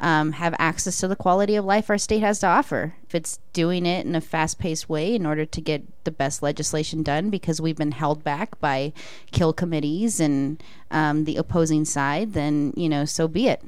um, 0.00 0.32
have 0.32 0.54
access 0.60 1.00
to 1.00 1.08
the 1.08 1.16
quality 1.16 1.56
of 1.56 1.64
life 1.64 1.90
our 1.90 1.98
state 1.98 2.20
has 2.20 2.38
to 2.38 2.46
offer. 2.46 2.94
If 3.08 3.16
it's 3.16 3.40
doing 3.52 3.84
it 3.84 4.06
in 4.06 4.14
a 4.14 4.20
fast 4.20 4.60
paced 4.60 4.88
way 4.88 5.16
in 5.16 5.26
order 5.26 5.44
to 5.44 5.60
get 5.60 5.82
the 6.04 6.12
best 6.12 6.42
legislation 6.42 7.02
done 7.02 7.30
because 7.30 7.60
we've 7.60 7.76
been 7.76 7.90
held 7.90 8.22
back 8.22 8.60
by 8.60 8.92
kill 9.32 9.52
committees 9.52 10.20
and 10.20 10.62
um, 10.92 11.24
the 11.24 11.36
opposing 11.36 11.84
side, 11.84 12.34
then, 12.34 12.72
you 12.76 12.88
know, 12.88 13.04
so 13.04 13.26
be 13.26 13.48
it. 13.48 13.62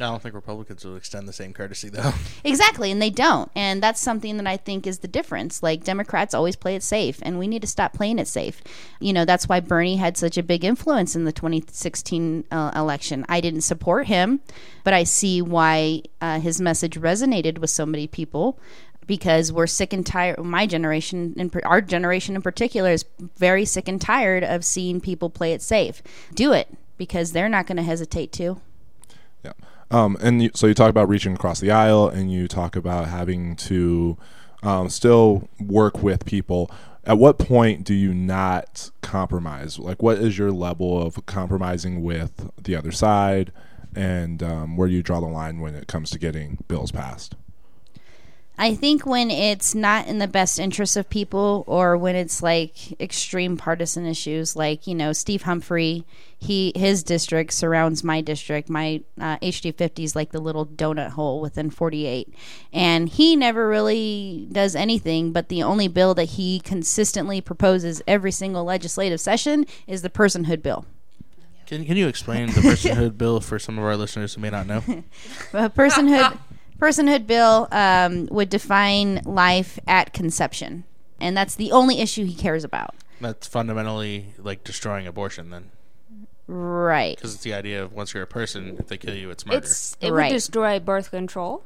I 0.00 0.04
don't 0.04 0.22
think 0.22 0.34
Republicans 0.34 0.84
will 0.84 0.96
extend 0.96 1.28
the 1.28 1.32
same 1.32 1.52
courtesy, 1.52 1.88
though. 1.88 2.12
Exactly, 2.44 2.90
and 2.90 3.02
they 3.02 3.10
don't. 3.10 3.50
And 3.54 3.82
that's 3.82 4.00
something 4.00 4.36
that 4.36 4.46
I 4.46 4.56
think 4.56 4.86
is 4.86 5.00
the 5.00 5.08
difference. 5.08 5.62
Like 5.62 5.84
Democrats 5.84 6.34
always 6.34 6.56
play 6.56 6.76
it 6.76 6.82
safe, 6.82 7.18
and 7.22 7.38
we 7.38 7.46
need 7.46 7.62
to 7.62 7.68
stop 7.68 7.92
playing 7.92 8.18
it 8.18 8.28
safe. 8.28 8.62
You 9.00 9.12
know, 9.12 9.24
that's 9.24 9.48
why 9.48 9.60
Bernie 9.60 9.96
had 9.96 10.16
such 10.16 10.38
a 10.38 10.42
big 10.42 10.64
influence 10.64 11.14
in 11.16 11.24
the 11.24 11.32
2016 11.32 12.44
uh, 12.50 12.72
election. 12.74 13.26
I 13.28 13.40
didn't 13.40 13.62
support 13.62 14.06
him, 14.06 14.40
but 14.84 14.94
I 14.94 15.04
see 15.04 15.42
why 15.42 16.02
uh, 16.20 16.40
his 16.40 16.60
message 16.60 16.98
resonated 16.98 17.58
with 17.58 17.70
so 17.70 17.84
many 17.84 18.06
people 18.06 18.58
because 19.06 19.50
we're 19.52 19.66
sick 19.66 19.92
and 19.92 20.06
tired. 20.06 20.38
My 20.38 20.66
generation, 20.66 21.50
par- 21.50 21.62
our 21.64 21.80
generation 21.80 22.36
in 22.36 22.42
particular, 22.42 22.90
is 22.90 23.04
very 23.36 23.64
sick 23.64 23.88
and 23.88 24.00
tired 24.00 24.44
of 24.44 24.64
seeing 24.64 25.00
people 25.00 25.30
play 25.30 25.52
it 25.52 25.62
safe. 25.62 26.02
Do 26.34 26.52
it 26.52 26.68
because 26.96 27.32
they're 27.32 27.48
not 27.48 27.66
going 27.66 27.78
to 27.78 27.82
hesitate 27.82 28.32
to. 28.34 28.60
Yeah. 29.44 29.52
Um, 29.90 30.16
and 30.20 30.42
you, 30.42 30.50
so 30.54 30.66
you 30.66 30.74
talk 30.74 30.90
about 30.90 31.08
reaching 31.08 31.34
across 31.34 31.60
the 31.60 31.70
aisle, 31.70 32.08
and 32.08 32.32
you 32.32 32.48
talk 32.48 32.76
about 32.76 33.08
having 33.08 33.56
to 33.56 34.16
um, 34.62 34.88
still 34.88 35.48
work 35.60 36.02
with 36.02 36.24
people. 36.26 36.70
At 37.04 37.18
what 37.18 37.38
point 37.38 37.84
do 37.84 37.94
you 37.94 38.12
not 38.12 38.90
compromise? 39.00 39.78
Like, 39.78 40.02
what 40.02 40.18
is 40.18 40.36
your 40.36 40.52
level 40.52 41.00
of 41.00 41.24
compromising 41.24 42.02
with 42.02 42.50
the 42.62 42.76
other 42.76 42.92
side, 42.92 43.50
and 43.94 44.42
um, 44.42 44.76
where 44.76 44.88
do 44.88 44.94
you 44.94 45.02
draw 45.02 45.20
the 45.20 45.26
line 45.26 45.60
when 45.60 45.74
it 45.74 45.86
comes 45.86 46.10
to 46.10 46.18
getting 46.18 46.58
bills 46.68 46.92
passed? 46.92 47.34
I 48.60 48.74
think 48.74 49.06
when 49.06 49.30
it's 49.30 49.72
not 49.72 50.08
in 50.08 50.18
the 50.18 50.26
best 50.26 50.58
interest 50.58 50.96
of 50.96 51.08
people 51.08 51.62
or 51.68 51.96
when 51.96 52.16
it's 52.16 52.42
like 52.42 53.00
extreme 53.00 53.56
partisan 53.56 54.04
issues 54.04 54.56
like, 54.56 54.88
you 54.88 54.96
know, 54.96 55.12
Steve 55.12 55.42
Humphrey, 55.42 56.04
he 56.38 56.72
his 56.76 57.02
district 57.02 57.52
surrounds 57.52 58.04
my 58.04 58.20
district. 58.20 58.70
My 58.70 59.02
uh, 59.20 59.38
HD50 59.38 60.04
is 60.04 60.16
like 60.16 60.30
the 60.30 60.40
little 60.40 60.64
donut 60.64 61.10
hole 61.10 61.40
within 61.40 61.70
48. 61.70 62.32
And 62.72 63.08
he 63.08 63.34
never 63.34 63.68
really 63.68 64.48
does 64.52 64.76
anything, 64.76 65.32
but 65.32 65.48
the 65.48 65.62
only 65.62 65.88
bill 65.88 66.14
that 66.14 66.30
he 66.30 66.60
consistently 66.60 67.40
proposes 67.40 68.00
every 68.06 68.30
single 68.30 68.64
legislative 68.64 69.20
session 69.20 69.66
is 69.86 70.02
the 70.02 70.10
personhood 70.10 70.62
bill. 70.62 70.86
Can 71.66 71.84
Can 71.84 71.96
you 71.96 72.08
explain 72.08 72.46
the 72.46 72.60
personhood 72.60 73.18
bill 73.18 73.40
for 73.40 73.58
some 73.58 73.76
of 73.76 73.84
our 73.84 73.96
listeners 73.96 74.34
who 74.34 74.40
may 74.40 74.50
not 74.50 74.66
know? 74.66 74.78
A 75.52 75.68
personhood 75.68 76.38
personhood 76.78 77.26
bill 77.26 77.66
um, 77.72 78.26
would 78.30 78.48
define 78.48 79.20
life 79.24 79.78
at 79.88 80.12
conception, 80.12 80.84
and 81.20 81.36
that's 81.36 81.56
the 81.56 81.72
only 81.72 82.00
issue 82.00 82.24
he 82.24 82.34
cares 82.34 82.62
about. 82.64 82.94
That's 83.20 83.46
fundamentally 83.46 84.32
like 84.38 84.62
destroying 84.64 85.06
abortion, 85.06 85.50
then, 85.50 85.70
Right. 86.48 87.16
because 87.16 87.34
it's 87.34 87.42
the 87.44 87.52
idea 87.54 87.82
of 87.84 87.92
once 87.92 88.14
you're 88.14 88.22
a 88.22 88.26
person, 88.26 88.76
if 88.78 88.88
they 88.88 88.96
kill 88.96 89.14
you, 89.14 89.30
it's 89.30 89.44
murder. 89.46 89.58
It's 89.58 89.96
it 90.00 90.10
Right. 90.10 90.28
would 90.30 90.34
destroy 90.34 90.78
birth 90.80 91.10
control. 91.10 91.62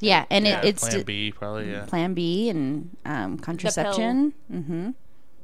Yeah, 0.00 0.26
and 0.30 0.46
yeah, 0.46 0.60
it, 0.60 0.64
it's 0.66 0.82
Plan 0.82 0.98
d- 0.98 1.02
B, 1.02 1.32
probably. 1.32 1.72
Yeah, 1.72 1.86
Plan 1.86 2.14
B 2.14 2.48
and 2.50 2.96
um, 3.04 3.38
contraception. 3.38 4.32
hmm 4.50 4.90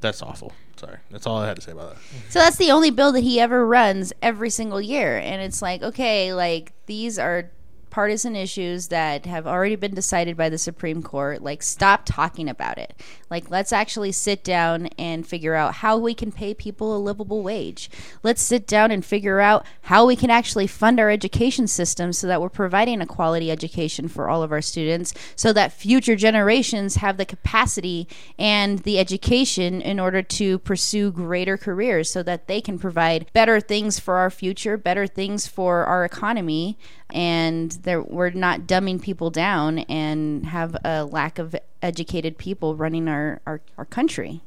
that's 0.01 0.20
awful. 0.20 0.53
Sorry, 0.77 0.99
that's 1.11 1.27
all 1.27 1.38
I 1.38 1.47
had 1.47 1.57
to 1.57 1.62
say 1.62 1.73
about 1.73 1.94
that. 1.94 2.01
So 2.29 2.38
that's 2.38 2.57
the 2.59 2.70
only 2.73 2.90
bill 2.90 3.11
that 3.12 3.23
he 3.23 3.40
ever 3.40 3.66
runs 3.66 4.12
every 4.20 4.51
single 4.51 4.81
year, 4.83 5.16
and 5.16 5.40
it's 5.40 5.62
like, 5.62 5.83
okay, 5.83 6.35
like 6.35 6.75
these 6.85 7.18
are 7.18 7.51
partisan 7.88 8.37
issues 8.37 8.88
that 8.88 9.25
have 9.25 9.47
already 9.47 9.77
been 9.77 9.94
decided 9.94 10.37
by 10.37 10.51
the 10.51 10.59
Supreme 10.59 11.03
Court, 11.03 11.40
like 11.42 11.62
stop 11.62 12.03
talking 12.05 12.49
about 12.51 12.77
it. 12.77 12.92
Like 13.35 13.51
let's 13.51 13.73
actually 13.73 14.12
sit 14.12 14.44
down 14.44 14.87
and 14.97 15.27
figure 15.27 15.57
out 15.57 15.75
how 15.75 15.99
we 15.99 16.14
can 16.14 16.31
pay 16.31 16.55
people 16.55 16.97
a 16.97 16.99
livable 16.99 17.42
wage. 17.42 17.90
Let's 18.23 18.40
sit 18.40 18.65
down 18.65 18.92
and 18.92 19.04
figure 19.04 19.40
out 19.40 19.67
how 19.83 20.06
we 20.06 20.15
can 20.15 20.31
actually 20.31 20.69
fund 20.69 21.00
our 21.00 21.11
education 21.11 21.67
system 21.67 22.13
so 22.13 22.29
that 22.29 22.40
we're 22.40 22.48
providing 22.48 23.00
a 23.00 23.06
quality 23.06 23.50
education 23.50 24.06
for 24.06 24.29
all 24.29 24.44
of 24.44 24.52
our 24.52 24.63
students 24.63 25.15
so 25.35 25.52
that 25.52 25.73
future 25.73 26.15
generations 26.15 26.94
have 26.94 27.17
the 27.17 27.27
capacity 27.27 28.06
and 28.38 28.79
the 28.85 29.00
education 29.00 29.81
in 29.81 29.98
order 29.98 30.23
to 30.23 30.61
pursue 30.61 31.11
greater 31.11 31.56
careers 31.56 32.09
so 32.09 32.23
that 32.23 32.46
they 32.46 32.61
can 32.61 32.79
provide 32.79 33.27
better 33.33 33.59
things 33.61 33.98
for 33.98 34.15
our 34.15 34.31
future, 34.31 34.77
better 34.77 35.09
things 35.09 35.44
for 35.44 35.85
our 35.87 36.04
economy, 36.04 36.79
and 37.11 37.79
we're 37.85 38.31
not 38.31 38.61
dumbing 38.61 39.02
people 39.02 39.31
down 39.31 39.81
and 39.81 40.46
have 40.46 40.77
a 40.85 41.04
lack 41.04 41.40
of 41.40 41.56
educated 41.85 42.39
people 42.39 42.75
running 42.75 43.07
our, 43.07 43.41
our, 43.47 43.61
our 43.79 43.85
country. 43.85 44.41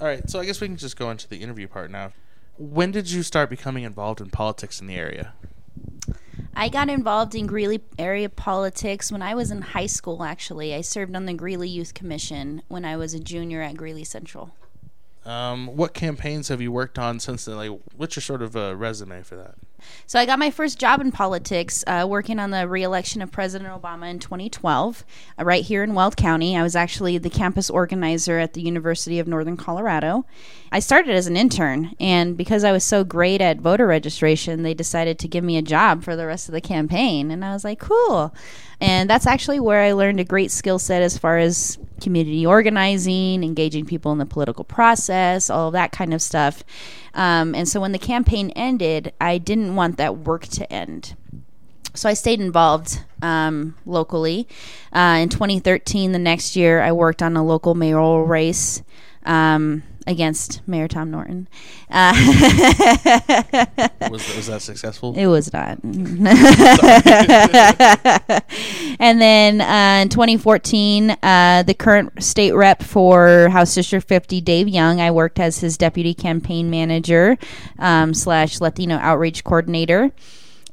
All 0.00 0.06
right, 0.06 0.28
so 0.28 0.40
I 0.40 0.46
guess 0.46 0.60
we 0.60 0.66
can 0.66 0.76
just 0.76 0.96
go 0.96 1.10
into 1.10 1.28
the 1.28 1.36
interview 1.36 1.68
part 1.68 1.90
now. 1.90 2.12
When 2.56 2.90
did 2.90 3.10
you 3.10 3.22
start 3.22 3.50
becoming 3.50 3.84
involved 3.84 4.20
in 4.20 4.30
politics 4.30 4.80
in 4.80 4.86
the 4.86 4.96
area? 4.96 5.34
I 6.56 6.68
got 6.68 6.88
involved 6.88 7.36
in 7.36 7.46
Greeley 7.46 7.80
area 7.98 8.28
politics 8.28 9.12
when 9.12 9.22
I 9.22 9.34
was 9.34 9.52
in 9.52 9.62
high 9.62 9.86
school, 9.86 10.24
actually. 10.24 10.74
I 10.74 10.80
served 10.80 11.14
on 11.14 11.26
the 11.26 11.34
Greeley 11.34 11.68
Youth 11.68 11.94
Commission 11.94 12.62
when 12.66 12.84
I 12.84 12.96
was 12.96 13.14
a 13.14 13.20
junior 13.20 13.62
at 13.62 13.76
Greeley 13.76 14.02
Central. 14.02 14.50
Um, 15.24 15.68
what 15.76 15.94
campaigns 15.94 16.48
have 16.48 16.60
you 16.60 16.72
worked 16.72 16.98
on 16.98 17.20
since 17.20 17.44
then? 17.44 17.56
Like, 17.56 17.78
what's 17.96 18.16
your 18.16 18.22
sort 18.22 18.42
of 18.42 18.56
uh, 18.56 18.74
resume 18.74 19.22
for 19.22 19.36
that? 19.36 19.54
So 20.06 20.18
I 20.18 20.26
got 20.26 20.38
my 20.38 20.50
first 20.50 20.78
job 20.78 21.00
in 21.00 21.12
politics 21.12 21.84
uh, 21.86 22.06
working 22.08 22.38
on 22.38 22.50
the 22.50 22.68
reelection 22.68 23.22
of 23.22 23.30
President 23.30 23.70
Obama 23.70 24.10
in 24.10 24.18
2012, 24.18 25.04
uh, 25.38 25.44
right 25.44 25.64
here 25.64 25.82
in 25.82 25.94
Weld 25.94 26.16
County. 26.16 26.56
I 26.56 26.62
was 26.62 26.76
actually 26.76 27.18
the 27.18 27.30
campus 27.30 27.70
organizer 27.70 28.38
at 28.38 28.54
the 28.54 28.62
University 28.62 29.18
of 29.18 29.28
Northern 29.28 29.56
Colorado. 29.56 30.24
I 30.70 30.80
started 30.80 31.14
as 31.14 31.26
an 31.26 31.36
intern, 31.36 31.94
and 31.98 32.36
because 32.36 32.64
I 32.64 32.72
was 32.72 32.84
so 32.84 33.04
great 33.04 33.40
at 33.40 33.58
voter 33.58 33.86
registration, 33.86 34.62
they 34.62 34.74
decided 34.74 35.18
to 35.20 35.28
give 35.28 35.44
me 35.44 35.56
a 35.56 35.62
job 35.62 36.02
for 36.02 36.16
the 36.16 36.26
rest 36.26 36.48
of 36.48 36.52
the 36.52 36.60
campaign. 36.60 37.30
And 37.30 37.44
I 37.44 37.52
was 37.52 37.64
like, 37.64 37.78
cool. 37.78 38.34
And 38.80 39.10
that's 39.10 39.26
actually 39.26 39.60
where 39.60 39.82
I 39.82 39.92
learned 39.92 40.20
a 40.20 40.24
great 40.24 40.50
skill 40.50 40.78
set 40.78 41.02
as 41.02 41.18
far 41.18 41.38
as 41.38 41.78
community 42.00 42.46
organizing, 42.46 43.42
engaging 43.42 43.84
people 43.84 44.12
in 44.12 44.18
the 44.18 44.26
political 44.26 44.64
process, 44.64 45.50
all 45.50 45.68
of 45.68 45.72
that 45.72 45.90
kind 45.90 46.14
of 46.14 46.22
stuff. 46.22 46.62
Um, 47.18 47.52
and 47.56 47.68
so 47.68 47.80
when 47.80 47.90
the 47.90 47.98
campaign 47.98 48.50
ended, 48.50 49.12
I 49.20 49.38
didn't 49.38 49.74
want 49.74 49.96
that 49.96 50.18
work 50.18 50.46
to 50.46 50.72
end. 50.72 51.16
So 51.92 52.08
I 52.08 52.14
stayed 52.14 52.40
involved 52.40 53.00
um, 53.20 53.74
locally. 53.84 54.46
Uh, 54.92 55.18
in 55.20 55.28
2013, 55.28 56.12
the 56.12 56.18
next 56.20 56.54
year, 56.54 56.80
I 56.80 56.92
worked 56.92 57.20
on 57.20 57.36
a 57.36 57.44
local 57.44 57.74
mayoral 57.74 58.24
race. 58.24 58.84
Um, 59.26 59.82
against 60.08 60.66
Mayor 60.66 60.88
Tom 60.88 61.10
Norton. 61.10 61.46
Uh, 61.90 62.12
Was, 64.10 64.36
was 64.36 64.46
that 64.46 64.62
successful? 64.62 65.14
it 65.16 65.26
was 65.26 65.52
not. 65.52 65.78
and 68.98 69.20
then 69.20 69.60
uh, 69.60 70.00
in 70.02 70.08
2014, 70.08 71.10
uh, 71.10 71.62
the 71.66 71.74
current 71.74 72.22
state 72.22 72.52
rep 72.52 72.82
for 72.82 73.48
House 73.50 73.74
District 73.74 74.08
50, 74.08 74.40
Dave 74.40 74.66
Young, 74.68 75.00
I 75.00 75.10
worked 75.10 75.38
as 75.38 75.60
his 75.60 75.76
deputy 75.76 76.14
campaign 76.14 76.70
manager 76.70 77.36
um, 77.78 78.14
slash 78.14 78.60
Latino 78.60 78.96
outreach 78.96 79.44
coordinator. 79.44 80.10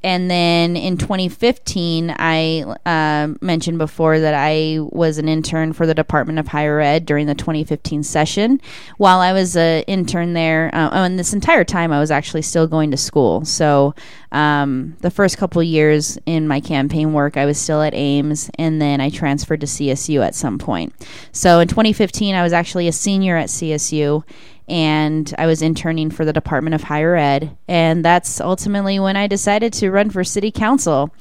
And 0.05 0.29
then 0.29 0.77
in 0.77 0.97
2015, 0.97 2.15
I 2.19 2.61
uh, 2.85 3.33
mentioned 3.41 3.79
before 3.79 4.19
that 4.19 4.35
I 4.35 4.77
was 4.79 5.17
an 5.17 5.27
intern 5.27 5.73
for 5.73 5.87
the 5.87 5.95
Department 5.95 6.37
of 6.37 6.47
Higher 6.47 6.79
Ed 6.79 7.07
during 7.07 7.25
the 7.25 7.33
2015 7.33 8.03
session. 8.03 8.61
While 8.97 9.19
I 9.19 9.33
was 9.33 9.57
an 9.57 9.81
intern 9.87 10.33
there, 10.33 10.69
uh, 10.75 10.91
oh, 10.91 11.03
and 11.03 11.17
this 11.17 11.33
entire 11.33 11.63
time 11.63 11.91
I 11.91 11.99
was 11.99 12.11
actually 12.11 12.43
still 12.43 12.67
going 12.67 12.91
to 12.91 12.97
school. 12.97 13.45
So 13.45 13.95
um, 14.31 14.95
the 14.99 15.09
first 15.09 15.39
couple 15.39 15.63
years 15.63 16.19
in 16.27 16.47
my 16.47 16.59
campaign 16.59 17.11
work, 17.11 17.35
I 17.35 17.47
was 17.47 17.57
still 17.57 17.81
at 17.81 17.95
Aims, 17.95 18.51
and 18.59 18.79
then 18.79 19.01
I 19.01 19.09
transferred 19.09 19.61
to 19.61 19.65
CSU 19.65 20.23
at 20.23 20.35
some 20.35 20.59
point. 20.59 20.93
So 21.31 21.59
in 21.61 21.67
2015, 21.67 22.35
I 22.35 22.43
was 22.43 22.53
actually 22.53 22.87
a 22.87 22.91
senior 22.91 23.37
at 23.37 23.49
CSU 23.49 24.23
and 24.67 25.33
I 25.37 25.45
was 25.45 25.61
interning 25.61 26.09
for 26.09 26.25
the 26.25 26.33
Department 26.33 26.73
of 26.73 26.83
Higher 26.83 27.15
Ed. 27.15 27.55
And 27.67 28.03
that's 28.03 28.41
ultimately 28.41 28.99
when 28.99 29.15
I 29.15 29.27
decided 29.27 29.73
to 29.73 29.91
run 29.91 30.09
for 30.09 30.23
city 30.23 30.51
council. 30.51 31.13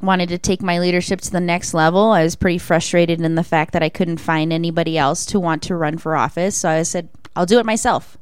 Wanted 0.00 0.30
to 0.30 0.38
take 0.38 0.62
my 0.62 0.78
leadership 0.78 1.20
to 1.22 1.30
the 1.30 1.40
next 1.40 1.74
level. 1.74 2.10
I 2.10 2.24
was 2.24 2.36
pretty 2.36 2.58
frustrated 2.58 3.20
in 3.20 3.34
the 3.34 3.44
fact 3.44 3.72
that 3.72 3.82
I 3.82 3.88
couldn't 3.88 4.18
find 4.18 4.52
anybody 4.52 4.98
else 4.98 5.24
to 5.26 5.40
want 5.40 5.62
to 5.64 5.76
run 5.76 5.98
for 5.98 6.16
office. 6.16 6.56
So 6.56 6.68
I 6.68 6.82
said, 6.82 7.08
I'll 7.36 7.46
do 7.46 7.58
it 7.58 7.66
myself. 7.66 8.18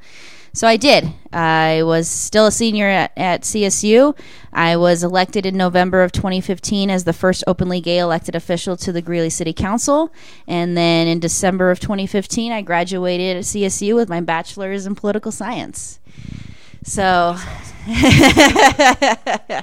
So 0.52 0.66
I 0.66 0.76
did. 0.76 1.12
I 1.32 1.82
was 1.84 2.08
still 2.08 2.46
a 2.46 2.52
senior 2.52 2.86
at, 2.86 3.12
at, 3.16 3.42
CSU. 3.42 4.18
I 4.52 4.76
was 4.76 5.04
elected 5.04 5.46
in 5.46 5.56
November 5.56 6.02
of 6.02 6.10
2015 6.10 6.90
as 6.90 7.04
the 7.04 7.12
first 7.12 7.44
openly 7.46 7.80
gay 7.80 7.98
elected 7.98 8.34
official 8.34 8.76
to 8.78 8.90
the 8.90 9.00
Greeley 9.00 9.30
City 9.30 9.52
Council. 9.52 10.12
And 10.48 10.76
then 10.76 11.06
in 11.06 11.20
December 11.20 11.70
of 11.70 11.78
2015, 11.78 12.50
I 12.50 12.62
graduated 12.62 13.36
at 13.36 13.44
CSU 13.44 13.94
with 13.94 14.08
my 14.08 14.20
bachelor's 14.20 14.86
in 14.86 14.96
political 14.96 15.30
science. 15.30 16.00
So, 16.82 17.36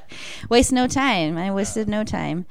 waste 0.50 0.72
no 0.72 0.88
time. 0.88 1.38
I 1.38 1.52
wasted 1.52 1.90
no 1.90 2.04
time. 2.04 2.46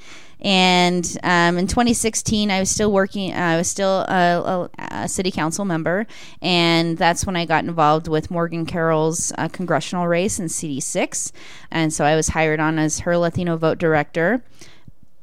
And 0.47 1.05
um, 1.24 1.59
in 1.59 1.66
2016, 1.66 2.53
I 2.53 2.61
was 2.61 2.70
still 2.70 2.92
working. 2.92 3.34
Uh, 3.34 3.36
I 3.36 3.57
was 3.57 3.68
still 3.68 4.03
a, 4.03 4.70
a, 4.78 4.84
a, 5.03 5.09
city 5.09 5.32
council 5.32 5.64
member, 5.64 6.07
and 6.40 6.97
that's 6.97 7.26
when 7.26 7.34
I 7.34 7.47
got 7.47 7.64
involved 7.64 8.07
with 8.07 8.30
Morgan 8.30 8.64
Carroll's 8.64 9.32
uh, 9.38 9.49
congressional 9.49 10.07
race 10.07 10.38
in 10.38 10.47
CD6. 10.47 11.32
And 11.72 11.92
so 11.92 12.05
I 12.05 12.14
was 12.14 12.28
hired 12.28 12.61
on 12.61 12.78
as 12.78 13.01
her 13.01 13.18
Latino 13.18 13.57
vote 13.57 13.78
director. 13.78 14.40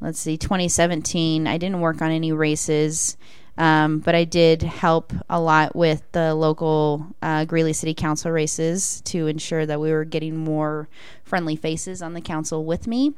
Let's 0.01 0.19
see, 0.19 0.35
2017. 0.35 1.47
I 1.47 1.57
didn't 1.57 1.79
work 1.79 2.01
on 2.01 2.11
any 2.11 2.33
races. 2.33 3.15
Um, 3.57 3.99
but 3.99 4.15
I 4.15 4.23
did 4.25 4.63
help 4.63 5.13
a 5.29 5.39
lot 5.39 5.75
with 5.75 6.01
the 6.11 6.33
local 6.33 7.05
uh, 7.21 7.45
Greeley 7.45 7.71
City 7.71 7.93
Council 7.93 8.31
races 8.31 8.99
to 9.05 9.27
ensure 9.27 9.65
that 9.67 9.79
we 9.79 9.91
were 9.91 10.05
getting 10.05 10.35
more 10.35 10.89
friendly 11.23 11.55
faces 11.55 12.01
on 12.01 12.13
the 12.13 12.19
council 12.19 12.65
with 12.65 12.87
me 12.87 13.13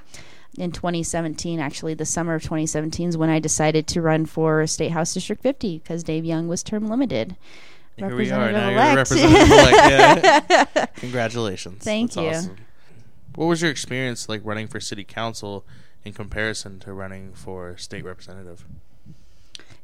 in 0.58 0.72
2017, 0.72 1.60
actually, 1.60 1.94
the 1.94 2.06
summer 2.06 2.36
of 2.36 2.44
2017 2.44 3.10
is 3.10 3.18
when 3.18 3.30
I 3.30 3.40
decided 3.40 3.88
to 3.88 4.02
run 4.02 4.26
for 4.26 4.66
State 4.68 4.92
House 4.92 5.14
District 5.14 5.42
50 5.42 5.80
because 5.80 6.04
Dave 6.04 6.26
Young 6.26 6.48
was 6.48 6.64
term 6.64 6.88
limited. 6.88 7.36
Here 7.98 8.16
we 8.16 8.30
are. 8.32 8.52
Now 8.52 8.70
you're 8.70 8.96
representative 8.96 9.50
elect. 9.50 9.78
Yeah. 9.90 10.86
Congratulations. 10.96 11.84
Thank 11.84 12.14
That's 12.14 12.24
you. 12.24 12.30
Awesome. 12.30 12.58
What 13.36 13.46
was 13.46 13.62
your 13.62 13.72
experience 13.72 14.28
like 14.28 14.42
running 14.44 14.68
for 14.68 14.80
city 14.80 15.04
council 15.04 15.66
in 16.04 16.14
comparison 16.14 16.80
to 16.82 16.94
running 16.94 17.34
for 17.34 17.78
state 17.78 18.04
representative? 18.04 18.66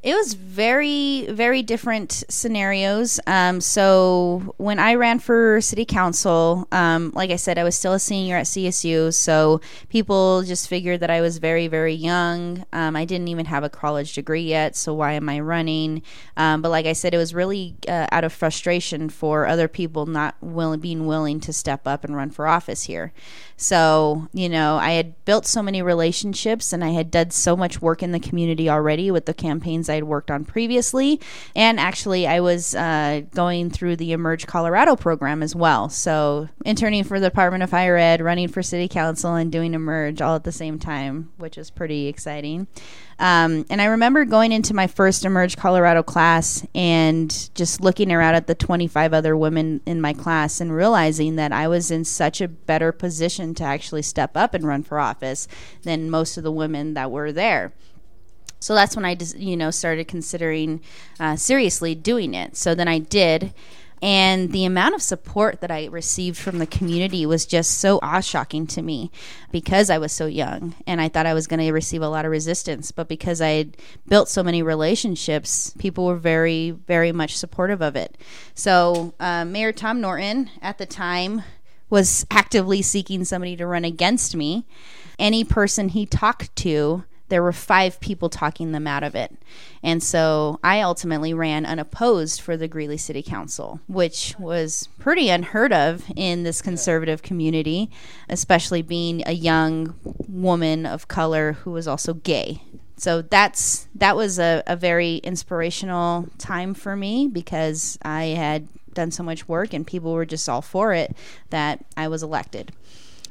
It 0.02 0.16
was 0.16 0.34
very, 0.34 1.26
very 1.30 1.62
different 1.62 2.24
scenarios. 2.28 3.20
Um, 3.24 3.60
so 3.60 4.52
when 4.56 4.80
I 4.80 4.96
ran 4.96 5.20
for 5.20 5.60
city 5.60 5.84
council, 5.84 6.66
um, 6.72 7.12
like 7.14 7.30
I 7.30 7.36
said, 7.36 7.56
I 7.56 7.62
was 7.62 7.76
still 7.76 7.92
a 7.92 8.00
senior 8.00 8.36
at 8.36 8.46
CSU. 8.46 9.14
So 9.14 9.60
people 9.90 10.42
just 10.42 10.66
figured 10.66 10.98
that 11.00 11.10
I 11.10 11.20
was 11.20 11.38
very, 11.38 11.68
very 11.68 11.94
young. 11.94 12.66
Um, 12.72 12.96
I 12.96 13.04
didn't 13.04 13.28
even 13.28 13.46
have 13.46 13.62
a 13.62 13.70
college 13.70 14.12
degree 14.14 14.42
yet. 14.42 14.74
So 14.74 14.92
why 14.92 15.12
am 15.12 15.28
I 15.28 15.38
running? 15.38 16.02
Um, 16.36 16.62
but 16.62 16.70
like 16.70 16.86
I 16.86 16.94
said, 16.94 17.14
it 17.14 17.18
was 17.18 17.32
really 17.32 17.76
uh, 17.86 18.08
out 18.10 18.24
of 18.24 18.32
frustration 18.32 19.08
for 19.08 19.46
other 19.46 19.68
people 19.68 20.06
not 20.06 20.34
willing, 20.40 20.80
being 20.80 21.06
willing 21.06 21.38
to 21.40 21.52
step 21.52 21.86
up 21.86 22.02
and 22.02 22.16
run 22.16 22.30
for 22.30 22.48
office 22.48 22.82
here. 22.84 23.12
So, 23.56 24.28
you 24.32 24.48
know, 24.48 24.78
I 24.78 24.92
had 24.92 25.24
built 25.24 25.46
so 25.46 25.62
many 25.62 25.80
relationships 25.80 26.72
and 26.72 26.82
I 26.82 26.88
had 26.88 27.12
done 27.12 27.30
so 27.30 27.56
much 27.56 27.80
work 27.80 28.02
in 28.02 28.10
the 28.10 28.18
community 28.18 28.68
already 28.68 29.08
with 29.12 29.26
the 29.26 29.34
campaigns 29.34 29.88
I 29.92 29.96
had 29.96 30.04
worked 30.04 30.30
on 30.30 30.44
previously. 30.44 31.20
And 31.54 31.78
actually, 31.78 32.26
I 32.26 32.40
was 32.40 32.74
uh, 32.74 33.22
going 33.34 33.70
through 33.70 33.96
the 33.96 34.12
Emerge 34.12 34.46
Colorado 34.46 34.96
program 34.96 35.42
as 35.42 35.54
well. 35.54 35.88
So, 35.88 36.48
interning 36.64 37.04
for 37.04 37.20
the 37.20 37.28
Department 37.28 37.62
of 37.62 37.70
Higher 37.70 37.96
Ed, 37.96 38.20
running 38.20 38.48
for 38.48 38.62
City 38.62 38.88
Council, 38.88 39.34
and 39.34 39.52
doing 39.52 39.74
Emerge 39.74 40.20
all 40.20 40.36
at 40.36 40.44
the 40.44 40.52
same 40.52 40.78
time, 40.78 41.30
which 41.36 41.56
is 41.56 41.70
pretty 41.70 42.08
exciting. 42.08 42.66
Um, 43.22 43.66
and 43.70 43.80
I 43.80 43.84
remember 43.84 44.24
going 44.24 44.50
into 44.50 44.74
my 44.74 44.88
first 44.88 45.24
Emerge 45.24 45.56
Colorado 45.56 46.02
class 46.02 46.66
and 46.74 47.54
just 47.54 47.80
looking 47.80 48.10
around 48.10 48.34
at 48.34 48.48
the 48.48 48.54
25 48.54 49.14
other 49.14 49.36
women 49.36 49.80
in 49.86 50.00
my 50.00 50.12
class 50.12 50.60
and 50.60 50.74
realizing 50.74 51.36
that 51.36 51.52
I 51.52 51.68
was 51.68 51.92
in 51.92 52.04
such 52.04 52.40
a 52.40 52.48
better 52.48 52.90
position 52.90 53.54
to 53.54 53.64
actually 53.64 54.02
step 54.02 54.36
up 54.36 54.54
and 54.54 54.66
run 54.66 54.82
for 54.82 54.98
office 54.98 55.46
than 55.82 56.10
most 56.10 56.36
of 56.36 56.42
the 56.42 56.50
women 56.50 56.94
that 56.94 57.12
were 57.12 57.30
there. 57.30 57.72
So 58.62 58.74
that's 58.74 58.94
when 58.94 59.04
I, 59.04 59.16
you 59.36 59.56
know, 59.56 59.70
started 59.70 60.08
considering 60.08 60.80
uh, 61.18 61.36
seriously 61.36 61.94
doing 61.94 62.34
it. 62.34 62.56
So 62.56 62.74
then 62.74 62.88
I 62.88 62.98
did. 62.98 63.52
And 64.02 64.50
the 64.50 64.64
amount 64.64 64.96
of 64.96 65.02
support 65.02 65.60
that 65.60 65.70
I 65.70 65.86
received 65.86 66.36
from 66.36 66.58
the 66.58 66.66
community 66.66 67.24
was 67.24 67.46
just 67.46 67.78
so 67.78 68.00
awe 68.02 68.18
shocking 68.18 68.66
to 68.68 68.82
me 68.82 69.12
because 69.52 69.90
I 69.90 69.98
was 69.98 70.10
so 70.10 70.26
young 70.26 70.74
and 70.88 71.00
I 71.00 71.08
thought 71.08 71.24
I 71.24 71.34
was 71.34 71.46
going 71.46 71.60
to 71.60 71.72
receive 71.72 72.02
a 72.02 72.08
lot 72.08 72.24
of 72.24 72.32
resistance. 72.32 72.90
But 72.90 73.06
because 73.06 73.40
I 73.40 73.50
had 73.50 73.76
built 74.08 74.28
so 74.28 74.42
many 74.42 74.60
relationships, 74.60 75.72
people 75.78 76.04
were 76.04 76.16
very, 76.16 76.70
very 76.72 77.12
much 77.12 77.36
supportive 77.36 77.80
of 77.80 77.94
it. 77.94 78.18
So, 78.54 79.14
uh, 79.20 79.44
Mayor 79.44 79.70
Tom 79.72 80.00
Norton 80.00 80.50
at 80.60 80.78
the 80.78 80.86
time 80.86 81.42
was 81.88 82.26
actively 82.28 82.82
seeking 82.82 83.24
somebody 83.24 83.54
to 83.54 83.66
run 83.66 83.84
against 83.84 84.34
me. 84.34 84.66
Any 85.18 85.44
person 85.44 85.90
he 85.90 86.06
talked 86.06 86.56
to, 86.56 87.04
there 87.32 87.42
were 87.42 87.50
five 87.50 87.98
people 87.98 88.28
talking 88.28 88.72
them 88.72 88.86
out 88.86 89.02
of 89.02 89.14
it. 89.14 89.34
And 89.82 90.02
so 90.02 90.60
I 90.62 90.82
ultimately 90.82 91.32
ran 91.32 91.64
unopposed 91.64 92.42
for 92.42 92.58
the 92.58 92.68
Greeley 92.68 92.98
City 92.98 93.22
Council, 93.22 93.80
which 93.86 94.34
was 94.38 94.90
pretty 94.98 95.30
unheard 95.30 95.72
of 95.72 96.04
in 96.14 96.42
this 96.42 96.60
conservative 96.60 97.22
community, 97.22 97.90
especially 98.28 98.82
being 98.82 99.22
a 99.24 99.32
young 99.32 99.94
woman 100.28 100.84
of 100.84 101.08
color 101.08 101.54
who 101.54 101.70
was 101.70 101.88
also 101.88 102.12
gay. 102.12 102.60
So 102.98 103.22
that's 103.22 103.88
that 103.94 104.14
was 104.14 104.38
a, 104.38 104.62
a 104.66 104.76
very 104.76 105.16
inspirational 105.16 106.28
time 106.36 106.74
for 106.74 106.96
me 106.96 107.28
because 107.28 107.98
I 108.02 108.24
had 108.24 108.68
done 108.92 109.10
so 109.10 109.22
much 109.22 109.48
work 109.48 109.72
and 109.72 109.86
people 109.86 110.12
were 110.12 110.26
just 110.26 110.50
all 110.50 110.60
for 110.60 110.92
it 110.92 111.16
that 111.48 111.82
I 111.96 112.08
was 112.08 112.22
elected. 112.22 112.72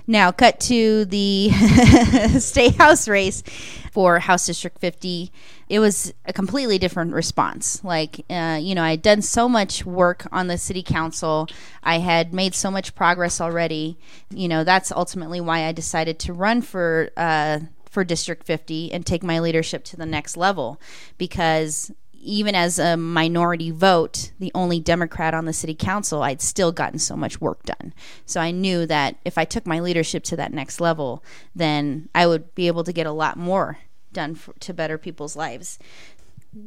Now, 0.07 0.31
cut 0.31 0.59
to 0.61 1.05
the 1.05 1.51
state 2.39 2.75
house 2.75 3.07
race 3.07 3.43
for 3.91 4.19
House 4.19 4.45
District 4.45 4.79
50. 4.79 5.31
It 5.69 5.79
was 5.79 6.13
a 6.25 6.33
completely 6.33 6.77
different 6.77 7.13
response. 7.13 7.83
Like, 7.83 8.25
uh, 8.29 8.59
you 8.61 8.75
know, 8.75 8.83
I 8.83 8.91
had 8.91 9.01
done 9.01 9.21
so 9.21 9.47
much 9.47 9.85
work 9.85 10.27
on 10.31 10.47
the 10.47 10.57
city 10.57 10.83
council, 10.83 11.47
I 11.83 11.99
had 11.99 12.33
made 12.33 12.55
so 12.55 12.71
much 12.71 12.95
progress 12.95 13.41
already. 13.41 13.97
You 14.29 14.47
know, 14.47 14.63
that's 14.63 14.91
ultimately 14.91 15.41
why 15.41 15.65
I 15.65 15.71
decided 15.71 16.19
to 16.19 16.33
run 16.33 16.61
for. 16.61 17.09
Uh, 17.15 17.59
for 17.91 18.05
District 18.05 18.45
50 18.45 18.93
and 18.93 19.05
take 19.05 19.21
my 19.21 19.39
leadership 19.39 19.83
to 19.83 19.97
the 19.97 20.05
next 20.05 20.37
level 20.37 20.79
because 21.17 21.91
even 22.23 22.55
as 22.55 22.79
a 22.79 22.95
minority 22.97 23.71
vote, 23.71 24.31
the 24.39 24.51
only 24.53 24.79
Democrat 24.79 25.33
on 25.33 25.45
the 25.45 25.53
city 25.53 25.75
council, 25.75 26.23
I'd 26.23 26.41
still 26.41 26.71
gotten 26.71 26.99
so 26.99 27.15
much 27.15 27.41
work 27.41 27.63
done. 27.63 27.93
So 28.25 28.39
I 28.39 28.51
knew 28.51 28.85
that 28.85 29.17
if 29.25 29.37
I 29.37 29.45
took 29.45 29.65
my 29.65 29.79
leadership 29.79 30.23
to 30.25 30.35
that 30.37 30.53
next 30.53 30.79
level, 30.79 31.23
then 31.55 32.09
I 32.13 32.27
would 32.27 32.53
be 32.55 32.67
able 32.67 32.83
to 32.83 32.93
get 32.93 33.07
a 33.07 33.11
lot 33.11 33.37
more 33.37 33.79
done 34.13 34.35
for, 34.35 34.53
to 34.59 34.73
better 34.73 34.97
people's 34.97 35.35
lives. 35.35 35.79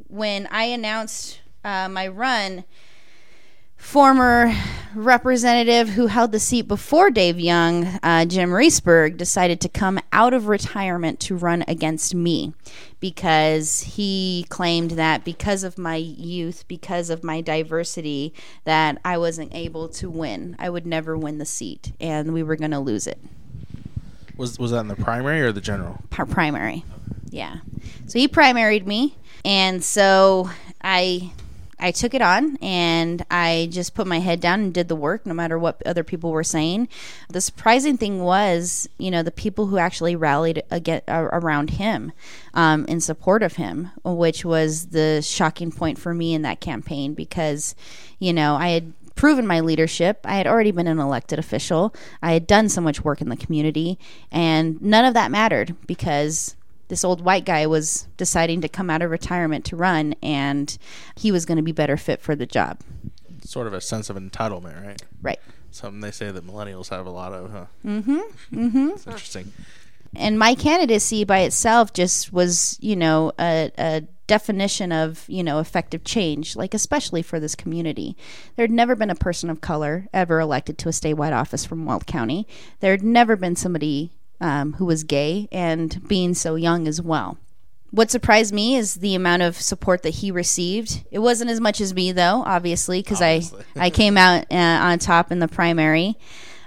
When 0.09 0.47
I 0.51 0.65
announced 0.65 1.41
uh, 1.63 1.89
my 1.89 2.09
run, 2.09 2.65
former 3.85 4.51
representative 4.95 5.91
who 5.91 6.07
held 6.07 6.33
the 6.33 6.41
seat 6.41 6.63
before 6.63 7.11
Dave 7.11 7.39
Young, 7.39 7.85
uh, 8.03 8.25
Jim 8.25 8.51
Riesberg, 8.51 9.19
decided 9.19 9.61
to 9.61 9.69
come 9.69 10.01
out 10.11 10.33
of 10.33 10.49
retirement 10.49 11.21
to 11.21 11.37
run 11.37 11.63
against 11.69 12.15
me 12.15 12.55
because 12.99 13.81
he 13.81 14.47
claimed 14.49 14.93
that 14.93 15.23
because 15.23 15.63
of 15.63 15.77
my 15.77 15.97
youth, 15.97 16.67
because 16.67 17.11
of 17.11 17.23
my 17.23 17.43
diversity, 17.43 18.33
that 18.65 18.99
I 19.05 19.19
wasn't 19.19 19.55
able 19.55 19.89
to 19.91 20.09
win. 20.09 20.57
I 20.59 20.71
would 20.71 20.87
never 20.87 21.17
win 21.17 21.37
the 21.37 21.45
seat, 21.45 21.93
and 22.01 22.33
we 22.33 22.43
were 22.43 22.57
going 22.57 22.71
to 22.71 22.81
lose 22.81 23.07
it. 23.07 23.21
Was 24.37 24.59
was 24.59 24.71
that 24.71 24.81
in 24.81 24.89
the 24.89 24.97
primary 24.97 25.43
or 25.43 25.53
the 25.53 25.61
general? 25.61 26.03
Primary. 26.11 26.85
Yeah. 27.31 27.59
So 28.07 28.19
he 28.19 28.29
primaried 28.29 28.87
me, 28.87 29.17
and 29.45 29.85
so 29.85 30.51
I 30.83 31.31
I 31.85 31.91
took 31.91 32.15
it 32.15 32.23
on 32.23 32.57
and 32.63 33.27
I 33.31 33.69
just 33.71 33.95
put 33.95 34.07
my 34.07 34.19
head 34.19 34.41
down 34.41 34.61
and 34.61 34.73
did 34.73 34.89
the 34.89 34.97
work 34.97 35.27
no 35.27 35.35
matter 35.35 35.59
what 35.59 35.83
other 35.87 36.03
people 36.03 36.31
were 36.31 36.43
saying. 36.43 36.89
The 37.29 37.43
surprising 37.43 37.99
thing 37.99 38.23
was, 38.23 38.89
you 38.97 39.11
know, 39.11 39.23
the 39.23 39.31
people 39.31 39.67
who 39.67 39.77
actually 39.77 40.17
rallied 40.17 40.63
around 40.71 41.69
him 41.69 42.13
um, 42.55 42.87
in 42.87 43.03
support 43.03 43.43
of 43.43 43.57
him, 43.57 43.91
which 44.03 44.47
was 44.47 44.87
the 44.87 45.21
shocking 45.21 45.71
point 45.71 45.99
for 45.99 46.15
me 46.15 46.33
in 46.33 46.41
that 46.41 46.61
campaign 46.61 47.13
because, 47.13 47.75
you 48.19 48.33
know, 48.33 48.55
I 48.55 48.69
had 48.69 48.95
proven 49.15 49.47
my 49.47 49.61
leadership. 49.61 50.21
I 50.25 50.37
had 50.37 50.47
already 50.47 50.71
been 50.71 50.87
an 50.87 50.99
elected 50.99 51.39
official. 51.39 51.95
I 52.23 52.33
had 52.33 52.47
done 52.47 52.71
so 52.71 52.81
much 52.81 53.05
work 53.05 53.21
in 53.21 53.29
the 53.29 53.37
community, 53.37 53.99
and 54.33 54.81
none 54.81 55.05
of 55.05 55.13
that 55.13 55.31
mattered 55.31 55.77
because 55.87 56.57
this 56.89 57.05
old 57.05 57.23
white 57.23 57.45
guy 57.45 57.67
was 57.67 58.09
deciding 58.17 58.61
to 58.63 58.69
come 58.69 58.91
out 58.91 59.03
of 59.03 59.11
retirement 59.11 59.65
to 59.67 59.77
run, 59.77 60.15
and 60.23 60.77
he 61.17 61.33
was 61.33 61.45
going 61.45 61.57
to 61.57 61.63
be 61.63 61.73
better 61.73 61.97
fit 61.97 62.21
for 62.21 62.37
the 62.37 62.47
job. 62.47 62.81
Sort 63.43 63.67
of 63.67 63.73
a 63.73 63.81
sense 63.81 64.11
of 64.11 64.17
entitlement, 64.17 64.85
right? 64.85 65.03
Right. 65.23 65.41
Something 65.71 66.01
they 66.01 66.11
say 66.11 66.31
that 66.31 66.47
millennials 66.47 66.89
have 66.91 67.07
a 67.07 67.11
lot 67.11 67.33
of, 67.33 67.51
huh? 67.51 67.67
Mm-hmm. 67.85 68.21
Mm-hmm. 68.53 68.89
It's 68.91 69.07
interesting. 69.07 69.53
And 70.17 70.39
my 70.39 70.55
candidacy 70.55 71.25
by 71.25 71.41
itself 71.41 71.93
just 71.93 72.33
was, 72.33 72.79
you 72.81 72.95
know, 72.95 73.33
a, 73.39 73.73
a 73.77 74.03
definition 74.27 74.93
of, 74.93 75.25
you 75.29 75.43
know, 75.43 75.59
effective 75.59 76.05
change, 76.05 76.57
like 76.57 76.73
especially 76.73 77.23
for 77.23 77.41
this 77.41 77.55
community. 77.55 78.17
There 78.57 78.63
had 78.63 78.71
never 78.71 78.95
been 78.95 79.11
a 79.11 79.17
person 79.17 79.51
of 79.51 79.61
color 79.61 80.07
ever 80.15 80.41
elected 80.41 80.79
to 80.79 80.89
a 80.89 80.93
statewide 80.93 81.33
office 81.33 81.65
from 81.65 81.85
Weld 81.85 82.07
County. 82.07 82.47
There 82.81 82.93
had 82.93 83.03
never 83.03 83.37
been 83.37 83.57
somebody 83.57 84.13
um, 84.41 84.75
who 84.75 84.85
was 84.85 85.05
gay 85.05 85.49
and 85.53 86.07
being 86.09 86.35
so 86.35 86.55
young 86.55 86.87
as 86.87 87.01
well. 87.01 87.39
What 87.91 88.11
surprised 88.11 88.53
me 88.53 88.75
is 88.75 88.97
the 88.97 89.15
amount 89.15 89.43
of 89.43 89.61
support 89.61 90.03
that 90.03 90.11
he 90.11 90.33
received. 90.33 91.05
It 91.13 91.21
wasn't 91.21 91.51
as 91.51 91.61
much 91.61 91.81
as 91.81 91.95
me, 91.95 92.11
though, 92.11 92.43
obviously, 92.45 93.01
because 93.01 93.23
I, 93.23 93.43
I 93.77 93.91
came 93.91 94.19
out 94.19 94.47
uh, 94.51 94.57
on 94.57 94.99
top 94.99 95.31
in 95.31 95.39
the 95.39 95.47
primary. 95.47 96.19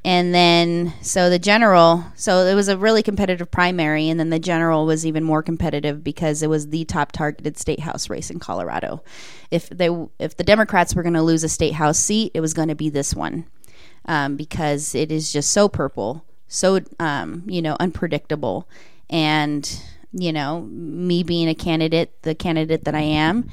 And 0.05 0.33
then, 0.33 0.93
so 1.01 1.29
the 1.29 1.37
general, 1.37 2.05
so 2.15 2.45
it 2.45 2.55
was 2.55 2.69
a 2.69 2.77
really 2.77 3.03
competitive 3.03 3.51
primary. 3.51 4.07
And 4.07 4.17
then 4.17 4.29
the 4.29 4.39
general 4.39 4.85
was 4.85 5.05
even 5.05 5.25
more 5.25 5.43
competitive 5.43 6.01
because 6.01 6.41
it 6.41 6.49
was 6.49 6.69
the 6.69 6.85
top 6.85 7.11
targeted 7.11 7.57
state 7.57 7.81
house 7.81 8.09
race 8.09 8.29
in 8.29 8.39
Colorado. 8.39 9.03
If 9.51 9.67
they, 9.67 9.89
if 10.19 10.37
the 10.37 10.45
Democrats 10.45 10.95
were 10.95 11.03
going 11.03 11.15
to 11.15 11.21
lose 11.21 11.43
a 11.43 11.49
state 11.49 11.73
house 11.73 11.99
seat, 11.99 12.31
it 12.33 12.39
was 12.39 12.53
going 12.53 12.69
to 12.69 12.75
be 12.75 12.89
this 12.89 13.13
one 13.13 13.47
um, 14.05 14.37
because 14.37 14.95
it 14.95 15.11
is 15.11 15.33
just 15.33 15.51
so 15.51 15.67
purple, 15.67 16.23
so 16.47 16.79
um, 16.99 17.43
you 17.47 17.61
know 17.61 17.75
unpredictable, 17.79 18.67
and 19.09 19.81
you 20.11 20.31
know 20.31 20.61
me 20.61 21.23
being 21.23 21.49
a 21.49 21.55
candidate, 21.55 22.21
the 22.23 22.35
candidate 22.35 22.85
that 22.85 22.95
I 22.95 23.01
am, 23.01 23.49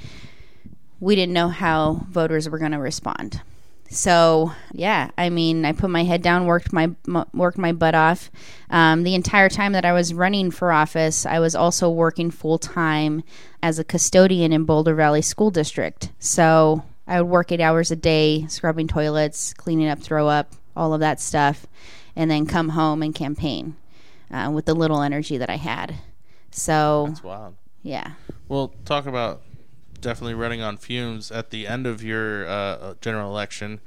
we 1.00 1.16
didn't 1.16 1.34
know 1.34 1.48
how 1.48 2.06
voters 2.08 2.48
were 2.48 2.58
going 2.58 2.72
to 2.72 2.78
respond. 2.78 3.42
So 3.90 4.52
yeah, 4.72 5.10
I 5.16 5.30
mean, 5.30 5.64
I 5.64 5.72
put 5.72 5.90
my 5.90 6.04
head 6.04 6.22
down, 6.22 6.46
worked 6.46 6.72
my 6.72 6.90
m- 7.06 7.26
worked 7.32 7.58
my 7.58 7.72
butt 7.72 7.94
off. 7.94 8.30
Um, 8.70 9.04
the 9.04 9.14
entire 9.14 9.48
time 9.48 9.72
that 9.72 9.84
I 9.84 9.92
was 9.92 10.12
running 10.12 10.50
for 10.50 10.72
office, 10.72 11.26
I 11.26 11.38
was 11.38 11.54
also 11.54 11.88
working 11.88 12.30
full 12.30 12.58
time 12.58 13.22
as 13.62 13.78
a 13.78 13.84
custodian 13.84 14.52
in 14.52 14.64
Boulder 14.64 14.94
Valley 14.94 15.22
School 15.22 15.50
District. 15.50 16.10
So 16.18 16.82
I 17.06 17.20
would 17.20 17.30
work 17.30 17.52
eight 17.52 17.60
hours 17.60 17.90
a 17.90 17.96
day, 17.96 18.46
scrubbing 18.48 18.88
toilets, 18.88 19.52
cleaning 19.54 19.88
up 19.88 20.00
throw 20.00 20.26
up, 20.26 20.52
all 20.74 20.92
of 20.92 21.00
that 21.00 21.20
stuff, 21.20 21.66
and 22.16 22.30
then 22.30 22.46
come 22.46 22.70
home 22.70 23.02
and 23.02 23.14
campaign 23.14 23.76
uh, 24.30 24.50
with 24.52 24.66
the 24.66 24.74
little 24.74 25.02
energy 25.02 25.36
that 25.38 25.50
I 25.50 25.56
had. 25.56 25.96
So 26.50 27.06
That's 27.08 27.22
wild. 27.24 27.54
yeah, 27.82 28.12
Well, 28.48 28.72
talk 28.84 29.06
about 29.06 29.42
definitely 30.00 30.34
running 30.34 30.60
on 30.60 30.76
fumes. 30.76 31.30
At 31.30 31.50
the 31.50 31.66
end 31.66 31.86
of 31.86 32.02
your 32.02 32.46
uh, 32.46 32.94
general 33.00 33.30
election, 33.30 33.80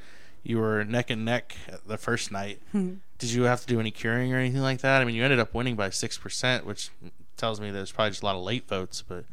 you 0.44 0.58
were 0.60 0.84
neck 0.84 1.10
and 1.10 1.24
neck 1.24 1.56
the 1.86 1.98
first 1.98 2.32
night. 2.32 2.60
Did 2.74 3.32
you 3.32 3.44
have 3.44 3.62
to 3.62 3.68
do 3.68 3.80
any 3.80 3.92
curing 3.92 4.34
or 4.34 4.38
anything 4.38 4.62
like 4.62 4.82
that? 4.82 5.02
I 5.02 5.06
mean, 5.06 5.16
you 5.16 5.24
ended 5.24 5.40
up 5.40 5.54
winning 5.54 5.76
by 5.76 5.90
six 5.90 6.18
percent, 6.18 6.66
which 6.66 6.90
tells 7.38 7.62
me 7.62 7.72
there's 7.72 7.92
probably 7.92 8.12
just 8.12 8.24
a 8.24 8.26
lot 8.26 8.36
of 8.36 8.44
late 8.44 8.68
votes. 8.68 9.04
But 9.08 9.26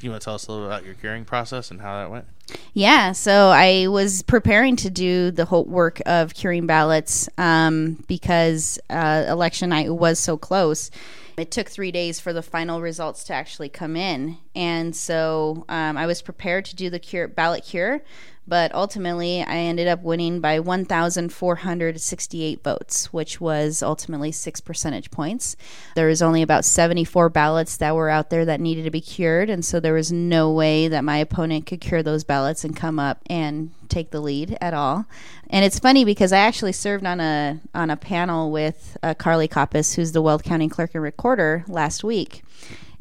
you 0.00 0.10
want 0.10 0.22
to 0.22 0.24
tell 0.24 0.34
us 0.34 0.46
a 0.46 0.52
little 0.52 0.66
about 0.66 0.84
your 0.84 0.94
curing 0.94 1.24
process 1.24 1.70
and 1.70 1.80
how 1.80 1.96
that 1.96 2.10
went? 2.10 2.26
Yeah, 2.72 3.12
so 3.12 3.48
I 3.48 3.86
was 3.86 4.22
preparing 4.22 4.76
to 4.76 4.90
do 4.90 5.30
the 5.30 5.44
whole 5.44 5.64
work 5.64 6.00
of 6.06 6.34
curing 6.34 6.66
ballots 6.66 7.28
um, 7.38 8.04
because 8.06 8.78
uh, 8.90 9.24
election 9.28 9.70
night 9.70 9.94
was 9.94 10.18
so 10.18 10.36
close. 10.36 10.90
It 11.36 11.50
took 11.50 11.68
three 11.68 11.90
days 11.90 12.20
for 12.20 12.32
the 12.32 12.42
final 12.42 12.80
results 12.80 13.24
to 13.24 13.32
actually 13.32 13.68
come 13.68 13.96
in, 13.96 14.38
and 14.54 14.94
so 14.94 15.64
um, 15.68 15.96
I 15.96 16.06
was 16.06 16.22
prepared 16.22 16.64
to 16.66 16.76
do 16.76 16.90
the 16.90 17.00
cure, 17.00 17.26
ballot 17.26 17.64
cure, 17.64 18.02
but 18.46 18.74
ultimately 18.74 19.42
I 19.42 19.56
ended 19.56 19.88
up 19.88 20.02
winning 20.02 20.40
by 20.40 20.60
1,468 20.60 22.62
votes, 22.62 23.12
which 23.12 23.40
was 23.40 23.82
ultimately 23.82 24.32
six 24.32 24.60
percentage 24.60 25.10
points. 25.10 25.56
There 25.94 26.08
was 26.08 26.22
only 26.22 26.42
about 26.42 26.64
74 26.64 27.30
ballots 27.30 27.76
that 27.78 27.94
were 27.94 28.10
out 28.10 28.30
there 28.30 28.44
that 28.44 28.60
needed 28.60 28.84
to 28.84 28.90
be 28.90 29.00
cured, 29.00 29.50
and 29.50 29.64
so 29.64 29.80
there 29.80 29.94
was 29.94 30.12
no 30.12 30.52
way 30.52 30.88
that 30.88 31.04
my 31.04 31.18
opponent 31.18 31.66
could 31.66 31.80
cure 31.80 32.02
those 32.02 32.24
ballots 32.24 32.64
and 32.64 32.76
come 32.76 32.98
up 32.98 33.20
and 33.26 33.70
take 33.88 34.10
the 34.10 34.20
lead 34.20 34.56
at 34.60 34.74
all. 34.74 35.06
And 35.48 35.64
it's 35.64 35.78
funny 35.78 36.04
because 36.04 36.32
I 36.32 36.38
actually 36.38 36.72
served 36.72 37.06
on 37.06 37.20
a 37.20 37.60
on 37.74 37.90
a 37.90 37.96
panel 37.96 38.50
with 38.50 38.96
uh, 39.02 39.14
Carly 39.14 39.48
Koppes, 39.48 39.94
who's 39.94 40.12
the 40.12 40.22
Weld 40.22 40.42
County 40.42 40.68
Clerk 40.68 40.94
and 40.94 41.02
Recorder, 41.02 41.64
last 41.68 42.02
week. 42.02 42.42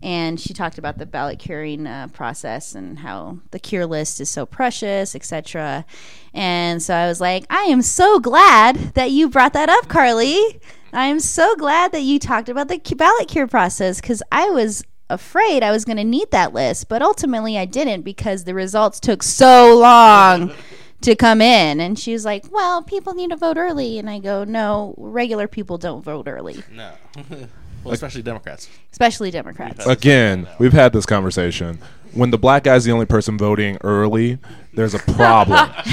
And 0.04 0.38
she 0.38 0.54
talked 0.54 0.78
about 0.78 0.98
the 0.98 1.06
ballot 1.06 1.40
curing 1.40 1.88
uh, 1.88 2.10
process 2.12 2.76
and 2.76 3.00
how 3.00 3.40
the 3.52 3.58
cure 3.58 3.86
list 3.86 4.20
is 4.20 4.30
so 4.30 4.46
precious, 4.46 5.16
etc. 5.16 5.86
And 6.34 6.84
so 6.84 6.94
I 6.94 7.08
was 7.08 7.22
like, 7.22 7.46
I 7.50 7.64
am 7.64 7.82
so 7.82 8.20
glad 8.20 8.76
that 8.96 9.12
you 9.12 9.30
brought 9.30 9.54
that 9.54 9.70
up, 9.70 9.88
Carly. 9.88 10.60
I 10.92 11.06
am 11.06 11.22
so 11.22 11.56
glad 11.56 11.94
that 11.94 12.02
you 12.02 12.20
talked 12.20 12.50
about 12.50 12.68
the 12.68 12.80
ballot 12.96 13.30
cure 13.30 13.48
process 13.48 14.02
because 14.02 14.22
I 14.30 14.50
was 14.50 14.84
afraid 15.10 15.64
I 15.64 15.72
was 15.72 15.86
going 15.86 15.98
to 15.98 16.04
need 16.04 16.32
that 16.32 16.54
list, 16.54 16.90
but 16.90 17.02
ultimately 17.02 17.58
I 17.58 17.64
didn't 17.64 18.02
because 18.02 18.44
the 18.44 18.54
results 18.54 19.00
took 19.00 19.24
so 19.24 19.78
long 19.78 20.52
to 21.00 21.16
come 21.16 21.42
in. 21.42 21.80
And 21.80 21.98
she 21.98 22.12
was 22.12 22.26
like, 22.26 22.46
Well, 22.52 22.84
people 22.84 23.14
need 23.14 23.30
to 23.30 23.38
vote 23.38 23.58
early. 23.58 24.00
And 24.00 24.10
I 24.10 24.20
go, 24.20 24.44
No, 24.44 24.96
regular 24.98 25.48
people 25.48 25.78
don't 25.78 26.04
vote 26.04 26.28
early, 26.28 26.62
No. 26.70 26.92
well, 27.84 27.94
especially 27.94 28.22
Democrats. 28.22 28.70
especially 28.92 29.32
Democrats. 29.32 29.86
Again, 29.86 30.48
we've 30.60 30.74
had 30.74 30.94
this 30.94 31.06
conversation. 31.06 31.80
When 32.14 32.30
the 32.30 32.38
black 32.38 32.64
guy's 32.64 32.84
the 32.84 32.92
only 32.92 33.08
person 33.08 33.38
voting 33.38 33.78
early, 33.82 34.38
there's 34.74 34.94
a 34.94 35.00
problem. 35.00 35.70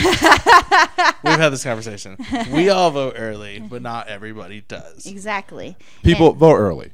We've 1.24 1.38
had 1.38 1.48
this 1.50 1.64
conversation. 1.64 2.16
We 2.52 2.68
all 2.68 2.90
vote 2.90 3.14
early, 3.16 3.60
but 3.60 3.80
not 3.80 4.08
everybody 4.08 4.60
does. 4.62 5.06
Exactly. 5.06 5.76
People 6.02 6.32
vote 6.32 6.56
early. 6.56 6.92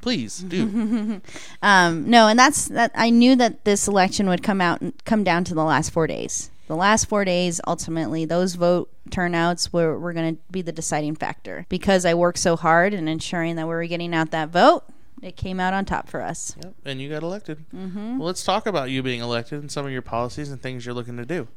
Please 0.00 0.38
do. 0.38 1.20
Um, 1.62 2.08
no, 2.10 2.28
and 2.28 2.38
that's 2.38 2.68
that. 2.68 2.92
I 2.94 3.10
knew 3.10 3.34
that 3.36 3.64
this 3.64 3.88
election 3.88 4.28
would 4.28 4.42
come 4.42 4.60
out 4.60 4.80
and 4.82 4.92
come 5.04 5.24
down 5.24 5.44
to 5.44 5.54
the 5.54 5.64
last 5.64 5.90
four 5.90 6.06
days. 6.06 6.50
The 6.66 6.76
last 6.76 7.06
four 7.06 7.24
days, 7.24 7.60
ultimately, 7.66 8.24
those 8.24 8.54
vote 8.54 8.90
turnouts 9.10 9.72
were, 9.72 9.98
were 9.98 10.12
going 10.12 10.36
to 10.36 10.42
be 10.50 10.62
the 10.62 10.72
deciding 10.72 11.14
factor. 11.14 11.66
Because 11.68 12.04
I 12.04 12.14
worked 12.14 12.38
so 12.38 12.56
hard 12.56 12.92
in 12.92 13.08
ensuring 13.08 13.56
that 13.56 13.66
we 13.66 13.74
were 13.74 13.86
getting 13.86 14.14
out 14.14 14.32
that 14.32 14.48
vote, 14.48 14.84
it 15.22 15.36
came 15.36 15.60
out 15.60 15.72
on 15.72 15.84
top 15.84 16.08
for 16.08 16.20
us. 16.20 16.56
Yep, 16.62 16.74
and 16.84 17.00
you 17.00 17.08
got 17.08 17.22
elected. 17.22 17.64
Mm-hmm. 17.74 18.18
Well, 18.18 18.26
let's 18.26 18.44
talk 18.44 18.66
about 18.66 18.90
you 18.90 19.02
being 19.02 19.20
elected 19.20 19.60
and 19.60 19.70
some 19.70 19.86
of 19.86 19.92
your 19.92 20.02
policies 20.02 20.50
and 20.50 20.60
things 20.60 20.84
you're 20.84 20.94
looking 20.94 21.16
to 21.16 21.24
do. 21.24 21.48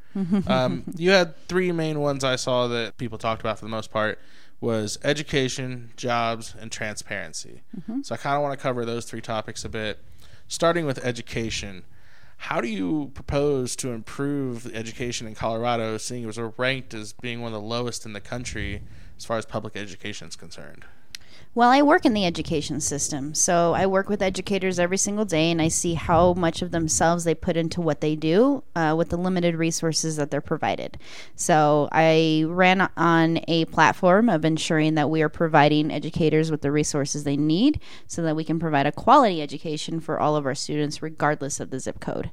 um, 0.47 0.83
you 0.95 1.11
had 1.11 1.35
three 1.47 1.71
main 1.71 1.99
ones 1.99 2.23
I 2.23 2.35
saw 2.35 2.67
that 2.67 2.97
people 2.97 3.17
talked 3.17 3.41
about 3.41 3.59
for 3.59 3.65
the 3.65 3.69
most 3.69 3.91
part 3.91 4.19
was 4.61 4.99
education, 5.03 5.91
jobs, 5.95 6.53
and 6.59 6.71
transparency. 6.71 7.61
So 8.03 8.13
I 8.13 8.17
kind 8.17 8.35
of 8.35 8.41
want 8.41 8.57
to 8.57 8.61
cover 8.61 8.85
those 8.85 9.05
three 9.05 9.21
topics 9.21 9.63
a 9.63 9.69
bit. 9.69 9.99
Starting 10.49 10.85
with 10.85 10.97
education, 11.05 11.83
how 12.39 12.61
do 12.61 12.69
you 12.69 13.11
propose 13.15 13.75
to 13.75 13.89
improve 13.89 14.73
education 14.73 15.27
in 15.27 15.35
Colorado, 15.35 15.97
seeing 15.97 16.23
it 16.23 16.37
we're 16.37 16.53
ranked 16.57 16.93
as 16.93 17.11
being 17.11 17.41
one 17.41 17.53
of 17.53 17.61
the 17.61 17.67
lowest 17.67 18.05
in 18.05 18.13
the 18.13 18.21
country 18.21 18.81
as 19.17 19.25
far 19.25 19.37
as 19.37 19.45
public 19.45 19.75
education 19.75 20.29
is 20.29 20.37
concerned? 20.37 20.85
Well, 21.59 21.71
I 21.71 21.81
work 21.81 22.05
in 22.05 22.13
the 22.13 22.25
education 22.25 22.79
system. 22.79 23.35
So 23.35 23.73
I 23.73 23.85
work 23.85 24.07
with 24.07 24.21
educators 24.21 24.79
every 24.79 24.95
single 24.95 25.25
day 25.25 25.51
and 25.51 25.61
I 25.61 25.67
see 25.67 25.95
how 25.95 26.33
much 26.35 26.61
of 26.61 26.71
themselves 26.71 27.25
they 27.25 27.35
put 27.35 27.57
into 27.57 27.81
what 27.81 27.99
they 27.99 28.15
do 28.15 28.63
uh, 28.77 28.95
with 28.97 29.09
the 29.09 29.17
limited 29.17 29.57
resources 29.57 30.15
that 30.15 30.31
they're 30.31 30.39
provided. 30.39 30.97
So 31.35 31.89
I 31.91 32.45
ran 32.47 32.89
on 32.95 33.41
a 33.49 33.65
platform 33.65 34.29
of 34.29 34.45
ensuring 34.45 34.95
that 34.95 35.09
we 35.09 35.21
are 35.21 35.27
providing 35.27 35.91
educators 35.91 36.49
with 36.49 36.61
the 36.61 36.71
resources 36.71 37.25
they 37.25 37.35
need 37.35 37.81
so 38.07 38.21
that 38.21 38.37
we 38.37 38.45
can 38.45 38.57
provide 38.57 38.87
a 38.87 38.93
quality 38.93 39.41
education 39.41 39.99
for 39.99 40.17
all 40.17 40.37
of 40.37 40.45
our 40.45 40.55
students, 40.55 41.01
regardless 41.01 41.59
of 41.59 41.71
the 41.71 41.81
zip 41.81 41.99
code. 41.99 42.31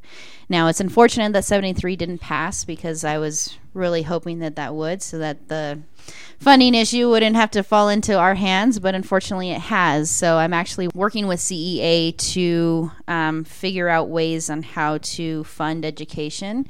Now, 0.48 0.68
it's 0.68 0.78
unfortunate 0.78 1.32
that 1.32 1.44
73 1.44 1.96
didn't 1.96 2.18
pass 2.18 2.64
because 2.64 3.02
I 3.02 3.18
was 3.18 3.58
really 3.74 4.02
hoping 4.02 4.38
that 4.38 4.54
that 4.54 4.76
would 4.76 5.02
so 5.02 5.18
that 5.18 5.48
the 5.48 5.80
funding 6.38 6.74
issue 6.74 7.08
wouldn't 7.08 7.36
have 7.36 7.50
to 7.52 7.62
fall 7.62 7.88
into 7.88 8.18
our 8.18 8.34
hands, 8.34 8.78
but 8.78 8.94
unfortunately 8.94 9.50
it 9.50 9.60
has. 9.60 10.10
So 10.10 10.36
I'm 10.38 10.52
actually 10.52 10.88
working 10.94 11.26
with 11.26 11.40
CEA 11.40 12.16
to 12.32 12.90
um, 13.08 13.44
figure 13.44 13.88
out 13.88 14.08
ways 14.08 14.50
on 14.50 14.62
how 14.62 14.98
to 14.98 15.44
fund 15.44 15.84
education. 15.84 16.66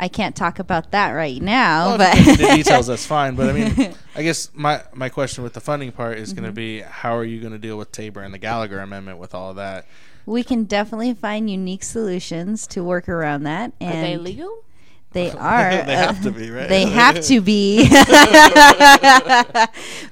I 0.00 0.06
can't 0.06 0.36
talk 0.36 0.60
about 0.60 0.92
that 0.92 1.10
right 1.10 1.42
now, 1.42 1.88
Well, 1.88 1.98
but 1.98 2.14
if 2.14 2.18
you 2.18 2.24
get 2.24 2.32
into 2.32 2.46
the 2.46 2.56
details, 2.56 2.86
that's 2.86 3.04
fine. 3.04 3.34
But 3.34 3.50
I 3.50 3.52
mean, 3.52 3.94
I 4.14 4.22
guess 4.22 4.48
my 4.54 4.82
my 4.94 5.08
question 5.08 5.42
with 5.42 5.54
the 5.54 5.60
funding 5.60 5.90
part 5.90 6.18
is 6.18 6.32
going 6.32 6.44
to 6.44 6.52
be 6.52 6.82
how 6.82 7.16
are 7.16 7.24
you 7.24 7.40
going 7.40 7.52
to 7.52 7.58
deal 7.58 7.76
with 7.76 7.90
TABOR 7.90 8.24
and 8.24 8.32
the 8.32 8.38
Gallagher 8.38 8.78
Amendment 8.78 9.18
with 9.18 9.34
all 9.34 9.50
of 9.50 9.56
that? 9.56 9.86
we 10.28 10.44
can 10.44 10.64
definitely 10.64 11.14
find 11.14 11.48
unique 11.48 11.82
solutions 11.82 12.66
to 12.66 12.84
work 12.84 13.08
around 13.08 13.44
that. 13.44 13.72
Are 13.80 13.92
they 13.92 14.18
legal? 14.18 14.62
They 15.12 15.30
are. 15.30 15.70
They 15.70 15.94
uh, 15.94 16.06
have 16.06 16.22
to 16.22 16.30
be, 16.30 16.50
right? 16.50 16.68
They 16.68 16.84
have 16.84 17.22
to 17.22 17.40
be. 17.40 17.88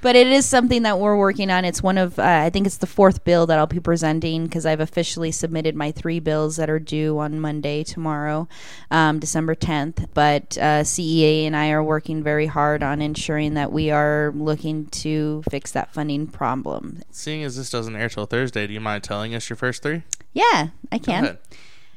but 0.01 0.15
it 0.15 0.25
is 0.25 0.47
something 0.47 0.81
that 0.83 0.99
we're 0.99 1.15
working 1.15 1.51
on. 1.51 1.65
It's 1.65 1.83
one 1.83 1.99
of, 1.99 2.17
uh, 2.17 2.23
I 2.23 2.49
think 2.49 2.65
it's 2.65 2.77
the 2.77 2.87
fourth 2.87 3.23
bill 3.23 3.45
that 3.45 3.59
I'll 3.59 3.67
be 3.67 3.79
presenting 3.79 4.45
because 4.45 4.65
I've 4.65 4.79
officially 4.79 5.31
submitted 5.31 5.75
my 5.75 5.91
three 5.91 6.19
bills 6.19 6.55
that 6.55 6.67
are 6.67 6.79
due 6.79 7.19
on 7.19 7.39
Monday, 7.39 7.83
tomorrow, 7.83 8.47
um, 8.89 9.19
December 9.19 9.53
10th. 9.53 10.07
But 10.15 10.57
uh, 10.57 10.81
CEA 10.81 11.45
and 11.45 11.55
I 11.55 11.69
are 11.69 11.83
working 11.83 12.23
very 12.23 12.47
hard 12.47 12.81
on 12.81 12.99
ensuring 12.99 13.53
that 13.53 13.71
we 13.71 13.91
are 13.91 14.33
looking 14.35 14.87
to 14.87 15.43
fix 15.51 15.71
that 15.73 15.93
funding 15.93 16.25
problem. 16.25 17.03
Seeing 17.11 17.43
as 17.43 17.55
this 17.55 17.69
doesn't 17.69 17.95
air 17.95 18.09
till 18.09 18.25
Thursday, 18.25 18.65
do 18.65 18.73
you 18.73 18.81
mind 18.81 19.03
telling 19.03 19.35
us 19.35 19.47
your 19.47 19.57
first 19.57 19.83
three? 19.83 20.01
Yeah, 20.33 20.69
I 20.91 20.97
Go 20.97 21.05
can. 21.05 21.37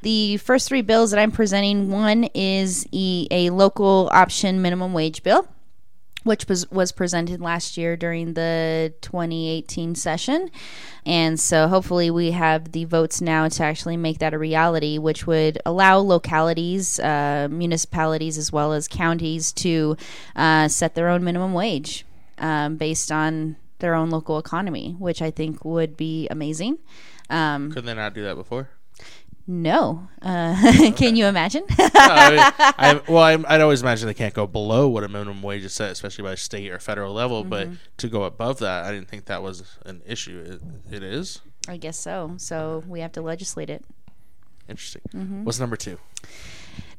The 0.02 0.38
first 0.38 0.68
three 0.68 0.82
bills 0.82 1.10
that 1.10 1.20
I'm 1.20 1.30
presenting 1.30 1.90
one 1.90 2.24
is 2.34 2.86
a 2.92 3.50
local 3.50 4.08
option 4.12 4.62
minimum 4.62 4.94
wage 4.94 5.22
bill, 5.22 5.46
which 6.24 6.48
was, 6.48 6.70
was 6.70 6.90
presented 6.90 7.40
last 7.40 7.76
year 7.76 7.96
during 7.96 8.32
the 8.32 8.94
2018 9.02 9.94
session. 9.94 10.50
And 11.04 11.38
so 11.38 11.68
hopefully 11.68 12.10
we 12.10 12.30
have 12.30 12.72
the 12.72 12.86
votes 12.86 13.20
now 13.20 13.48
to 13.48 13.62
actually 13.62 13.98
make 13.98 14.18
that 14.20 14.32
a 14.32 14.38
reality, 14.38 14.96
which 14.96 15.26
would 15.26 15.60
allow 15.66 15.98
localities, 15.98 16.98
uh, 16.98 17.48
municipalities, 17.50 18.38
as 18.38 18.50
well 18.50 18.72
as 18.72 18.88
counties 18.88 19.52
to 19.52 19.98
uh, 20.34 20.68
set 20.68 20.94
their 20.94 21.08
own 21.08 21.24
minimum 21.24 21.52
wage 21.52 22.06
um, 22.38 22.76
based 22.76 23.12
on 23.12 23.56
their 23.80 23.94
own 23.94 24.08
local 24.08 24.38
economy, 24.38 24.96
which 24.98 25.20
I 25.20 25.30
think 25.30 25.62
would 25.64 25.96
be 25.96 26.26
amazing. 26.30 26.78
Um, 27.28 27.70
Could 27.70 27.84
they 27.84 27.94
not 27.94 28.14
do 28.14 28.22
that 28.24 28.34
before? 28.34 28.70
No. 29.46 30.08
Uh, 30.22 30.92
Can 30.96 31.16
you 31.16 31.26
imagine? 31.26 31.64
No, 31.78 31.88
I 31.94 32.30
mean, 32.30 32.40
I, 32.78 33.02
well, 33.08 33.22
I, 33.22 33.54
I'd 33.54 33.60
always 33.60 33.82
imagine 33.82 34.06
they 34.06 34.14
can't 34.14 34.34
go 34.34 34.46
below 34.46 34.88
what 34.88 35.04
a 35.04 35.08
minimum 35.08 35.42
wage 35.42 35.64
is 35.64 35.72
set, 35.72 35.90
especially 35.90 36.24
by 36.24 36.34
state 36.34 36.70
or 36.70 36.78
federal 36.78 37.12
level. 37.12 37.44
But 37.44 37.68
to 37.98 38.08
go 38.08 38.24
above 38.24 38.58
that, 38.60 38.84
I 38.84 38.92
didn't 38.92 39.08
think 39.08 39.26
that 39.26 39.42
was 39.42 39.62
an 39.84 40.02
issue. 40.06 40.60
It, 40.90 40.94
it 40.94 41.02
is 41.02 41.40
I 41.68 41.76
guess 41.76 41.98
so. 41.98 42.34
So 42.38 42.82
we 42.88 43.00
have 43.00 43.12
to 43.12 43.22
legislate 43.22 43.70
it. 43.70 43.84
interesting. 44.68 45.02
Mm-hmm. 45.14 45.44
What's 45.44 45.60
number 45.60 45.76
two? 45.76 45.98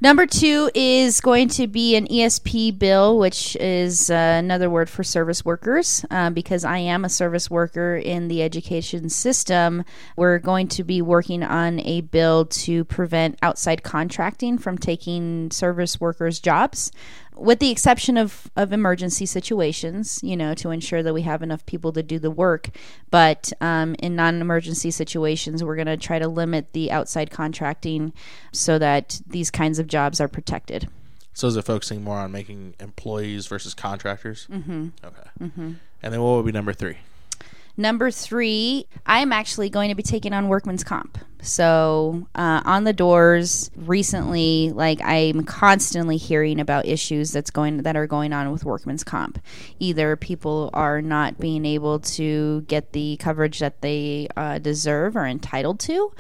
Number 0.04 0.26
two 0.26 0.72
is 0.74 1.22
going 1.22 1.50
to 1.50 1.68
be 1.68 1.96
an 1.96 2.08
ESP 2.08 2.80
bill, 2.80 3.20
which 3.20 3.56
is 3.58 4.10
uh, 4.10 4.16
another 4.16 4.68
word 4.68 4.90
for 4.90 5.04
service 5.04 5.46
workers. 5.46 6.04
Uh, 6.10 6.32
because 6.32 6.66
I 6.66 6.80
am 6.80 7.06
a 7.06 7.10
service 7.10 7.52
worker 7.52 7.98
in 7.98 8.28
the 8.28 8.42
education 8.42 9.10
system, 9.10 9.86
we're 10.16 10.40
going 10.40 10.70
to 10.70 10.84
be 10.84 11.04
working 11.04 11.44
on 11.44 11.82
a 11.82 12.02
bill 12.02 12.46
to 12.46 12.84
prevent 12.86 13.38
outside 13.44 13.84
contracting 13.84 14.58
from 14.58 14.80
taking 14.80 15.52
service 15.52 16.02
workers' 16.02 16.40
jobs. 16.40 16.92
With 17.42 17.60
the 17.60 17.72
exception 17.72 18.18
of, 18.18 18.50
of 18.56 18.72
emergency 18.72 19.26
situations, 19.26 20.20
you 20.22 20.38
know, 20.38 20.54
to 20.56 20.70
ensure 20.70 21.02
that 21.02 21.14
we 21.14 21.24
have 21.24 21.42
enough 21.42 21.66
people 21.66 21.92
to 21.94 22.04
do 22.04 22.20
the 22.20 22.32
work. 22.32 22.70
But 23.10 23.52
um, 23.62 23.96
in 24.00 24.16
non 24.16 24.42
emergency 24.42 24.92
situations, 24.92 25.64
we're 25.64 25.76
going 25.76 25.88
to 25.88 25.98
try 25.98 26.20
to 26.20 26.28
limit 26.28 26.74
the 26.74 26.92
outside 26.92 27.32
contracting 27.32 28.14
so 28.52 28.78
that 28.80 29.22
these 29.28 29.50
kinds 29.50 29.80
of 29.80 29.88
jobs 29.88 30.22
are 30.22 30.28
protected. 30.28 30.88
So 31.34 31.48
is 31.48 31.56
it 31.56 31.66
focusing 31.66 32.04
more 32.04 32.18
on 32.18 32.32
making 32.32 32.76
employees 32.80 33.48
versus 33.48 33.74
contractors? 33.74 34.48
Mm-hmm. 34.52 34.90
Okay. 35.04 35.30
Mm-hmm. 35.40 35.72
And 36.04 36.14
then 36.14 36.22
what 36.22 36.36
would 36.36 36.46
be 36.46 36.52
number 36.52 36.74
three? 36.74 36.98
Number 37.78 38.12
three, 38.12 38.86
I'm 39.06 39.32
actually 39.32 39.70
going 39.70 39.90
to 39.90 39.96
be 39.96 40.04
taking 40.04 40.34
on 40.34 40.48
workman's 40.48 40.84
comp. 40.84 41.18
So, 41.44 42.28
uh, 42.36 42.62
on 42.66 42.84
the 42.84 42.94
doors 42.94 43.72
recently, 43.76 44.72
like 44.72 45.02
I'm 45.02 45.44
constantly 45.44 46.18
hearing 46.18 46.60
about 46.60 46.86
issues 46.86 47.32
that's 47.32 47.50
going 47.50 47.78
that 47.78 47.96
are 47.96 48.06
going 48.06 48.32
on 48.32 48.52
with 48.52 48.64
workman's 48.64 49.04
comp. 49.04 49.40
Either 49.80 50.16
people 50.16 50.70
are 50.74 51.02
not 51.02 51.40
being 51.40 51.66
able 51.66 52.00
to 52.00 52.62
get 52.68 52.94
the 52.94 53.18
coverage 53.18 53.58
that 53.58 53.82
they 53.82 54.28
uh, 54.38 54.60
deserve 54.60 55.16
or 55.16 55.26
entitled 55.26 55.80
to, 55.82 56.14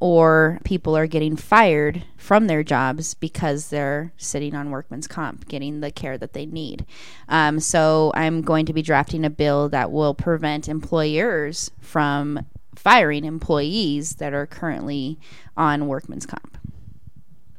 or 0.00 0.60
people 0.64 0.96
are 0.96 1.06
getting 1.06 1.36
fired 1.36 2.04
from 2.16 2.46
their 2.46 2.62
jobs 2.62 3.14
because 3.14 3.70
they're 3.70 4.12
sitting 4.16 4.54
on 4.54 4.70
workman's 4.70 5.08
comp, 5.08 5.48
getting 5.48 5.80
the 5.80 5.90
care 5.90 6.16
that 6.16 6.32
they 6.32 6.46
need. 6.46 6.86
Um, 7.28 7.58
so 7.58 8.12
I'm 8.14 8.42
going 8.42 8.66
to 8.66 8.72
be 8.72 8.82
drafting 8.82 9.24
a 9.24 9.30
bill 9.30 9.68
that 9.70 9.90
will 9.90 10.14
prevent 10.14 10.68
employers 10.68 11.70
from 11.80 12.46
firing 12.76 13.24
employees 13.24 14.16
that 14.16 14.32
are 14.32 14.46
currently 14.46 15.18
on 15.56 15.88
workman's 15.88 16.26
comp. 16.26 16.56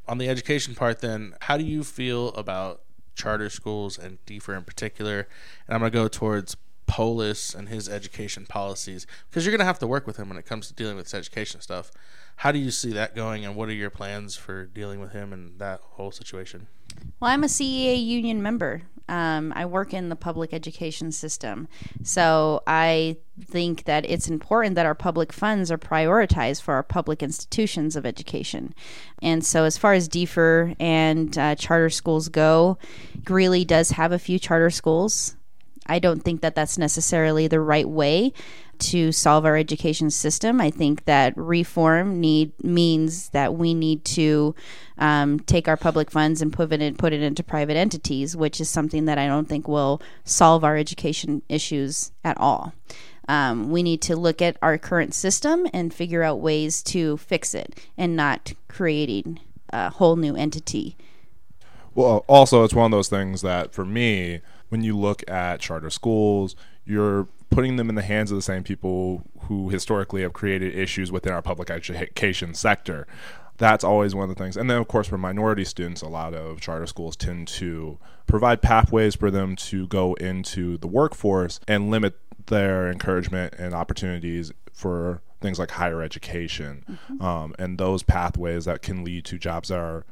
On 0.08 0.18
the 0.18 0.30
education 0.30 0.76
part, 0.76 1.02
then, 1.02 1.36
how 1.42 1.58
do 1.58 1.64
you 1.64 1.84
feel 1.84 2.30
about 2.30 2.82
charter 3.16 3.50
schools 3.50 3.98
and 3.98 4.18
DFER 4.26 4.58
in 4.58 4.64
particular? 4.64 5.28
And 5.68 5.76
I'm 5.76 5.82
going 5.82 5.92
to 5.92 5.98
go 5.98 6.08
towards 6.08 6.56
Polis 6.90 7.54
and 7.54 7.70
his 7.70 7.88
education 7.88 8.48
policies? 8.48 9.06
Because 9.30 9.46
you're 9.46 9.52
going 9.52 9.60
to 9.60 9.66
have 9.66 9.78
to 9.80 9.88
work 9.88 10.08
with 10.08 10.18
him 10.18 10.28
when 10.28 10.40
it 10.40 10.46
comes 10.48 10.68
to 10.68 10.74
dealing 10.74 10.96
with 10.96 11.14
education 11.14 11.62
stuff. 11.62 11.92
How 12.38 12.52
do 12.52 12.58
you 12.58 12.72
see 12.72 12.92
that 12.94 13.16
going, 13.16 13.46
and 13.46 13.56
what 13.56 13.70
are 13.70 13.74
your 13.74 13.92
plans 13.92 14.36
for 14.36 14.66
dealing 14.66 15.00
with 15.00 15.12
him 15.12 15.32
and 15.32 15.60
that 15.60 15.82
whole 15.82 16.10
situation? 16.10 16.68
Well, 17.20 17.30
I'm 17.30 17.44
a 17.44 17.48
CEA 17.48 18.04
union 18.04 18.42
member. 18.42 18.82
Um, 19.08 19.54
I 19.56 19.66
work 19.66 19.94
in 19.94 20.10
the 20.10 20.16
public 20.16 20.52
education 20.52 21.12
system. 21.12 21.68
So 22.04 22.64
I 22.66 23.18
think 23.44 23.84
that 23.86 24.10
it's 24.10 24.28
important 24.28 24.76
that 24.76 24.86
our 24.86 24.96
public 24.96 25.32
funds 25.32 25.72
are 25.72 25.78
prioritized 25.78 26.62
for 26.62 26.74
our 26.74 26.84
public 26.84 27.22
institutions 27.22 27.96
of 27.96 28.06
education. 28.06 28.74
And 29.22 29.46
so, 29.46 29.64
as 29.64 29.78
far 29.78 29.94
as 29.94 30.10
DFER 30.10 30.76
and 30.80 31.38
uh, 31.38 31.56
charter 31.56 31.90
schools 31.90 32.30
go, 32.30 32.78
Greeley 33.24 33.66
does 33.66 33.92
have 33.92 34.12
a 34.12 34.20
few 34.20 34.40
charter 34.40 34.70
schools. 34.70 35.36
I 35.90 36.00
don't 36.00 36.22
think 36.22 36.42
that 36.42 36.56
that's 36.56 36.78
necessarily 36.78 37.48
the 37.48 37.60
right 37.60 37.90
way 37.90 38.32
to 38.80 39.12
solve 39.12 39.46
our 39.46 39.58
education 39.58 40.10
system. 40.10 40.62
I 40.62 40.70
think 40.70 41.06
that 41.06 41.36
reform 41.36 42.22
need 42.22 42.52
means 42.64 43.30
that 43.30 43.56
we 43.56 43.74
need 43.74 44.06
to 44.06 44.56
um, 44.98 45.40
take 45.42 45.68
our 45.68 45.76
public 45.76 46.10
funds 46.12 46.42
and 46.42 46.54
put 46.54 46.72
it 46.72 46.98
put 46.98 47.12
it 47.12 47.22
into 47.22 47.44
private 47.44 47.76
entities, 47.76 48.38
which 48.38 48.62
is 48.62 48.70
something 48.70 49.06
that 49.06 49.18
I 49.18 49.28
don't 49.28 49.50
think 49.50 49.68
will 49.68 50.02
solve 50.24 50.64
our 50.64 50.78
education 50.78 51.42
issues 51.50 52.12
at 52.24 52.38
all. 52.38 52.74
Um, 53.28 53.70
we 53.70 53.84
need 53.84 54.02
to 54.04 54.16
look 54.16 54.42
at 54.42 54.58
our 54.62 54.78
current 54.78 55.14
system 55.14 55.68
and 55.74 55.94
figure 55.94 56.24
out 56.24 56.40
ways 56.40 56.82
to 56.84 57.18
fix 57.18 57.54
it, 57.54 57.80
and 57.98 58.16
not 58.16 58.54
creating 58.70 59.40
a 59.72 59.90
whole 59.90 60.16
new 60.16 60.36
entity. 60.36 60.96
Well, 61.96 62.24
also, 62.28 62.64
it's 62.64 62.74
one 62.74 62.86
of 62.86 62.92
those 62.92 63.10
things 63.10 63.42
that 63.42 63.74
for 63.74 63.86
me, 63.86 64.42
when 64.70 64.84
you 64.84 64.98
look 64.98 65.28
at 65.30 65.60
charter 65.60 65.90
schools, 65.90 66.56
you're 66.86 67.28
putting 67.50 67.76
them 67.78 67.90
in 67.90 67.96
the 67.96 68.02
hands 68.04 68.32
of 68.32 68.38
the 68.38 68.42
same 68.42 68.64
people 68.64 69.24
who 69.42 69.70
historically 69.70 70.22
have 70.22 70.34
created 70.34 70.76
issues 70.76 71.12
within 71.12 71.34
our 71.34 71.42
public 71.42 71.70
education 71.70 72.54
sector. 72.54 73.08
That's 73.58 73.84
always 73.84 74.16
one 74.16 74.30
of 74.30 74.36
the 74.36 74.42
things. 74.42 74.56
And 74.56 74.70
then, 74.70 74.78
of 74.78 74.88
course, 74.88 75.08
for 75.08 75.18
minority 75.18 75.66
students, 75.66 76.02
a 76.02 76.08
lot 76.08 76.34
of 76.34 76.62
charter 76.62 76.86
schools 76.88 77.16
tend 77.18 77.48
to 77.50 77.98
provide 78.28 78.62
pathways 78.62 79.16
for 79.16 79.30
them 79.30 79.56
to 79.58 79.88
go 79.88 80.14
into 80.14 80.78
the 80.78 80.88
workforce 80.88 81.60
and 81.68 81.92
limit 81.92 82.18
their 82.46 82.90
encouragement 82.90 83.56
and 83.58 83.74
opportunities 83.74 84.52
for 84.72 85.22
things 85.42 85.60
like 85.60 85.72
higher 85.72 86.02
education 86.02 86.84
Mm-hmm. 86.90 87.22
um, 87.22 87.56
and 87.60 87.78
those 87.78 88.04
pathways 88.04 88.66
that 88.66 88.82
can 88.82 89.04
lead 89.04 89.26
to 89.26 89.38
jobs 89.38 89.70
that 89.70 89.80
are 89.80 90.06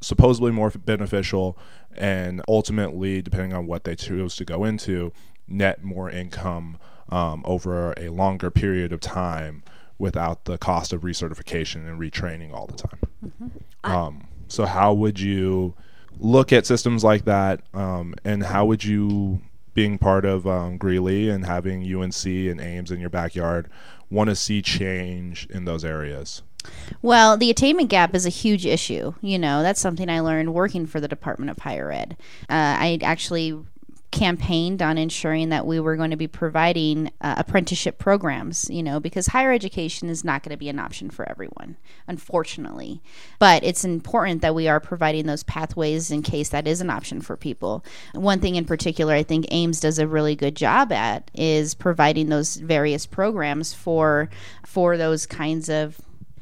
supposedly 0.00 0.50
more 0.50 0.70
beneficial 0.70 1.58
and 1.96 2.42
ultimately 2.48 3.20
depending 3.20 3.52
on 3.52 3.66
what 3.66 3.84
they 3.84 3.94
choose 3.94 4.36
to 4.36 4.44
go 4.44 4.64
into 4.64 5.12
net 5.46 5.82
more 5.82 6.10
income 6.10 6.78
um, 7.10 7.42
over 7.44 7.92
a 7.96 8.08
longer 8.08 8.50
period 8.50 8.92
of 8.92 9.00
time 9.00 9.62
without 9.98 10.44
the 10.46 10.56
cost 10.56 10.92
of 10.92 11.02
recertification 11.02 11.86
and 11.86 12.00
retraining 12.00 12.52
all 12.52 12.66
the 12.66 12.76
time. 12.76 13.52
Um, 13.84 14.26
so 14.48 14.64
how 14.64 14.94
would 14.94 15.20
you 15.20 15.74
look 16.18 16.52
at 16.52 16.66
systems 16.66 17.04
like 17.04 17.24
that? 17.26 17.60
Um, 17.74 18.14
and 18.24 18.42
how 18.42 18.64
would 18.64 18.84
you 18.84 19.42
being 19.74 19.98
part 19.98 20.24
of 20.24 20.46
um, 20.46 20.78
Greeley 20.78 21.28
and 21.28 21.44
having 21.44 21.82
UNC 21.82 22.24
and 22.24 22.60
Aims 22.60 22.90
in 22.90 23.00
your 23.00 23.10
backyard 23.10 23.68
want 24.10 24.28
to 24.30 24.36
see 24.36 24.62
change 24.62 25.46
in 25.50 25.64
those 25.64 25.84
areas 25.84 26.42
Well, 27.02 27.36
the 27.36 27.50
attainment 27.50 27.88
gap 27.88 28.14
is 28.14 28.26
a 28.26 28.30
huge 28.30 28.66
issue. 28.66 29.14
You 29.20 29.38
know, 29.38 29.62
that's 29.62 29.80
something 29.80 30.08
I 30.08 30.20
learned 30.20 30.54
working 30.54 30.86
for 30.86 31.00
the 31.00 31.08
Department 31.08 31.50
of 31.50 31.58
Higher 31.58 31.90
Ed. 31.90 32.16
Uh, 32.42 32.76
I 32.78 32.98
actually 33.02 33.58
campaigned 34.10 34.82
on 34.82 34.98
ensuring 34.98 35.50
that 35.50 35.66
we 35.66 35.78
were 35.78 35.94
going 35.94 36.10
to 36.10 36.16
be 36.16 36.26
providing 36.26 37.12
uh, 37.20 37.36
apprenticeship 37.38 37.96
programs, 37.98 38.68
you 38.68 38.82
know, 38.82 38.98
because 38.98 39.28
higher 39.28 39.52
education 39.52 40.08
is 40.08 40.24
not 40.24 40.42
going 40.42 40.50
to 40.50 40.56
be 40.56 40.68
an 40.68 40.80
option 40.80 41.10
for 41.10 41.28
everyone, 41.28 41.76
unfortunately. 42.08 43.00
But 43.38 43.62
it's 43.62 43.84
important 43.84 44.42
that 44.42 44.54
we 44.54 44.66
are 44.66 44.80
providing 44.80 45.26
those 45.26 45.44
pathways 45.44 46.10
in 46.10 46.22
case 46.22 46.48
that 46.48 46.66
is 46.66 46.80
an 46.80 46.90
option 46.90 47.20
for 47.20 47.36
people. 47.36 47.84
One 48.12 48.40
thing 48.40 48.56
in 48.56 48.64
particular 48.64 49.14
I 49.14 49.22
think 49.22 49.46
Aims 49.50 49.78
does 49.78 49.98
a 49.98 50.08
really 50.08 50.34
good 50.34 50.56
job 50.56 50.90
at 50.90 51.30
is 51.32 51.74
providing 51.74 52.30
those 52.30 52.56
various 52.56 53.06
programs 53.06 53.72
for 53.72 54.28
for 54.66 54.96
those 54.96 55.24
kinds 55.24 55.68
of 55.68 56.00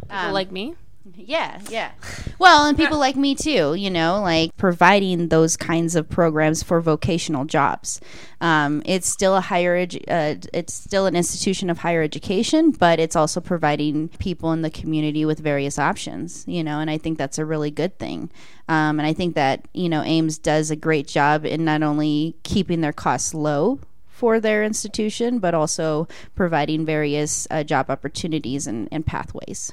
People 0.09 0.32
like 0.32 0.50
me. 0.52 0.74
yeah, 1.16 1.61
yeah. 1.70 1.92
Well, 2.38 2.66
and 2.66 2.76
people 2.76 2.98
like 2.98 3.16
me 3.16 3.34
too, 3.34 3.74
you 3.74 3.90
know, 3.90 4.20
like 4.22 4.56
providing 4.56 5.28
those 5.28 5.56
kinds 5.56 5.96
of 5.96 6.09
programs 6.09 6.62
for 6.62 6.80
vocational 6.80 7.44
jobs. 7.44 8.00
Um, 8.40 8.82
it's 8.84 9.09
still 9.09 9.34
a 9.36 9.40
higher, 9.40 9.86
edu- 9.86 10.04
uh, 10.09 10.38
it's 10.52 10.74
still 10.74 11.06
an 11.06 11.16
institution 11.16 11.70
of 11.70 11.78
higher 11.78 12.02
education, 12.02 12.70
but 12.72 13.00
it's 13.00 13.16
also 13.16 13.40
providing 13.40 14.09
people 14.18 14.52
in 14.52 14.62
the 14.62 14.70
community 14.70 15.24
with 15.24 15.40
various 15.40 15.78
options, 15.78 16.44
you 16.46 16.62
know, 16.62 16.78
and 16.78 16.90
I 16.90 16.98
think 16.98 17.16
that's 17.18 17.38
a 17.38 17.44
really 17.44 17.70
good 17.70 17.98
thing. 17.98 18.30
Um, 18.68 19.00
and 19.00 19.06
I 19.06 19.14
think 19.14 19.34
that, 19.34 19.66
you 19.72 19.88
know, 19.88 20.02
Aims 20.02 20.38
does 20.38 20.70
a 20.70 20.76
great 20.76 21.09
job 21.09 21.46
in 21.46 21.64
not 21.64 21.82
only 21.82 22.36
keeping 22.42 22.82
their 22.82 22.92
costs 22.92 23.32
low 23.34 23.80
for 24.09 24.40
their 24.40 24.62
institution, 24.62 25.38
but 25.38 25.54
also 25.54 26.06
providing 26.34 26.84
various 26.84 27.46
uh, 27.50 27.62
job 27.62 27.88
opportunities 27.88 28.66
and, 28.66 28.88
and 28.92 29.06
pathways. 29.06 29.72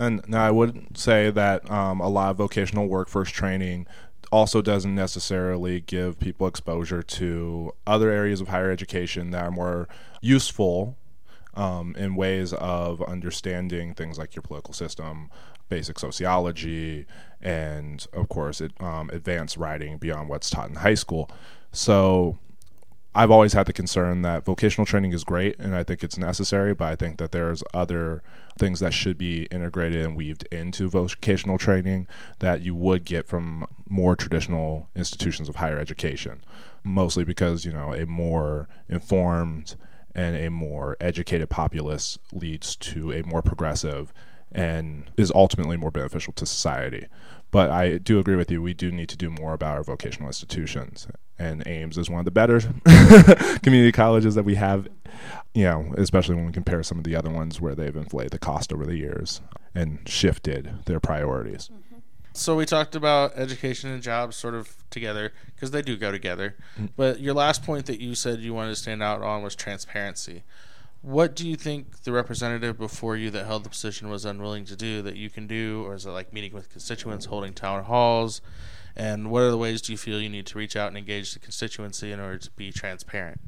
And 0.00 0.26
now 0.26 0.42
I 0.46 0.50
would 0.50 0.96
say 0.96 1.30
that 1.30 1.70
um, 1.70 2.00
a 2.00 2.08
lot 2.08 2.30
of 2.30 2.38
vocational 2.38 2.88
workforce 2.88 3.28
training 3.28 3.86
also 4.32 4.62
doesn't 4.62 4.94
necessarily 4.94 5.82
give 5.82 6.18
people 6.18 6.46
exposure 6.46 7.02
to 7.02 7.72
other 7.86 8.10
areas 8.10 8.40
of 8.40 8.48
higher 8.48 8.70
education 8.70 9.30
that 9.32 9.44
are 9.44 9.50
more 9.50 9.88
useful 10.22 10.96
um, 11.52 11.94
in 11.98 12.14
ways 12.14 12.54
of 12.54 13.02
understanding 13.02 13.92
things 13.92 14.16
like 14.18 14.34
your 14.34 14.42
political 14.42 14.72
system, 14.72 15.28
basic 15.68 15.98
sociology, 15.98 17.04
and 17.42 18.06
of 18.14 18.30
course, 18.30 18.62
it, 18.62 18.72
um, 18.80 19.10
advanced 19.12 19.58
writing 19.58 19.98
beyond 19.98 20.30
what's 20.30 20.48
taught 20.48 20.70
in 20.70 20.76
high 20.76 20.94
school. 20.94 21.30
So 21.72 22.38
I've 23.12 23.30
always 23.32 23.54
had 23.54 23.66
the 23.66 23.72
concern 23.72 24.22
that 24.22 24.44
vocational 24.44 24.86
training 24.86 25.12
is 25.12 25.24
great 25.24 25.58
and 25.58 25.74
I 25.74 25.82
think 25.82 26.04
it's 26.04 26.16
necessary, 26.16 26.74
but 26.74 26.86
I 26.92 26.96
think 26.96 27.18
that 27.18 27.32
there's 27.32 27.64
other 27.74 28.22
things 28.56 28.78
that 28.80 28.94
should 28.94 29.18
be 29.18 29.44
integrated 29.50 30.04
and 30.04 30.16
weaved 30.16 30.46
into 30.52 30.88
vocational 30.88 31.58
training 31.58 32.06
that 32.38 32.62
you 32.62 32.74
would 32.76 33.04
get 33.04 33.26
from 33.26 33.66
more 33.88 34.14
traditional 34.14 34.88
institutions 34.94 35.48
of 35.48 35.56
higher 35.56 35.78
education. 35.78 36.44
Mostly 36.84 37.24
because, 37.24 37.64
you 37.64 37.72
know, 37.72 37.92
a 37.92 38.06
more 38.06 38.68
informed 38.88 39.74
and 40.14 40.36
a 40.36 40.48
more 40.48 40.96
educated 41.00 41.50
populace 41.50 42.16
leads 42.32 42.76
to 42.76 43.12
a 43.12 43.22
more 43.24 43.42
progressive 43.42 44.12
and 44.52 45.10
is 45.16 45.32
ultimately 45.34 45.76
more 45.76 45.90
beneficial 45.90 46.32
to 46.34 46.46
society. 46.46 47.06
But 47.50 47.70
I 47.70 47.98
do 47.98 48.20
agree 48.20 48.36
with 48.36 48.50
you. 48.52 48.62
We 48.62 48.74
do 48.74 48.92
need 48.92 49.08
to 49.08 49.16
do 49.16 49.30
more 49.30 49.52
about 49.52 49.76
our 49.76 49.82
vocational 49.82 50.28
institutions. 50.28 51.08
And 51.40 51.66
Aims 51.66 51.96
is 51.96 52.10
one 52.10 52.18
of 52.18 52.26
the 52.26 52.30
better 52.30 52.60
community 53.62 53.92
colleges 53.92 54.34
that 54.34 54.44
we 54.44 54.56
have, 54.56 54.86
you 55.54 55.64
know, 55.64 55.94
especially 55.96 56.34
when 56.34 56.44
we 56.44 56.52
compare 56.52 56.82
some 56.82 56.98
of 56.98 57.04
the 57.04 57.16
other 57.16 57.30
ones 57.30 57.60
where 57.60 57.74
they've 57.74 57.96
inflated 57.96 58.32
the 58.32 58.38
cost 58.38 58.72
over 58.72 58.84
the 58.84 58.96
years 58.96 59.40
and 59.74 60.06
shifted 60.06 60.84
their 60.84 61.00
priorities. 61.00 61.70
Mm-hmm. 61.72 61.98
So 62.32 62.56
we 62.56 62.64
talked 62.64 62.94
about 62.94 63.32
education 63.36 63.90
and 63.90 64.02
jobs 64.02 64.36
sort 64.36 64.54
of 64.54 64.76
together 64.90 65.32
because 65.54 65.70
they 65.72 65.82
do 65.82 65.96
go 65.96 66.12
together. 66.12 66.56
Mm. 66.78 66.90
But 66.96 67.20
your 67.20 67.34
last 67.34 67.64
point 67.64 67.86
that 67.86 68.00
you 68.00 68.14
said 68.14 68.40
you 68.40 68.54
wanted 68.54 68.70
to 68.70 68.76
stand 68.76 69.02
out 69.02 69.22
on 69.22 69.42
was 69.42 69.56
transparency. 69.56 70.44
What 71.02 71.34
do 71.34 71.48
you 71.48 71.56
think 71.56 72.02
the 72.02 72.12
representative 72.12 72.78
before 72.78 73.16
you 73.16 73.30
that 73.30 73.46
held 73.46 73.64
the 73.64 73.70
position 73.70 74.10
was 74.10 74.24
unwilling 74.24 74.66
to 74.66 74.76
do 74.76 75.00
that 75.02 75.16
you 75.16 75.30
can 75.30 75.46
do, 75.46 75.82
or 75.86 75.94
is 75.94 76.04
it 76.04 76.10
like 76.10 76.32
meeting 76.32 76.52
with 76.52 76.68
constituents, 76.68 77.24
holding 77.24 77.54
town 77.54 77.84
halls? 77.84 78.42
And 78.96 79.30
what 79.30 79.42
are 79.42 79.50
the 79.50 79.58
ways 79.58 79.80
do 79.82 79.92
you 79.92 79.98
feel 79.98 80.20
you 80.20 80.28
need 80.28 80.46
to 80.46 80.58
reach 80.58 80.76
out 80.76 80.88
and 80.88 80.98
engage 80.98 81.32
the 81.32 81.38
constituency 81.38 82.12
in 82.12 82.20
order 82.20 82.38
to 82.38 82.50
be 82.52 82.72
transparent? 82.72 83.40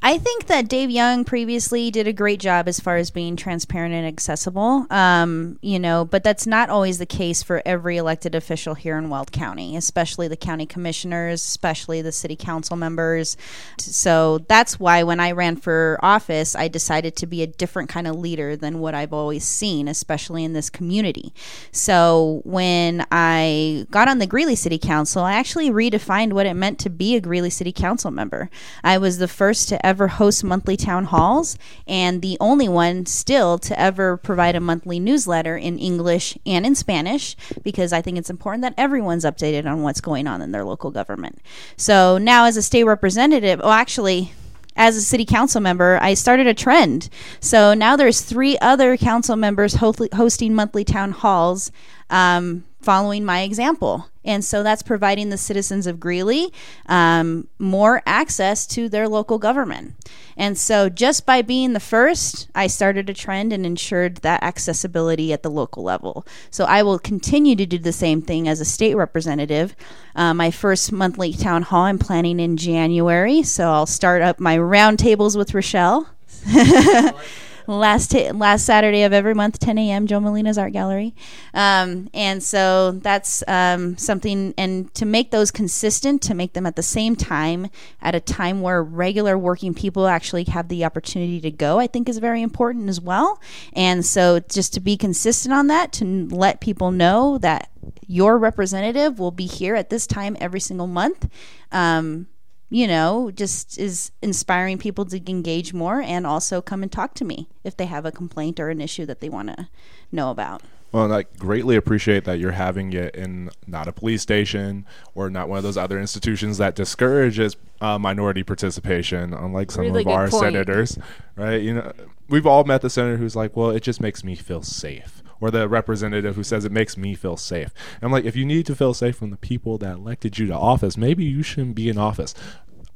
I 0.00 0.16
think 0.16 0.46
that 0.46 0.68
Dave 0.68 0.90
Young 0.90 1.24
previously 1.24 1.90
did 1.90 2.06
a 2.06 2.12
great 2.12 2.38
job 2.38 2.68
as 2.68 2.78
far 2.78 2.96
as 2.96 3.10
being 3.10 3.34
transparent 3.34 3.94
and 3.94 4.06
accessible. 4.06 4.86
Um, 4.90 5.58
you 5.60 5.78
know, 5.78 6.04
but 6.04 6.22
that's 6.22 6.46
not 6.46 6.70
always 6.70 6.98
the 6.98 7.06
case 7.06 7.42
for 7.42 7.62
every 7.66 7.96
elected 7.96 8.34
official 8.36 8.74
here 8.74 8.96
in 8.96 9.10
Weld 9.10 9.32
County, 9.32 9.76
especially 9.76 10.28
the 10.28 10.36
county 10.36 10.66
commissioners, 10.66 11.42
especially 11.42 12.00
the 12.00 12.12
city 12.12 12.36
council 12.36 12.76
members. 12.76 13.36
So 13.78 14.38
that's 14.48 14.78
why 14.78 15.02
when 15.02 15.18
I 15.18 15.32
ran 15.32 15.56
for 15.56 15.98
office, 16.00 16.54
I 16.54 16.68
decided 16.68 17.16
to 17.16 17.26
be 17.26 17.42
a 17.42 17.48
different 17.48 17.88
kind 17.88 18.06
of 18.06 18.14
leader 18.14 18.54
than 18.54 18.78
what 18.78 18.94
I've 18.94 19.12
always 19.12 19.44
seen, 19.44 19.88
especially 19.88 20.44
in 20.44 20.52
this 20.52 20.70
community. 20.70 21.34
So 21.72 22.40
when 22.44 23.04
I 23.10 23.86
got 23.90 24.06
on 24.06 24.18
the 24.18 24.26
Greeley 24.26 24.56
City 24.56 24.78
Council, 24.78 25.24
I 25.24 25.32
actually 25.32 25.70
redefined 25.70 26.34
what 26.34 26.46
it 26.46 26.54
meant 26.54 26.78
to 26.80 26.90
be 26.90 27.16
a 27.16 27.20
Greeley 27.20 27.50
City 27.50 27.72
Council 27.72 28.12
member. 28.12 28.48
I 28.84 28.98
was 28.98 29.18
the 29.18 29.28
first 29.28 29.68
to 29.70 29.87
ever 29.88 30.08
host 30.08 30.44
monthly 30.44 30.76
town 30.76 31.06
halls 31.06 31.58
and 31.86 32.20
the 32.22 32.36
only 32.40 32.68
one 32.68 33.06
still 33.06 33.58
to 33.58 33.78
ever 33.80 34.16
provide 34.16 34.54
a 34.54 34.60
monthly 34.60 35.00
newsletter 35.00 35.56
in 35.56 35.78
English 35.78 36.36
and 36.44 36.66
in 36.66 36.74
Spanish 36.74 37.34
because 37.62 37.92
I 37.92 38.02
think 38.02 38.18
it's 38.18 38.30
important 38.30 38.62
that 38.62 38.74
everyone's 38.76 39.24
updated 39.24 39.66
on 39.66 39.82
what's 39.82 40.00
going 40.00 40.26
on 40.26 40.42
in 40.42 40.52
their 40.52 40.64
local 40.64 40.90
government. 40.90 41.40
So 41.76 42.18
now, 42.18 42.44
as 42.44 42.56
a 42.56 42.62
state 42.62 42.84
representative, 42.84 43.60
well, 43.60 43.70
actually, 43.70 44.32
as 44.76 44.96
a 44.96 45.02
city 45.02 45.24
council 45.24 45.60
member, 45.60 45.98
I 46.00 46.14
started 46.14 46.46
a 46.46 46.54
trend. 46.54 47.08
So 47.40 47.74
now 47.74 47.96
there's 47.96 48.20
three 48.20 48.58
other 48.58 48.96
council 48.96 49.36
members 49.36 49.74
ho- 49.74 49.94
hosting 50.14 50.54
monthly 50.54 50.84
town 50.84 51.12
halls. 51.12 51.72
Um, 52.10 52.64
following 52.80 53.24
my 53.24 53.42
example. 53.42 54.06
And 54.28 54.44
so 54.44 54.62
that's 54.62 54.82
providing 54.82 55.30
the 55.30 55.38
citizens 55.38 55.86
of 55.86 55.98
Greeley 55.98 56.52
um, 56.84 57.48
more 57.58 58.02
access 58.04 58.66
to 58.66 58.90
their 58.90 59.08
local 59.08 59.38
government. 59.38 59.94
And 60.36 60.58
so 60.58 60.90
just 60.90 61.24
by 61.24 61.40
being 61.40 61.72
the 61.72 61.80
first, 61.80 62.50
I 62.54 62.66
started 62.66 63.08
a 63.08 63.14
trend 63.14 63.54
and 63.54 63.64
ensured 63.64 64.18
that 64.18 64.42
accessibility 64.42 65.32
at 65.32 65.42
the 65.42 65.50
local 65.50 65.82
level. 65.82 66.26
So 66.50 66.66
I 66.66 66.82
will 66.82 66.98
continue 66.98 67.56
to 67.56 67.64
do 67.64 67.78
the 67.78 67.90
same 67.90 68.20
thing 68.20 68.46
as 68.46 68.60
a 68.60 68.66
state 68.66 68.96
representative. 68.96 69.74
Uh, 70.14 70.34
my 70.34 70.50
first 70.50 70.92
monthly 70.92 71.32
town 71.32 71.62
hall 71.62 71.84
I'm 71.84 71.98
planning 71.98 72.38
in 72.38 72.58
January. 72.58 73.42
So 73.42 73.70
I'll 73.70 73.86
start 73.86 74.20
up 74.20 74.38
my 74.38 74.58
roundtables 74.58 75.38
with 75.38 75.54
Rochelle. 75.54 76.06
last 77.76 78.10
ta 78.10 78.30
last 78.32 78.64
Saturday 78.64 79.02
of 79.02 79.12
every 79.12 79.34
month, 79.34 79.58
10 79.58 79.78
a.m. 79.78 80.06
Joe 80.06 80.20
Molina's 80.20 80.58
Art 80.58 80.72
Gallery, 80.72 81.14
um, 81.54 82.08
and 82.14 82.42
so 82.42 82.92
that's 82.92 83.42
um, 83.46 83.96
something. 83.96 84.54
And 84.56 84.92
to 84.94 85.04
make 85.04 85.30
those 85.30 85.50
consistent, 85.50 86.22
to 86.22 86.34
make 86.34 86.54
them 86.54 86.66
at 86.66 86.76
the 86.76 86.82
same 86.82 87.16
time, 87.16 87.68
at 88.00 88.14
a 88.14 88.20
time 88.20 88.60
where 88.60 88.82
regular 88.82 89.36
working 89.36 89.74
people 89.74 90.06
actually 90.06 90.44
have 90.44 90.68
the 90.68 90.84
opportunity 90.84 91.40
to 91.40 91.50
go, 91.50 91.78
I 91.78 91.86
think 91.86 92.08
is 92.08 92.18
very 92.18 92.42
important 92.42 92.88
as 92.88 93.00
well. 93.00 93.40
And 93.72 94.04
so 94.04 94.40
just 94.40 94.74
to 94.74 94.80
be 94.80 94.96
consistent 94.96 95.52
on 95.52 95.66
that, 95.68 95.92
to 95.94 96.28
let 96.28 96.60
people 96.60 96.90
know 96.90 97.38
that 97.38 97.70
your 98.06 98.38
representative 98.38 99.18
will 99.18 99.30
be 99.30 99.46
here 99.46 99.74
at 99.74 99.90
this 99.90 100.06
time 100.06 100.36
every 100.40 100.60
single 100.60 100.86
month. 100.86 101.28
Um, 101.72 102.28
you 102.70 102.86
know, 102.86 103.30
just 103.30 103.78
is 103.78 104.10
inspiring 104.22 104.78
people 104.78 105.04
to 105.06 105.30
engage 105.30 105.72
more 105.72 106.00
and 106.00 106.26
also 106.26 106.60
come 106.60 106.82
and 106.82 106.92
talk 106.92 107.14
to 107.14 107.24
me 107.24 107.48
if 107.64 107.76
they 107.76 107.86
have 107.86 108.04
a 108.04 108.12
complaint 108.12 108.60
or 108.60 108.68
an 108.70 108.80
issue 108.80 109.06
that 109.06 109.20
they 109.20 109.28
want 109.28 109.48
to 109.48 109.68
know 110.12 110.30
about. 110.30 110.62
Well, 110.90 111.04
and 111.04 111.12
I 111.12 111.24
greatly 111.38 111.76
appreciate 111.76 112.24
that 112.24 112.38
you're 112.38 112.52
having 112.52 112.94
it 112.94 113.14
in 113.14 113.50
not 113.66 113.88
a 113.88 113.92
police 113.92 114.22
station 114.22 114.86
or 115.14 115.28
not 115.28 115.46
one 115.48 115.58
of 115.58 115.62
those 115.62 115.76
other 115.76 116.00
institutions 116.00 116.56
that 116.58 116.74
discourages 116.74 117.56
uh, 117.82 117.98
minority 117.98 118.42
participation, 118.42 119.34
unlike 119.34 119.70
some 119.70 119.82
Really 119.82 120.00
of 120.00 120.08
our 120.08 120.28
point. 120.28 120.42
senators, 120.44 120.98
right? 121.36 121.60
You 121.60 121.74
know, 121.74 121.92
we've 122.30 122.46
all 122.46 122.64
met 122.64 122.80
the 122.80 122.88
senator 122.88 123.18
who's 123.18 123.36
like, 123.36 123.54
"Well, 123.54 123.68
it 123.70 123.80
just 123.82 124.00
makes 124.00 124.24
me 124.24 124.34
feel 124.34 124.62
safe," 124.62 125.17
or 125.40 125.50
the 125.50 125.68
representative 125.68 126.36
who 126.36 126.42
says 126.42 126.64
it 126.64 126.72
makes 126.72 126.96
me 126.96 127.14
feel 127.14 127.36
safe. 127.36 127.72
And 127.96 128.04
I'm 128.04 128.12
like, 128.12 128.24
if 128.24 128.36
you 128.36 128.44
need 128.44 128.66
to 128.66 128.74
feel 128.74 128.94
safe 128.94 129.16
from 129.16 129.30
the 129.30 129.36
people 129.36 129.78
that 129.78 129.96
elected 129.96 130.38
you 130.38 130.46
to 130.46 130.54
office, 130.54 130.96
maybe 130.96 131.24
you 131.24 131.42
shouldn't 131.42 131.74
be 131.74 131.88
in 131.88 131.98
office 131.98 132.34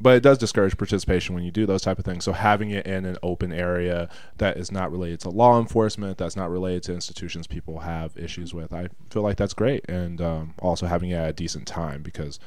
but 0.03 0.17
it 0.17 0.23
does 0.23 0.37
discourage 0.37 0.77
participation 0.77 1.33
when 1.33 1.45
you 1.45 1.53
do 1.53 1.65
those 1.65 1.83
type 1.83 1.99
of 1.99 2.05
things. 2.05 2.25
So 2.25 2.33
having 2.33 2.71
it 2.71 2.87
in 2.87 3.05
an 3.05 3.17
open 3.23 3.53
area 3.53 4.09
that 4.39 4.57
is 4.57 4.73
not 4.73 4.91
related 4.91 5.21
to 5.21 5.31
law 5.31 5.61
enforcement, 5.61 6.19
that's 6.19 6.35
not 6.35 6.51
related 6.51 6.83
to 6.85 6.95
institutions 6.95 7.47
people 7.47 7.79
have 7.79 8.17
issues 8.17 8.53
with, 8.53 8.73
I 8.73 8.89
feel 9.11 9.23
like 9.23 9.37
that's 9.37 9.55
great. 9.55 9.89
And 9.89 10.21
um, 10.21 10.55
also 10.59 10.87
having 10.87 11.11
it 11.11 11.15
at 11.15 11.29
a 11.31 11.33
decent 11.33 11.69
time 11.69 12.03
because 12.03 12.41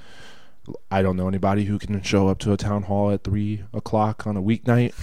I 0.92 1.02
don't 1.02 1.16
know 1.16 1.30
anybody 1.30 1.64
who 1.64 1.80
can 1.80 2.02
show 2.02 2.28
up 2.28 2.40
to 2.40 2.52
a 2.52 2.58
town 2.58 2.84
hall 2.84 3.12
at 3.12 3.24
three 3.24 3.64
o'clock 3.74 4.28
on 4.28 4.36
a 4.36 4.42
weeknight. 4.42 4.94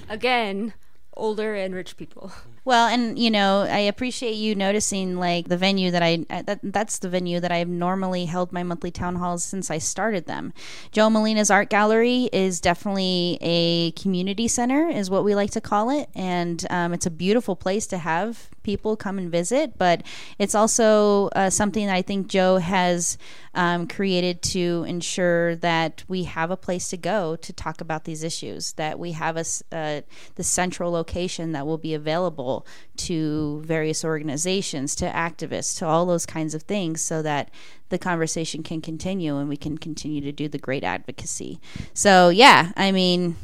Again, 0.10 0.74
older 1.14 1.54
and 1.54 1.74
rich 1.74 1.96
people. 1.96 2.30
Well, 2.68 2.88
and 2.88 3.18
you 3.18 3.30
know, 3.30 3.62
I 3.62 3.78
appreciate 3.78 4.34
you 4.34 4.54
noticing 4.54 5.16
like 5.16 5.48
the 5.48 5.56
venue 5.56 5.90
that 5.90 6.02
I 6.02 6.26
uh, 6.28 6.42
that 6.42 6.60
that's 6.62 6.98
the 6.98 7.08
venue 7.08 7.40
that 7.40 7.50
I've 7.50 7.66
normally 7.66 8.26
held 8.26 8.52
my 8.52 8.62
monthly 8.62 8.90
town 8.90 9.16
halls 9.16 9.42
since 9.42 9.70
I 9.70 9.78
started 9.78 10.26
them. 10.26 10.52
Joe 10.92 11.08
Molina's 11.08 11.50
Art 11.50 11.70
Gallery 11.70 12.28
is 12.30 12.60
definitely 12.60 13.38
a 13.40 13.92
community 13.92 14.48
center, 14.48 14.86
is 14.86 15.08
what 15.08 15.24
we 15.24 15.34
like 15.34 15.52
to 15.52 15.62
call 15.62 15.88
it, 15.88 16.10
and 16.14 16.66
um, 16.68 16.92
it's 16.92 17.06
a 17.06 17.10
beautiful 17.10 17.56
place 17.56 17.86
to 17.86 17.96
have 17.96 18.50
people 18.62 18.96
come 18.96 19.16
and 19.16 19.32
visit. 19.32 19.78
But 19.78 20.02
it's 20.38 20.54
also 20.54 21.28
uh, 21.28 21.48
something 21.48 21.86
that 21.86 21.96
I 21.96 22.02
think 22.02 22.26
Joe 22.26 22.58
has 22.58 23.16
um, 23.54 23.88
created 23.88 24.42
to 24.42 24.84
ensure 24.86 25.56
that 25.56 26.04
we 26.06 26.24
have 26.24 26.50
a 26.50 26.56
place 26.58 26.90
to 26.90 26.98
go 26.98 27.34
to 27.36 27.52
talk 27.54 27.80
about 27.80 28.04
these 28.04 28.22
issues. 28.22 28.74
That 28.74 28.98
we 28.98 29.12
have 29.12 29.38
a 29.38 29.46
uh, 29.72 30.02
the 30.34 30.44
central 30.44 30.92
location 30.92 31.52
that 31.52 31.66
will 31.66 31.78
be 31.78 31.94
available 31.94 32.57
to 32.96 33.62
various 33.64 34.04
organizations, 34.04 34.94
to 34.96 35.06
activists, 35.06 35.78
to 35.78 35.86
all 35.86 36.06
those 36.06 36.26
kinds 36.26 36.54
of 36.54 36.62
things, 36.62 37.00
so 37.00 37.22
that 37.22 37.50
the 37.88 37.98
conversation 37.98 38.62
can 38.62 38.80
continue 38.80 39.36
and 39.38 39.48
we 39.48 39.56
can 39.56 39.78
continue 39.78 40.20
to 40.20 40.32
do 40.32 40.48
the 40.48 40.58
great 40.58 40.84
advocacy. 40.84 41.60
So, 41.94 42.28
yeah, 42.28 42.72
I 42.76 42.92
mean, 42.92 43.36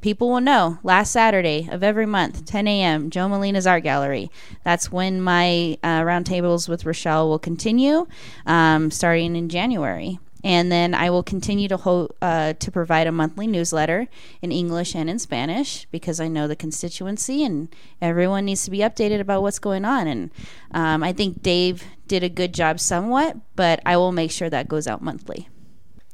people 0.00 0.28
will 0.28 0.40
know 0.40 0.78
last 0.82 1.12
Saturday 1.12 1.68
of 1.70 1.82
every 1.82 2.06
month, 2.06 2.44
10 2.44 2.66
a.m., 2.68 3.10
Joe 3.10 3.28
Molina's 3.28 3.66
Art 3.66 3.82
Gallery. 3.82 4.30
That's 4.64 4.92
when 4.92 5.20
my 5.20 5.78
uh, 5.82 6.02
roundtables 6.02 6.68
with 6.68 6.84
Rochelle 6.84 7.28
will 7.28 7.38
continue, 7.38 8.06
um, 8.46 8.90
starting 8.90 9.36
in 9.36 9.48
January. 9.48 10.18
And 10.44 10.70
then 10.70 10.94
I 10.94 11.10
will 11.10 11.22
continue 11.22 11.68
to 11.68 11.76
ho- 11.76 12.10
uh, 12.22 12.52
to 12.54 12.70
provide 12.70 13.06
a 13.06 13.12
monthly 13.12 13.46
newsletter 13.46 14.06
in 14.40 14.52
English 14.52 14.94
and 14.94 15.10
in 15.10 15.18
Spanish 15.18 15.86
because 15.90 16.20
I 16.20 16.28
know 16.28 16.46
the 16.46 16.56
constituency 16.56 17.44
and 17.44 17.74
everyone 18.00 18.44
needs 18.44 18.64
to 18.64 18.70
be 18.70 18.78
updated 18.78 19.20
about 19.20 19.42
what's 19.42 19.58
going 19.58 19.84
on. 19.84 20.06
And 20.06 20.30
um, 20.70 21.02
I 21.02 21.12
think 21.12 21.42
Dave 21.42 21.84
did 22.06 22.22
a 22.22 22.28
good 22.28 22.54
job 22.54 22.78
somewhat, 22.78 23.36
but 23.56 23.80
I 23.84 23.96
will 23.96 24.12
make 24.12 24.30
sure 24.30 24.48
that 24.48 24.68
goes 24.68 24.86
out 24.86 25.02
monthly. 25.02 25.48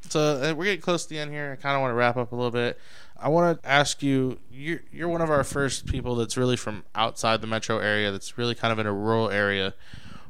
So 0.09 0.21
uh, 0.21 0.55
we're 0.55 0.65
getting 0.65 0.81
close 0.81 1.05
to 1.05 1.11
the 1.11 1.19
end 1.19 1.31
here. 1.31 1.57
I 1.59 1.63
kind 1.63 1.75
of 1.75 1.83
want 1.83 1.91
to 1.93 1.97
wrap 1.97 2.17
up 2.17 2.33
a 2.33 2.37
little 2.37 2.51
bit. 2.51 2.79
I 3.17 3.29
want 3.29 3.63
to 3.63 3.69
ask 3.69 4.03
you. 4.03 4.39
You're 4.51 4.83
you're 4.93 5.09
one 5.09 5.23
of 5.23 5.31
our 5.31 5.45
first 5.45 5.87
people 5.87 6.15
that's 6.15 6.37
really 6.37 6.57
from 6.57 6.85
outside 6.95 7.41
the 7.41 7.47
metro 7.47 7.79
area. 7.79 8.13
That's 8.13 8.37
really 8.37 8.55
kind 8.55 8.73
of 8.73 8.79
in 8.79 8.87
a 8.87 8.93
rural 8.93 9.31
area. 9.31 9.75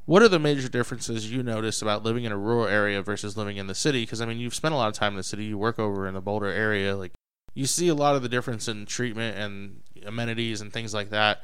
What 0.07 0.22
are 0.22 0.28
the 0.28 0.38
major 0.38 0.68
differences 0.68 1.32
you 1.32 1.42
notice 1.42 1.80
about 1.80 2.02
living 2.02 2.24
in 2.24 2.32
a 2.32 2.36
rural 2.36 2.66
area 2.66 3.00
versus 3.02 3.36
living 3.36 3.57
in 3.57 3.66
the 3.66 3.74
city? 3.74 4.02
Because 4.02 4.20
I 4.20 4.26
mean, 4.26 4.38
you've 4.38 4.55
spent 4.55 4.74
a 4.74 4.76
lot 4.76 4.88
of 4.88 4.94
time 4.94 5.12
in 5.12 5.16
the 5.16 5.22
city. 5.22 5.44
You 5.44 5.57
work 5.57 5.78
over 5.78 6.07
in 6.07 6.14
the 6.14 6.20
Boulder 6.20 6.48
area. 6.48 6.94
Like 6.94 7.12
you 7.55 7.66
see 7.66 7.88
a 7.88 7.94
lot 7.94 8.14
of 8.14 8.22
the 8.22 8.28
difference 8.28 8.68
in 8.68 8.84
treatment 8.84 9.38
and 9.38 9.80
amenities 10.05 10.61
and 10.61 10.72
things 10.72 10.92
like 10.92 11.11
that. 11.11 11.42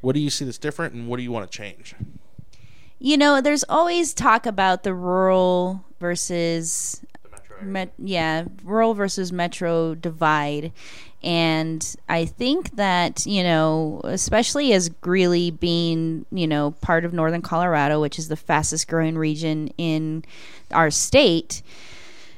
What 0.00 0.14
do 0.14 0.20
you 0.20 0.30
see 0.30 0.44
that's 0.44 0.58
different, 0.58 0.94
and 0.94 1.08
what 1.08 1.16
do 1.16 1.22
you 1.24 1.32
want 1.32 1.50
to 1.50 1.56
change? 1.56 1.94
You 3.00 3.16
know, 3.16 3.40
there's 3.40 3.64
always 3.68 4.14
talk 4.14 4.46
about 4.46 4.84
the 4.84 4.94
rural 4.94 5.84
versus 6.00 7.00
met, 7.60 7.92
yeah, 7.98 8.44
rural 8.62 8.94
versus 8.94 9.32
metro 9.32 9.94
divide. 9.94 10.72
And 11.22 11.96
I 12.08 12.26
think 12.26 12.76
that, 12.76 13.26
you 13.26 13.42
know, 13.42 14.00
especially 14.04 14.72
as 14.72 14.88
Greeley 14.88 15.50
being, 15.50 16.26
you 16.30 16.46
know, 16.46 16.72
part 16.80 17.04
of 17.04 17.12
northern 17.12 17.42
Colorado, 17.42 18.00
which 18.00 18.18
is 18.18 18.28
the 18.28 18.36
fastest 18.36 18.86
growing 18.86 19.18
region 19.18 19.68
in 19.78 20.24
our 20.70 20.90
state, 20.90 21.62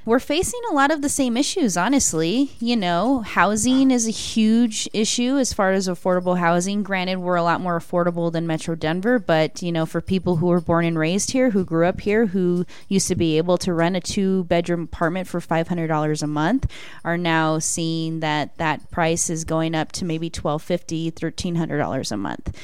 we're 0.06 0.18
facing 0.18 0.60
a 0.70 0.74
lot 0.74 0.90
of 0.90 1.02
the 1.02 1.08
same 1.08 1.36
issues, 1.36 1.76
honestly. 1.76 2.52
You 2.58 2.76
know, 2.76 3.20
housing 3.20 3.90
is 3.90 4.08
a 4.08 4.12
huge 4.12 4.88
issue 4.92 5.36
as 5.36 5.52
far 5.52 5.72
as 5.72 5.88
affordable 5.88 6.38
housing. 6.38 6.82
Granted, 6.82 7.18
we're 7.18 7.36
a 7.36 7.42
lot 7.42 7.60
more 7.60 7.78
affordable 7.78 8.32
than 8.32 8.46
Metro 8.46 8.74
Denver, 8.74 9.18
but, 9.18 9.62
you 9.62 9.70
know, 9.70 9.84
for 9.84 10.00
people 10.00 10.36
who 10.36 10.46
were 10.46 10.60
born 10.60 10.84
and 10.84 10.98
raised 10.98 11.32
here, 11.32 11.50
who 11.50 11.64
grew 11.64 11.86
up 11.86 12.00
here, 12.00 12.26
who 12.26 12.64
used 12.88 13.08
to 13.08 13.14
be 13.14 13.36
able 13.36 13.58
to 13.58 13.74
rent 13.74 13.96
a 13.96 14.00
two 14.00 14.44
bedroom 14.44 14.84
apartment 14.84 15.28
for 15.28 15.40
$500 15.40 16.22
a 16.22 16.26
month, 16.26 16.70
are 17.04 17.18
now 17.18 17.58
seeing 17.58 18.20
that 18.20 18.56
that 18.56 18.90
price 18.90 19.28
is 19.28 19.44
going 19.44 19.74
up 19.74 19.92
to 19.92 20.04
maybe 20.04 20.30
$1,250, 20.30 21.12
$1,300 21.12 22.12
a 22.12 22.16
month 22.16 22.56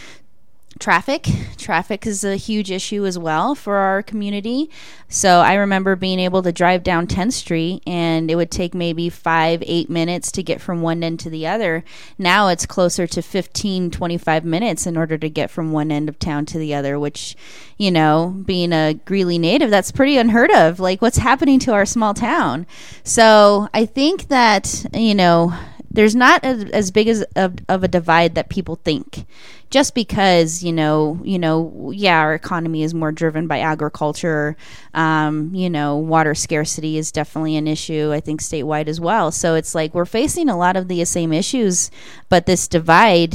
traffic. 0.78 1.26
Traffic 1.56 2.06
is 2.06 2.24
a 2.24 2.36
huge 2.36 2.70
issue 2.70 3.06
as 3.06 3.18
well 3.18 3.54
for 3.54 3.76
our 3.76 4.02
community. 4.02 4.70
So 5.08 5.40
i 5.40 5.54
remember 5.54 5.96
being 5.96 6.18
able 6.18 6.42
to 6.42 6.52
drive 6.52 6.82
down 6.82 7.06
10th 7.06 7.32
street 7.32 7.82
and 7.86 8.30
it 8.30 8.36
would 8.36 8.50
take 8.50 8.74
maybe 8.74 9.08
five 9.08 9.62
eight 9.66 9.88
minutes 9.88 10.30
to 10.32 10.42
get 10.42 10.60
from 10.60 10.82
one 10.82 11.02
end 11.02 11.20
to 11.20 11.30
the 11.30 11.46
other. 11.46 11.84
Now 12.18 12.48
it's 12.48 12.66
closer 12.66 13.06
to 13.06 13.22
15 13.22 13.90
25 13.90 14.44
minutes 14.44 14.86
in 14.86 14.96
order 14.96 15.16
to 15.18 15.30
get 15.30 15.50
from 15.50 15.72
one 15.72 15.90
end 15.90 16.08
of 16.08 16.18
town 16.18 16.46
to 16.46 16.58
the 16.58 16.74
other 16.74 16.98
which 16.98 17.36
you 17.78 17.90
know 17.90 18.34
being 18.44 18.72
a 18.72 18.94
greeley 19.04 19.38
native 19.38 19.70
that's 19.70 19.92
pretty 19.92 20.16
unheard 20.18 20.50
of. 20.52 20.80
Like 20.80 21.00
what's 21.00 21.18
happening 21.18 21.58
to 21.60 21.72
our 21.72 21.86
small 21.86 22.14
town? 22.14 22.66
So 23.02 23.68
i 23.72 23.86
think 23.86 24.28
that 24.28 24.84
you 24.92 25.14
know 25.14 25.54
there's 25.96 26.14
not 26.14 26.44
as, 26.44 26.64
as 26.70 26.90
big 26.90 27.08
as 27.08 27.22
of, 27.34 27.56
of 27.68 27.82
a 27.82 27.88
divide 27.88 28.34
that 28.34 28.50
people 28.50 28.76
think 28.76 29.26
just 29.70 29.94
because 29.94 30.62
you 30.62 30.72
know 30.72 31.20
you 31.24 31.38
know 31.38 31.90
yeah 31.92 32.20
our 32.20 32.34
economy 32.34 32.82
is 32.82 32.94
more 32.94 33.10
driven 33.10 33.46
by 33.46 33.58
agriculture 33.58 34.56
um, 34.94 35.52
you 35.54 35.68
know 35.68 35.96
water 35.96 36.34
scarcity 36.34 36.98
is 36.98 37.10
definitely 37.10 37.56
an 37.56 37.66
issue 37.66 38.12
i 38.12 38.20
think 38.20 38.40
statewide 38.40 38.86
as 38.86 39.00
well 39.00 39.32
so 39.32 39.54
it's 39.54 39.74
like 39.74 39.94
we're 39.94 40.04
facing 40.04 40.48
a 40.48 40.56
lot 40.56 40.76
of 40.76 40.86
the 40.86 41.04
same 41.04 41.32
issues 41.32 41.90
but 42.28 42.46
this 42.46 42.68
divide 42.68 43.34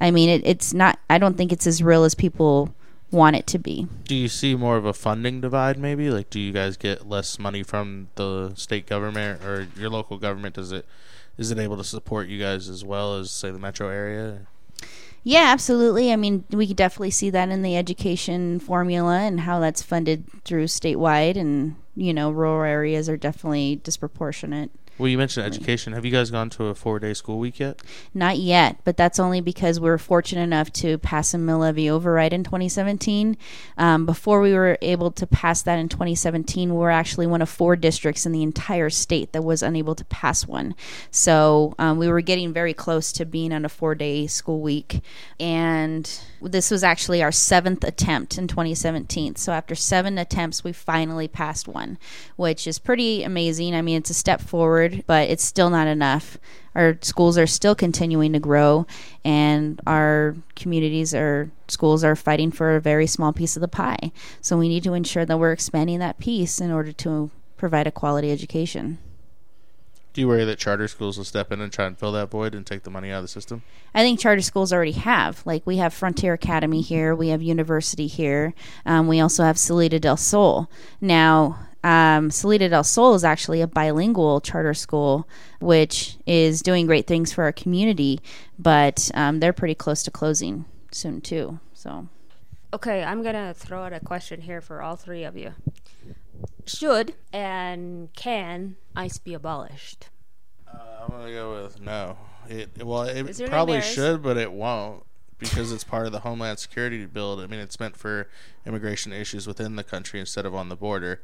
i 0.00 0.10
mean 0.10 0.28
it, 0.28 0.42
it's 0.44 0.72
not 0.72 0.98
i 1.10 1.18
don't 1.18 1.36
think 1.36 1.52
it's 1.52 1.66
as 1.66 1.82
real 1.82 2.04
as 2.04 2.14
people 2.14 2.72
want 3.10 3.34
it 3.34 3.46
to 3.46 3.58
be 3.58 3.88
Do 4.04 4.14
you 4.14 4.28
see 4.28 4.54
more 4.54 4.76
of 4.76 4.84
a 4.84 4.92
funding 4.92 5.40
divide, 5.40 5.78
maybe? 5.78 6.10
Like, 6.10 6.28
do 6.28 6.38
you 6.38 6.52
guys 6.52 6.76
get 6.76 7.08
less 7.08 7.38
money 7.38 7.62
from 7.62 8.08
the 8.16 8.52
state 8.54 8.86
government 8.86 9.42
or 9.42 9.68
your 9.78 9.88
local 9.88 10.18
government? 10.18 10.56
Does 10.56 10.72
it 10.72 10.84
is 11.38 11.50
it 11.50 11.58
able 11.58 11.76
to 11.76 11.84
support 11.84 12.28
you 12.28 12.38
guys 12.38 12.68
as 12.68 12.84
well 12.84 13.16
as 13.16 13.30
say 13.30 13.50
the 13.50 13.58
metro 13.58 13.88
area? 13.88 14.46
Yeah, 15.24 15.50
absolutely. 15.52 16.12
I 16.12 16.16
mean, 16.16 16.44
we 16.50 16.66
could 16.66 16.76
definitely 16.76 17.10
see 17.10 17.30
that 17.30 17.48
in 17.48 17.62
the 17.62 17.76
education 17.76 18.60
formula 18.60 19.18
and 19.18 19.40
how 19.40 19.60
that's 19.60 19.82
funded 19.82 20.24
through 20.44 20.66
statewide, 20.66 21.36
and 21.36 21.76
you 21.96 22.14
know, 22.14 22.30
rural 22.30 22.64
areas 22.64 23.08
are 23.08 23.16
definitely 23.16 23.76
disproportionate. 23.76 24.70
Well, 24.98 25.06
you 25.06 25.16
mentioned 25.16 25.46
education. 25.46 25.92
Have 25.92 26.04
you 26.04 26.10
guys 26.10 26.32
gone 26.32 26.50
to 26.50 26.64
a 26.64 26.74
four 26.74 26.98
day 26.98 27.14
school 27.14 27.38
week 27.38 27.60
yet? 27.60 27.80
Not 28.14 28.38
yet, 28.38 28.78
but 28.82 28.96
that's 28.96 29.20
only 29.20 29.40
because 29.40 29.78
we 29.78 29.88
were 29.88 29.98
fortunate 29.98 30.42
enough 30.42 30.72
to 30.74 30.98
pass 30.98 31.32
a 31.32 31.38
mill 31.38 31.58
levy 31.58 31.88
override 31.88 32.32
in 32.32 32.42
2017. 32.42 33.36
Um, 33.76 34.06
before 34.06 34.40
we 34.40 34.52
were 34.54 34.76
able 34.82 35.12
to 35.12 35.26
pass 35.26 35.62
that 35.62 35.78
in 35.78 35.88
2017, 35.88 36.70
we 36.70 36.76
were 36.76 36.90
actually 36.90 37.28
one 37.28 37.42
of 37.42 37.48
four 37.48 37.76
districts 37.76 38.26
in 38.26 38.32
the 38.32 38.42
entire 38.42 38.90
state 38.90 39.32
that 39.32 39.42
was 39.42 39.62
unable 39.62 39.94
to 39.94 40.04
pass 40.06 40.48
one. 40.48 40.74
So 41.12 41.74
um, 41.78 41.98
we 41.98 42.08
were 42.08 42.20
getting 42.20 42.52
very 42.52 42.74
close 42.74 43.12
to 43.12 43.24
being 43.24 43.52
on 43.52 43.64
a 43.64 43.68
four 43.68 43.94
day 43.94 44.26
school 44.26 44.60
week. 44.60 45.00
And 45.38 46.10
this 46.42 46.70
was 46.70 46.82
actually 46.82 47.22
our 47.22 47.32
seventh 47.32 47.84
attempt 47.84 48.38
in 48.38 48.48
2017. 48.48 49.36
So 49.36 49.52
after 49.52 49.74
seven 49.74 50.18
attempts, 50.18 50.64
we 50.64 50.72
finally 50.72 51.28
passed 51.28 51.68
one, 51.68 51.98
which 52.36 52.66
is 52.66 52.78
pretty 52.78 53.22
amazing. 53.22 53.74
I 53.74 53.82
mean, 53.82 53.98
it's 53.98 54.10
a 54.10 54.14
step 54.14 54.40
forward, 54.40 54.87
but 55.06 55.28
it's 55.28 55.44
still 55.44 55.70
not 55.70 55.86
enough. 55.86 56.38
Our 56.74 56.98
schools 57.02 57.36
are 57.38 57.46
still 57.46 57.74
continuing 57.74 58.32
to 58.34 58.38
grow, 58.38 58.86
and 59.24 59.80
our 59.86 60.36
communities 60.54 61.14
or 61.14 61.50
schools 61.66 62.04
are 62.04 62.14
fighting 62.14 62.50
for 62.50 62.76
a 62.76 62.80
very 62.80 63.06
small 63.06 63.32
piece 63.32 63.56
of 63.56 63.60
the 63.60 63.68
pie. 63.68 64.12
So 64.40 64.56
we 64.56 64.68
need 64.68 64.84
to 64.84 64.94
ensure 64.94 65.24
that 65.24 65.38
we're 65.38 65.52
expanding 65.52 65.98
that 65.98 66.18
piece 66.18 66.60
in 66.60 66.70
order 66.70 66.92
to 66.92 67.30
provide 67.56 67.86
a 67.86 67.92
quality 67.92 68.30
education. 68.30 68.98
Do 70.18 70.22
you 70.22 70.28
worry 70.28 70.44
that 70.44 70.58
charter 70.58 70.88
schools 70.88 71.16
will 71.16 71.24
step 71.24 71.52
in 71.52 71.60
and 71.60 71.72
try 71.72 71.86
and 71.86 71.96
fill 71.96 72.10
that 72.12 72.30
void 72.30 72.54
and 72.54 72.66
take 72.66 72.82
the 72.82 72.90
money 72.90 73.12
out 73.12 73.18
of 73.18 73.24
the 73.24 73.28
system? 73.28 73.62
I 73.94 74.02
think 74.02 74.18
charter 74.18 74.42
schools 74.42 74.72
already 74.72 74.92
have. 74.92 75.46
Like 75.46 75.64
we 75.64 75.76
have 75.76 75.94
Frontier 75.94 76.32
Academy 76.32 76.80
here, 76.80 77.14
we 77.14 77.28
have 77.28 77.40
University 77.40 78.06
here, 78.06 78.54
um, 78.84 79.06
we 79.06 79.20
also 79.20 79.44
have 79.44 79.58
Salida 79.58 80.00
del 80.00 80.16
Sol. 80.16 80.68
Now, 81.00 81.67
um, 81.84 82.30
Salida 82.30 82.68
del 82.68 82.84
Sol 82.84 83.14
is 83.14 83.24
actually 83.24 83.60
a 83.60 83.66
bilingual 83.66 84.40
charter 84.40 84.74
school, 84.74 85.28
which 85.60 86.16
is 86.26 86.60
doing 86.62 86.86
great 86.86 87.06
things 87.06 87.32
for 87.32 87.44
our 87.44 87.52
community, 87.52 88.20
but 88.58 89.10
um, 89.14 89.40
they're 89.40 89.52
pretty 89.52 89.74
close 89.74 90.02
to 90.04 90.10
closing 90.10 90.64
soon 90.90 91.20
too. 91.20 91.60
So, 91.74 92.08
Okay, 92.74 93.02
I'm 93.02 93.22
gonna 93.22 93.54
throw 93.54 93.84
out 93.84 93.94
a 93.94 94.00
question 94.00 94.42
here 94.42 94.60
for 94.60 94.82
all 94.82 94.96
three 94.96 95.24
of 95.24 95.36
you. 95.36 95.52
Should 96.66 97.14
and 97.32 98.12
can 98.14 98.76
ICE 98.94 99.16
be 99.18 99.32
abolished? 99.32 100.08
Uh, 100.66 100.78
I'm 101.02 101.08
gonna 101.08 101.32
go 101.32 101.62
with 101.62 101.80
no. 101.80 102.18
It 102.48 102.84
well, 102.84 103.02
it 103.02 103.40
probably 103.46 103.80
should, 103.80 104.22
but 104.22 104.36
it 104.36 104.52
won't 104.52 105.04
because 105.38 105.72
it's 105.72 105.84
part 105.84 106.06
of 106.06 106.12
the 106.12 106.20
Homeland 106.20 106.58
Security 106.58 107.06
bill. 107.06 107.40
I 107.40 107.46
mean, 107.46 107.60
it's 107.60 107.80
meant 107.80 107.96
for 107.96 108.28
immigration 108.66 109.14
issues 109.14 109.46
within 109.46 109.76
the 109.76 109.84
country 109.84 110.20
instead 110.20 110.44
of 110.44 110.54
on 110.54 110.68
the 110.68 110.76
border. 110.76 111.22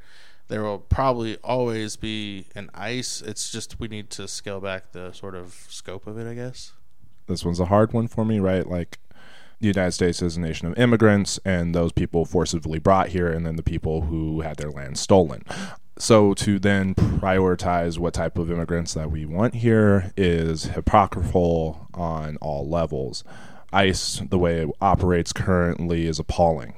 There 0.49 0.63
will 0.63 0.79
probably 0.79 1.37
always 1.39 1.97
be 1.97 2.47
an 2.55 2.71
ICE. 2.75 3.23
It's 3.23 3.51
just 3.51 3.81
we 3.81 3.89
need 3.89 4.11
to 4.11 4.29
scale 4.29 4.61
back 4.61 4.93
the 4.93 5.13
sort 5.13 5.35
of 5.35 5.55
scope 5.69 6.07
of 6.07 6.19
it, 6.19 6.27
I 6.29 6.35
guess. 6.35 6.73
this 7.27 7.45
one's 7.45 7.61
a 7.61 7.67
hard 7.67 7.93
one 7.93 8.09
for 8.09 8.25
me, 8.25 8.39
right? 8.39 8.67
Like 8.69 8.99
the 9.61 9.69
United 9.69 9.93
States 9.93 10.21
is 10.21 10.37
a 10.37 10.41
nation 10.41 10.69
of 10.69 10.79
immigrants 10.79 11.41
and 11.45 11.75
those 11.75 11.93
people 11.93 12.25
forcibly 12.27 12.79
brought 12.79 13.09
here 13.09 13.31
and 13.33 13.47
then 13.47 13.57
the 13.57 13.63
people 13.63 14.03
who 14.03 14.43
had 14.43 14.57
their 14.59 14.71
land 14.71 14.99
stolen. 14.99 15.43
So 15.99 16.35
to 16.35 16.59
then 16.59 16.95
prioritize 16.95 17.99
what 17.99 18.15
type 18.15 18.37
of 18.37 18.51
immigrants 18.51 18.95
that 18.95 19.11
we 19.11 19.25
want 19.25 19.55
here 19.55 20.13
is 20.17 20.65
hypocritical 20.65 21.89
on 21.95 22.37
all 22.39 22.69
levels. 22.69 23.25
ICE, 23.73 24.23
the 24.29 24.39
way 24.39 24.63
it 24.63 24.71
operates 24.81 25.33
currently, 25.33 26.07
is 26.07 26.19
appalling. 26.19 26.75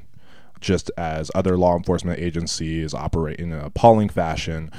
Just 0.61 0.91
as 0.97 1.31
other 1.35 1.57
law 1.59 1.77
enforcement 1.77 2.21
agencies 2.21 2.95
operate 2.95 3.39
in 3.39 3.53
an 3.53 3.65
appalling 3.65 4.09
fashion 4.09 4.71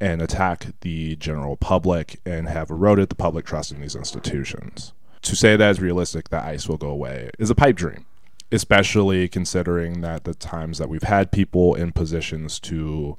and 0.00 0.20
attack 0.20 0.66
the 0.80 1.16
general 1.16 1.56
public 1.56 2.20
and 2.24 2.48
have 2.48 2.70
eroded 2.70 3.08
the 3.08 3.14
public 3.14 3.46
trust 3.46 3.72
in 3.72 3.80
these 3.80 3.96
institutions. 3.96 4.92
To 5.22 5.34
say 5.34 5.56
that 5.56 5.70
is 5.70 5.80
realistic 5.80 6.28
that 6.28 6.44
ICE 6.44 6.68
will 6.68 6.76
go 6.76 6.88
away 6.88 7.30
is 7.38 7.50
a 7.50 7.54
pipe 7.54 7.76
dream, 7.76 8.06
especially 8.52 9.28
considering 9.28 10.02
that 10.02 10.24
the 10.24 10.34
times 10.34 10.78
that 10.78 10.88
we've 10.88 11.02
had 11.02 11.32
people 11.32 11.74
in 11.74 11.92
positions 11.92 12.60
to 12.60 13.16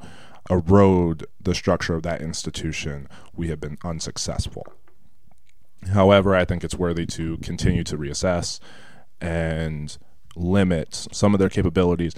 erode 0.50 1.26
the 1.42 1.56
structure 1.56 1.96
of 1.96 2.04
that 2.04 2.22
institution, 2.22 3.08
we 3.36 3.50
have 3.50 3.60
been 3.60 3.78
unsuccessful. 3.84 4.66
However, 5.92 6.36
I 6.36 6.46
think 6.46 6.64
it's 6.64 6.76
worthy 6.76 7.06
to 7.08 7.38
continue 7.38 7.84
to 7.84 7.98
reassess 7.98 8.60
and 9.20 9.98
limit 10.38 11.08
some 11.12 11.34
of 11.34 11.40
their 11.40 11.50
capabilities 11.50 12.14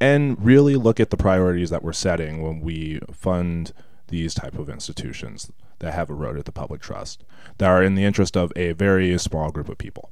and 0.00 0.42
really 0.44 0.76
look 0.76 1.00
at 1.00 1.10
the 1.10 1.16
priorities 1.16 1.70
that 1.70 1.82
we're 1.82 1.92
setting 1.92 2.42
when 2.42 2.60
we 2.60 3.00
fund 3.12 3.72
these 4.08 4.34
type 4.34 4.58
of 4.58 4.68
institutions 4.68 5.50
that 5.78 5.94
have 5.94 6.10
eroded 6.10 6.44
the 6.44 6.52
public 6.52 6.80
trust 6.80 7.24
that 7.58 7.68
are 7.68 7.82
in 7.82 7.94
the 7.94 8.04
interest 8.04 8.36
of 8.36 8.52
a 8.56 8.72
very 8.72 9.16
small 9.18 9.50
group 9.50 9.68
of 9.68 9.78
people. 9.78 10.10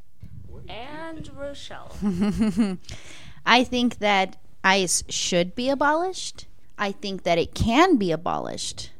And 0.68 1.28
Rochelle. 1.36 1.94
I 3.46 3.64
think 3.64 3.98
that 3.98 4.36
ICE 4.64 5.04
should 5.08 5.54
be 5.54 5.68
abolished. 5.68 6.46
I 6.78 6.92
think 6.92 7.24
that 7.24 7.38
it 7.38 7.54
can 7.54 7.96
be 7.96 8.12
abolished, 8.12 8.90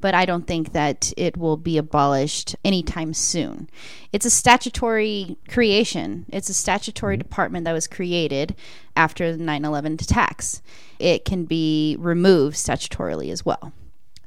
but 0.00 0.14
I 0.14 0.24
don't 0.24 0.46
think 0.46 0.72
that 0.72 1.12
it 1.16 1.36
will 1.36 1.56
be 1.56 1.78
abolished 1.78 2.56
anytime 2.64 3.14
soon. 3.14 3.68
It's 4.12 4.26
a 4.26 4.30
statutory 4.30 5.36
creation, 5.48 6.26
it's 6.28 6.48
a 6.48 6.54
statutory 6.54 7.16
mm-hmm. 7.16 7.28
department 7.28 7.64
that 7.64 7.72
was 7.72 7.86
created 7.86 8.54
after 8.96 9.32
the 9.32 9.42
9 9.42 9.64
11 9.64 9.94
attacks. 9.94 10.62
It 10.98 11.24
can 11.24 11.44
be 11.44 11.96
removed 11.98 12.56
statutorily 12.56 13.30
as 13.30 13.44
well. 13.44 13.72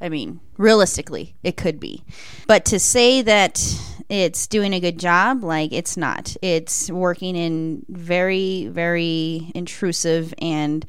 I 0.01 0.09
mean, 0.09 0.39
realistically, 0.57 1.35
it 1.43 1.57
could 1.57 1.79
be. 1.79 2.03
But 2.47 2.65
to 2.65 2.79
say 2.79 3.21
that 3.21 3.63
it's 4.09 4.47
doing 4.47 4.73
a 4.73 4.79
good 4.79 4.99
job, 4.99 5.43
like 5.43 5.71
it's 5.71 5.95
not. 5.95 6.35
It's 6.41 6.89
working 6.89 7.35
in 7.35 7.85
very, 7.87 8.67
very 8.67 9.51
intrusive 9.53 10.33
and 10.41 10.85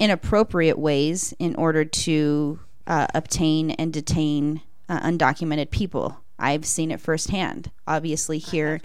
inappropriate 0.00 0.78
ways 0.78 1.32
in 1.38 1.54
order 1.54 1.84
to 1.84 2.58
uh, 2.86 3.06
obtain 3.14 3.72
and 3.72 3.92
detain 3.92 4.60
uh, 4.88 5.00
undocumented 5.00 5.70
people. 5.70 6.18
I've 6.38 6.64
seen 6.64 6.90
it 6.90 7.00
firsthand, 7.00 7.70
obviously, 7.86 8.38
here 8.38 8.80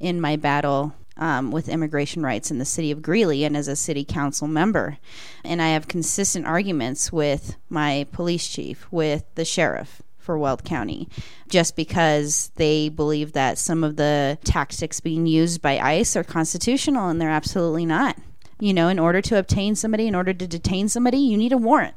in 0.00 0.20
my 0.20 0.36
battle 0.36 0.94
um, 1.16 1.50
with 1.50 1.68
immigration 1.68 2.22
rights 2.22 2.50
in 2.50 2.58
the 2.58 2.64
city 2.64 2.90
of 2.90 3.02
Greeley 3.02 3.44
and 3.44 3.56
as 3.56 3.68
a 3.68 3.76
city 3.76 4.04
council 4.04 4.48
member. 4.48 4.98
And 5.44 5.60
I 5.60 5.68
have 5.68 5.88
consistent 5.88 6.46
arguments 6.46 7.12
with 7.12 7.56
my 7.68 8.06
police 8.12 8.48
chief, 8.48 8.90
with 8.90 9.24
the 9.34 9.44
sheriff 9.44 10.02
for 10.18 10.38
Weld 10.38 10.64
County, 10.64 11.08
just 11.48 11.76
because 11.76 12.50
they 12.54 12.88
believe 12.88 13.32
that 13.32 13.58
some 13.58 13.84
of 13.84 13.96
the 13.96 14.38
tactics 14.44 15.00
being 15.00 15.26
used 15.26 15.60
by 15.60 15.78
ICE 15.78 16.16
are 16.16 16.24
constitutional 16.24 17.08
and 17.08 17.20
they're 17.20 17.28
absolutely 17.28 17.84
not. 17.84 18.16
You 18.60 18.72
know, 18.72 18.88
in 18.88 19.00
order 19.00 19.20
to 19.22 19.38
obtain 19.38 19.74
somebody, 19.74 20.06
in 20.06 20.14
order 20.14 20.32
to 20.32 20.46
detain 20.46 20.88
somebody, 20.88 21.18
you 21.18 21.36
need 21.36 21.52
a 21.52 21.58
warrant. 21.58 21.94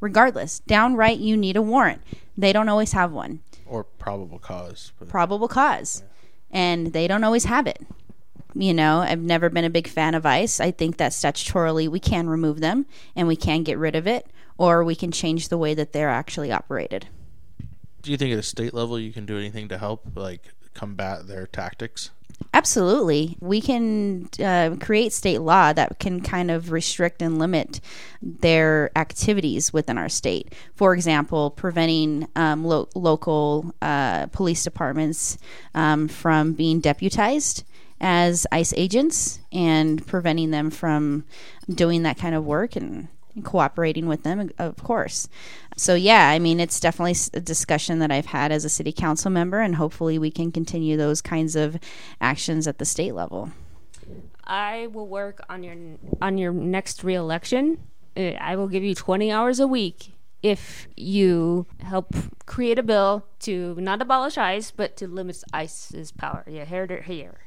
Regardless, 0.00 0.60
downright, 0.60 1.18
you 1.18 1.36
need 1.36 1.56
a 1.56 1.62
warrant. 1.62 2.02
They 2.36 2.52
don't 2.52 2.68
always 2.68 2.92
have 2.92 3.12
one 3.12 3.40
Or 3.66 3.84
probable 3.84 4.38
cause. 4.38 4.92
But 4.98 5.08
probable 5.08 5.48
cause. 5.48 6.02
And 6.50 6.92
they 6.92 7.08
don't 7.08 7.24
always 7.24 7.44
have 7.44 7.66
it. 7.66 7.84
You 8.54 8.72
know, 8.72 9.00
I've 9.00 9.20
never 9.20 9.50
been 9.50 9.64
a 9.64 9.70
big 9.70 9.86
fan 9.88 10.14
of 10.14 10.24
ICE. 10.24 10.60
I 10.60 10.70
think 10.70 10.96
that 10.96 11.12
statutorily 11.12 11.88
we 11.88 12.00
can 12.00 12.28
remove 12.28 12.60
them 12.60 12.86
and 13.14 13.28
we 13.28 13.36
can 13.36 13.62
get 13.62 13.76
rid 13.78 13.94
of 13.94 14.06
it, 14.06 14.26
or 14.56 14.82
we 14.82 14.94
can 14.94 15.12
change 15.12 15.48
the 15.48 15.58
way 15.58 15.74
that 15.74 15.92
they're 15.92 16.08
actually 16.08 16.50
operated. 16.50 17.08
do 18.02 18.10
you 18.10 18.16
think 18.16 18.32
at 18.32 18.38
a 18.38 18.42
state 18.42 18.72
level 18.72 18.98
you 18.98 19.12
can 19.12 19.26
do 19.26 19.36
anything 19.36 19.68
to 19.68 19.76
help, 19.78 20.16
like 20.16 20.54
combat 20.74 21.26
their 21.26 21.46
tactics? 21.46 22.10
Absolutely. 22.54 23.36
We 23.40 23.60
can 23.60 24.28
uh, 24.42 24.76
create 24.80 25.12
state 25.12 25.40
law 25.40 25.72
that 25.72 25.98
can 25.98 26.20
kind 26.20 26.50
of 26.50 26.72
restrict 26.72 27.20
and 27.22 27.38
limit 27.38 27.80
their 28.22 28.90
activities 28.96 29.72
within 29.72 29.98
our 29.98 30.08
state. 30.08 30.52
For 30.74 30.94
example, 30.94 31.50
preventing 31.50 32.26
um, 32.36 32.64
lo- 32.64 32.88
local 32.94 33.74
uh, 33.82 34.26
police 34.26 34.64
departments 34.64 35.38
um, 35.74 36.08
from 36.08 36.52
being 36.52 36.80
deputized 36.80 37.64
as 38.00 38.46
ICE 38.52 38.72
agents 38.76 39.40
and 39.52 40.06
preventing 40.06 40.50
them 40.50 40.70
from 40.70 41.24
doing 41.68 42.02
that 42.04 42.18
kind 42.18 42.34
of 42.34 42.44
work 42.44 42.76
and 42.76 43.08
cooperating 43.42 44.06
with 44.06 44.22
them, 44.22 44.50
of 44.58 44.76
course. 44.82 45.28
So, 45.76 45.94
yeah, 45.94 46.28
I 46.30 46.38
mean, 46.38 46.60
it's 46.60 46.80
definitely 46.80 47.16
a 47.34 47.40
discussion 47.40 47.98
that 48.00 48.10
I've 48.10 48.26
had 48.26 48.52
as 48.52 48.64
a 48.64 48.68
city 48.68 48.92
council 48.92 49.30
member, 49.30 49.60
and 49.60 49.76
hopefully 49.76 50.18
we 50.18 50.30
can 50.30 50.50
continue 50.52 50.96
those 50.96 51.20
kinds 51.20 51.56
of 51.56 51.78
actions 52.20 52.66
at 52.66 52.78
the 52.78 52.84
state 52.84 53.14
level. 53.14 53.50
I 54.44 54.86
will 54.88 55.06
work 55.06 55.40
on 55.48 55.62
your 55.62 55.76
on 56.22 56.38
your 56.38 56.52
next 56.52 57.04
reelection. 57.04 57.78
Uh, 58.16 58.32
I 58.40 58.56
will 58.56 58.68
give 58.68 58.82
you 58.82 58.94
20 58.94 59.30
hours 59.30 59.60
a 59.60 59.66
week 59.68 60.12
if 60.42 60.88
you 60.96 61.66
help 61.80 62.14
create 62.46 62.78
a 62.78 62.82
bill 62.82 63.26
to 63.40 63.76
not 63.78 64.00
abolish 64.00 64.38
ICE, 64.38 64.70
but 64.70 64.96
to 64.96 65.06
limit 65.06 65.42
ICE's 65.52 66.12
power. 66.12 66.44
Heard 66.46 66.90
it 66.90 67.04
here. 67.04 67.40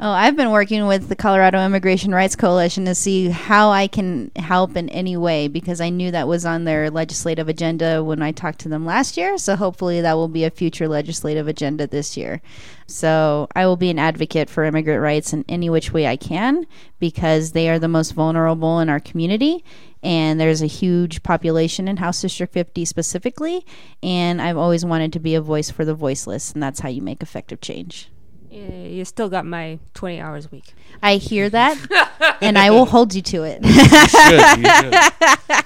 Oh, 0.00 0.10
I've 0.10 0.34
been 0.34 0.50
working 0.50 0.88
with 0.88 1.08
the 1.08 1.14
Colorado 1.14 1.64
Immigration 1.64 2.12
Rights 2.12 2.34
Coalition 2.34 2.84
to 2.86 2.96
see 2.96 3.28
how 3.28 3.70
I 3.70 3.86
can 3.86 4.32
help 4.34 4.76
in 4.76 4.88
any 4.88 5.16
way 5.16 5.46
because 5.46 5.80
I 5.80 5.88
knew 5.88 6.10
that 6.10 6.26
was 6.26 6.44
on 6.44 6.64
their 6.64 6.90
legislative 6.90 7.48
agenda 7.48 8.02
when 8.02 8.20
I 8.20 8.32
talked 8.32 8.58
to 8.60 8.68
them 8.68 8.84
last 8.84 9.16
year. 9.16 9.38
So 9.38 9.54
hopefully 9.54 10.00
that 10.00 10.14
will 10.14 10.28
be 10.28 10.42
a 10.42 10.50
future 10.50 10.88
legislative 10.88 11.46
agenda 11.46 11.86
this 11.86 12.16
year. 12.16 12.42
So 12.88 13.46
I 13.54 13.66
will 13.66 13.76
be 13.76 13.88
an 13.88 14.00
advocate 14.00 14.50
for 14.50 14.64
immigrant 14.64 15.00
rights 15.00 15.32
in 15.32 15.44
any 15.48 15.70
which 15.70 15.92
way 15.92 16.08
I 16.08 16.16
can 16.16 16.66
because 16.98 17.52
they 17.52 17.68
are 17.70 17.78
the 17.78 17.86
most 17.86 18.14
vulnerable 18.14 18.80
in 18.80 18.88
our 18.88 19.00
community. 19.00 19.64
And 20.02 20.40
there's 20.40 20.60
a 20.60 20.66
huge 20.66 21.22
population 21.22 21.86
in 21.86 21.98
House 21.98 22.20
District 22.20 22.52
50 22.52 22.84
specifically. 22.84 23.64
And 24.02 24.42
I've 24.42 24.58
always 24.58 24.84
wanted 24.84 25.12
to 25.12 25.20
be 25.20 25.36
a 25.36 25.40
voice 25.40 25.70
for 25.70 25.84
the 25.84 25.94
voiceless. 25.94 26.52
And 26.52 26.60
that's 26.60 26.80
how 26.80 26.88
you 26.88 27.00
make 27.00 27.22
effective 27.22 27.60
change. 27.60 28.10
Yeah, 28.54 28.86
You 28.86 29.04
still 29.04 29.28
got 29.28 29.44
my 29.44 29.78
20 29.94 30.20
hours 30.20 30.46
a 30.46 30.48
week. 30.50 30.74
I 31.02 31.16
hear 31.16 31.50
that, 31.50 32.36
and 32.40 32.56
I 32.56 32.70
will 32.70 32.86
hold 32.86 33.14
you 33.14 33.22
to 33.22 33.42
it. 33.42 33.62
Good, 33.62 34.58
you 34.58 34.70
should. 34.80 35.64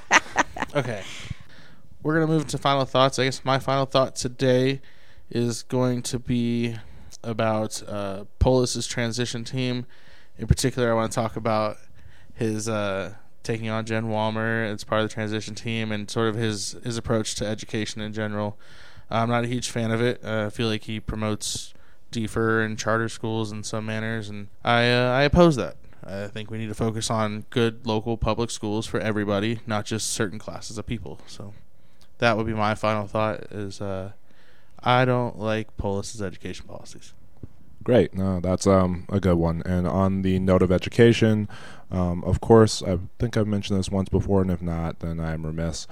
Okay. 0.75 1.03
We're 2.03 2.15
going 2.15 2.27
to 2.27 2.33
move 2.33 2.47
to 2.49 2.59
final 2.59 2.85
thoughts. 2.85 3.19
I 3.19 3.25
guess 3.25 3.45
my 3.45 3.59
final 3.59 3.87
thought 3.87 4.15
today 4.17 4.81
is 5.31 5.63
going 5.63 6.03
to 6.03 6.19
be 6.19 6.77
about 7.25 7.83
uh, 7.89 8.25
Polis's 8.39 8.87
transition 8.87 9.45
team. 9.45 9.87
In 10.39 10.47
particular, 10.47 10.91
I 10.91 10.95
want 10.95 11.11
to 11.11 11.15
talk 11.17 11.37
about 11.37 11.79
his 12.35 12.69
uh, 12.69 13.15
taking 13.43 13.69
on 13.71 13.85
Jen 13.87 14.05
Walmer 14.09 14.65
as 14.73 14.85
part 14.85 15.03
of 15.03 15.09
the 15.09 15.15
transition 15.15 15.55
team 15.55 15.91
and 15.91 16.09
sort 16.09 16.29
of 16.29 16.37
his, 16.37 16.77
his 16.85 16.97
approach 16.97 17.35
to 17.37 17.47
education 17.47 18.01
in 18.01 18.13
general. 18.13 18.59
I'm 19.11 19.29
not 19.31 19.45
a 19.45 19.49
huge 19.49 19.71
fan 19.71 19.91
of 19.91 20.01
it. 20.03 20.21
Uh, 20.23 20.47
I 20.47 20.51
feel 20.51 20.69
like 20.69 20.85
he 20.85 21.01
promotes 21.01 21.73
DFER 22.13 22.65
and 22.65 22.79
charter 22.79 23.09
schools 23.09 23.53
in 23.53 23.63
some 23.63 23.87
manners, 23.87 24.29
and 24.29 24.49
I 24.65 24.91
uh, 24.91 25.11
I 25.11 25.23
oppose 25.23 25.57
that. 25.57 25.77
I 26.05 26.27
think 26.29 26.51
we 26.51 26.59
need 26.59 26.69
to 26.69 26.75
focus 26.75 27.11
on 27.11 27.45
good 27.51 27.87
local 27.87 28.17
public 28.17 28.51
schools 28.51 28.87
for 28.87 28.99
everybody, 28.99 29.61
not 29.67 29.85
just 29.85 30.11
certain 30.11 30.39
classes 30.39 30.79
of 30.79 30.87
people. 30.87 31.21
So 31.27 31.53
that 32.19 32.37
would 32.37 32.47
be 32.47 32.55
my 32.55 32.75
final 32.75 33.07
thought. 33.07 33.45
Is 33.51 33.81
uh, 33.81 34.13
I 34.83 35.05
don't 35.05 35.39
like 35.39 35.77
Polis's 35.77 36.23
education 36.23 36.67
policies. 36.67 37.15
Great. 37.85 38.15
No, 38.15 38.41
that's 38.41 38.67
um, 38.67 39.07
a 39.09 39.21
good 39.21 39.37
one. 39.37 39.63
And 39.65 39.87
on 39.87 40.23
the 40.23 40.39
note 40.39 40.63
of 40.63 40.71
education, 40.71 41.49
um, 41.91 42.23
of 42.25 42.41
course, 42.41 42.83
I 42.83 42.99
think 43.19 43.37
I've 43.37 43.47
mentioned 43.47 43.79
this 43.79 43.91
once 43.91 44.09
before, 44.09 44.43
and 44.43 44.51
if 44.51 44.61
not, 44.61 45.01
then 45.01 45.21
I 45.21 45.33
am 45.33 45.47
remiss. 45.47 45.87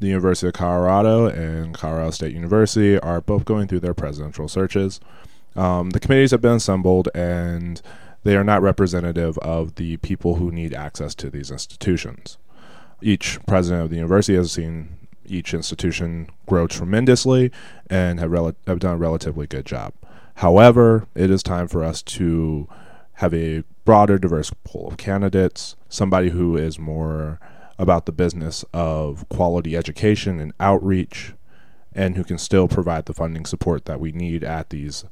The 0.00 0.08
University 0.08 0.48
of 0.48 0.54
Colorado 0.54 1.26
and 1.26 1.74
Colorado 1.74 2.10
State 2.10 2.34
University 2.34 2.98
are 2.98 3.20
both 3.20 3.44
going 3.44 3.68
through 3.68 3.80
their 3.80 3.94
presidential 3.94 4.48
searches. 4.48 5.00
Um, 5.56 5.90
the 5.90 6.00
committees 6.00 6.30
have 6.30 6.40
been 6.40 6.56
assembled, 6.56 7.08
and 7.14 7.80
they 8.24 8.36
are 8.36 8.44
not 8.44 8.62
representative 8.62 9.38
of 9.38 9.76
the 9.76 9.96
people 9.98 10.36
who 10.36 10.50
need 10.50 10.74
access 10.74 11.14
to 11.16 11.30
these 11.30 11.50
institutions. 11.50 12.38
Each 13.00 13.38
president 13.46 13.84
of 13.84 13.90
the 13.90 13.96
university 13.96 14.36
has 14.36 14.52
seen 14.52 14.96
each 15.24 15.54
institution 15.54 16.28
grow 16.46 16.66
tremendously 16.66 17.50
and 17.88 18.18
have, 18.18 18.30
rel- 18.30 18.56
have 18.66 18.78
done 18.78 18.94
a 18.94 18.98
relatively 18.98 19.46
good 19.46 19.66
job. 19.66 19.92
However, 20.36 21.06
it 21.14 21.30
is 21.30 21.42
time 21.42 21.68
for 21.68 21.82
us 21.82 22.02
to 22.02 22.68
have 23.14 23.34
a 23.34 23.64
broader, 23.84 24.18
diverse 24.18 24.52
pool 24.64 24.88
of 24.88 24.96
candidates, 24.96 25.74
somebody 25.88 26.30
who 26.30 26.56
is 26.56 26.78
more 26.78 27.40
about 27.78 28.06
the 28.06 28.12
business 28.12 28.64
of 28.72 29.28
quality 29.28 29.76
education 29.76 30.40
and 30.40 30.52
outreach, 30.60 31.34
and 31.94 32.16
who 32.16 32.24
can 32.24 32.38
still 32.38 32.68
provide 32.68 33.06
the 33.06 33.14
funding 33.14 33.44
support 33.44 33.84
that 33.86 34.00
we 34.00 34.12
need 34.12 34.44
at 34.44 34.70
these 34.70 35.04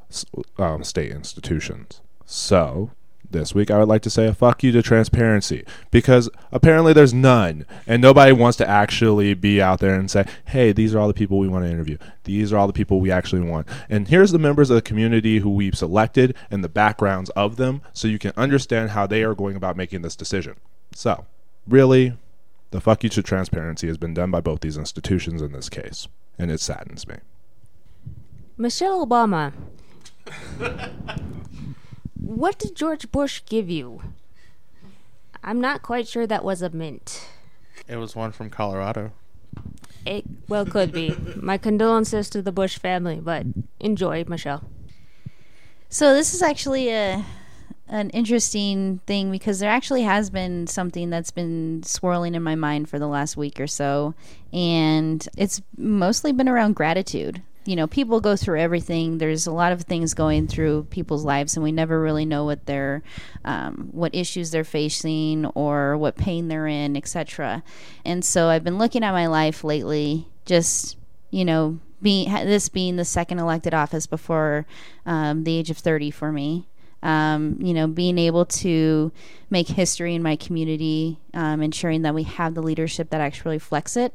um, 0.58 0.84
state 0.84 1.10
institutions. 1.10 2.00
So, 2.24 2.90
this 3.30 3.54
week 3.54 3.70
I 3.70 3.78
would 3.78 3.88
like 3.88 4.02
to 4.02 4.10
say 4.10 4.26
a 4.26 4.34
fuck 4.34 4.62
you 4.62 4.72
to 4.72 4.82
transparency 4.82 5.64
because 5.90 6.30
apparently 6.52 6.92
there's 6.92 7.14
none 7.14 7.66
and 7.86 8.00
nobody 8.00 8.32
wants 8.32 8.56
to 8.58 8.68
actually 8.68 9.34
be 9.34 9.60
out 9.60 9.80
there 9.80 9.94
and 9.94 10.10
say, 10.10 10.24
"Hey, 10.46 10.72
these 10.72 10.94
are 10.94 10.98
all 10.98 11.08
the 11.08 11.14
people 11.14 11.38
we 11.38 11.48
want 11.48 11.64
to 11.64 11.70
interview. 11.70 11.98
These 12.24 12.52
are 12.52 12.58
all 12.58 12.66
the 12.66 12.72
people 12.72 13.00
we 13.00 13.10
actually 13.10 13.42
want." 13.42 13.66
And 13.88 14.08
here's 14.08 14.30
the 14.30 14.38
members 14.38 14.70
of 14.70 14.76
the 14.76 14.82
community 14.82 15.40
who 15.40 15.50
we've 15.50 15.76
selected 15.76 16.36
and 16.50 16.62
the 16.62 16.68
backgrounds 16.68 17.30
of 17.30 17.56
them 17.56 17.82
so 17.92 18.08
you 18.08 18.18
can 18.18 18.32
understand 18.36 18.90
how 18.90 19.06
they 19.06 19.22
are 19.22 19.34
going 19.34 19.56
about 19.56 19.76
making 19.76 20.02
this 20.02 20.16
decision. 20.16 20.54
So, 20.94 21.26
really, 21.66 22.16
the 22.70 22.80
fuck 22.80 23.04
you 23.04 23.10
to 23.10 23.22
transparency 23.22 23.86
has 23.86 23.98
been 23.98 24.14
done 24.14 24.30
by 24.30 24.40
both 24.40 24.60
these 24.60 24.78
institutions 24.78 25.42
in 25.42 25.52
this 25.52 25.68
case, 25.68 26.08
and 26.39 26.51
it 26.51 26.61
saddens 26.61 27.07
me. 27.07 27.16
Michelle 28.57 29.07
Obama. 29.07 29.53
what 32.14 32.59
did 32.59 32.74
George 32.74 33.11
Bush 33.11 33.43
give 33.47 33.68
you? 33.68 34.03
I'm 35.43 35.61
not 35.61 35.82
quite 35.82 36.09
sure 36.09 36.26
that 36.26 36.45
was 36.45 36.62
a 36.62 36.70
mint. 36.70 37.28
It 37.87 37.97
was 37.97 38.16
one 38.16 38.32
from 38.32 38.51
Colorado. 38.51 39.12
It 40.05 40.24
well 40.49 40.66
could 40.66 40.93
be. 40.93 41.14
My 41.37 41.59
condolences 41.59 42.30
to 42.30 42.43
the 42.43 42.53
Bush 42.53 42.78
family, 42.78 43.20
but 43.20 43.47
enjoy, 43.80 44.24
Michelle. 44.26 44.64
So 45.89 46.14
this 46.14 46.34
is 46.34 46.43
actually 46.43 46.91
a 46.91 47.24
an 47.89 48.11
interesting 48.11 49.01
thing 49.07 49.30
because 49.30 49.61
there 49.61 49.70
actually 49.70 50.03
has 50.03 50.30
been 50.30 50.66
something 50.66 51.11
that's 51.11 51.30
been 51.30 51.82
swirling 51.84 52.34
in 52.34 52.43
my 52.43 52.55
mind 52.55 52.89
for 52.89 52.99
the 52.99 53.07
last 53.07 53.37
week 53.37 53.61
or 53.61 53.66
so 53.66 54.14
and 54.53 55.28
it's 55.37 55.61
mostly 55.76 56.32
been 56.32 56.49
around 56.49 56.74
gratitude. 56.74 57.43
You 57.66 57.74
know, 57.76 57.89
people 57.89 58.20
go 58.20 58.37
through 58.37 58.61
everything. 58.61 59.18
There's 59.18 59.47
a 59.47 59.53
lot 59.53 59.72
of 59.72 59.82
things 59.82 60.14
going 60.14 60.47
through 60.47 60.84
people's 60.84 61.24
lives, 61.24 61.57
and 61.57 61.64
we 61.64 61.72
never 61.72 62.01
really 62.01 62.24
know 62.24 62.45
what 62.45 62.64
they're, 62.64 63.03
um, 63.45 63.89
what 63.91 64.14
issues 64.14 64.53
they're 64.53 64.62
facing 64.62 65.47
or 65.47 65.97
what 65.97 66.16
pain 66.16 66.47
they're 66.47 66.68
in, 66.68 66.97
etc. 66.97 67.64
And 68.05 68.24
so 68.24 68.47
I've 68.47 68.62
been 68.62 68.78
looking 68.78 69.03
at 69.03 69.11
my 69.11 69.26
life 69.26 69.64
lately, 69.64 70.28
just 70.45 70.97
you 71.30 71.45
know, 71.45 71.80
being 72.01 72.32
this 72.32 72.68
being 72.68 72.97
the 72.97 73.05
second 73.05 73.39
elected 73.39 73.74
office 73.74 74.07
before 74.07 74.64
um, 75.05 75.45
the 75.45 75.57
age 75.57 75.70
of 75.70 75.78
30 75.78 76.11
for 76.11 76.32
me. 76.32 76.68
Um, 77.03 77.59
you 77.61 77.74
know, 77.74 77.86
being 77.86 78.18
able 78.18 78.47
to 78.47 79.12
make 79.49 79.68
history 79.68 80.14
in 80.14 80.22
my 80.22 80.34
community, 80.34 81.18
um, 81.34 81.62
ensuring 81.62 82.03
that 82.03 82.14
we 82.14 82.24
have 82.24 82.55
the 82.55 82.62
leadership 82.62 83.11
that 83.11 83.20
actually 83.20 83.57
reflects 83.57 83.97
it, 83.97 84.12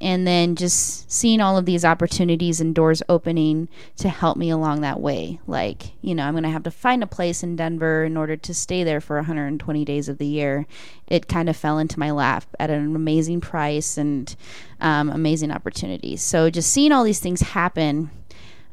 and 0.00 0.26
then 0.26 0.54
just 0.54 1.10
seeing 1.10 1.40
all 1.40 1.56
of 1.56 1.66
these 1.66 1.84
opportunities 1.84 2.60
and 2.60 2.74
doors 2.74 3.02
opening 3.08 3.68
to 3.96 4.08
help 4.08 4.36
me 4.36 4.50
along 4.50 4.82
that 4.82 5.00
way. 5.00 5.40
Like, 5.46 5.92
you 6.00 6.14
know, 6.14 6.24
I'm 6.24 6.34
going 6.34 6.44
to 6.44 6.50
have 6.50 6.62
to 6.64 6.70
find 6.70 7.02
a 7.02 7.08
place 7.08 7.42
in 7.42 7.56
Denver 7.56 8.04
in 8.04 8.16
order 8.16 8.36
to 8.36 8.54
stay 8.54 8.84
there 8.84 9.00
for 9.00 9.16
120 9.16 9.84
days 9.84 10.08
of 10.08 10.18
the 10.18 10.26
year. 10.26 10.66
It 11.08 11.26
kind 11.26 11.48
of 11.48 11.56
fell 11.56 11.78
into 11.78 11.98
my 11.98 12.12
lap 12.12 12.44
at 12.60 12.70
an 12.70 12.94
amazing 12.94 13.40
price 13.40 13.98
and 13.98 14.34
um, 14.80 15.10
amazing 15.10 15.50
opportunities. 15.50 16.22
So 16.22 16.50
just 16.50 16.70
seeing 16.70 16.92
all 16.92 17.02
these 17.02 17.20
things 17.20 17.40
happen. 17.40 18.10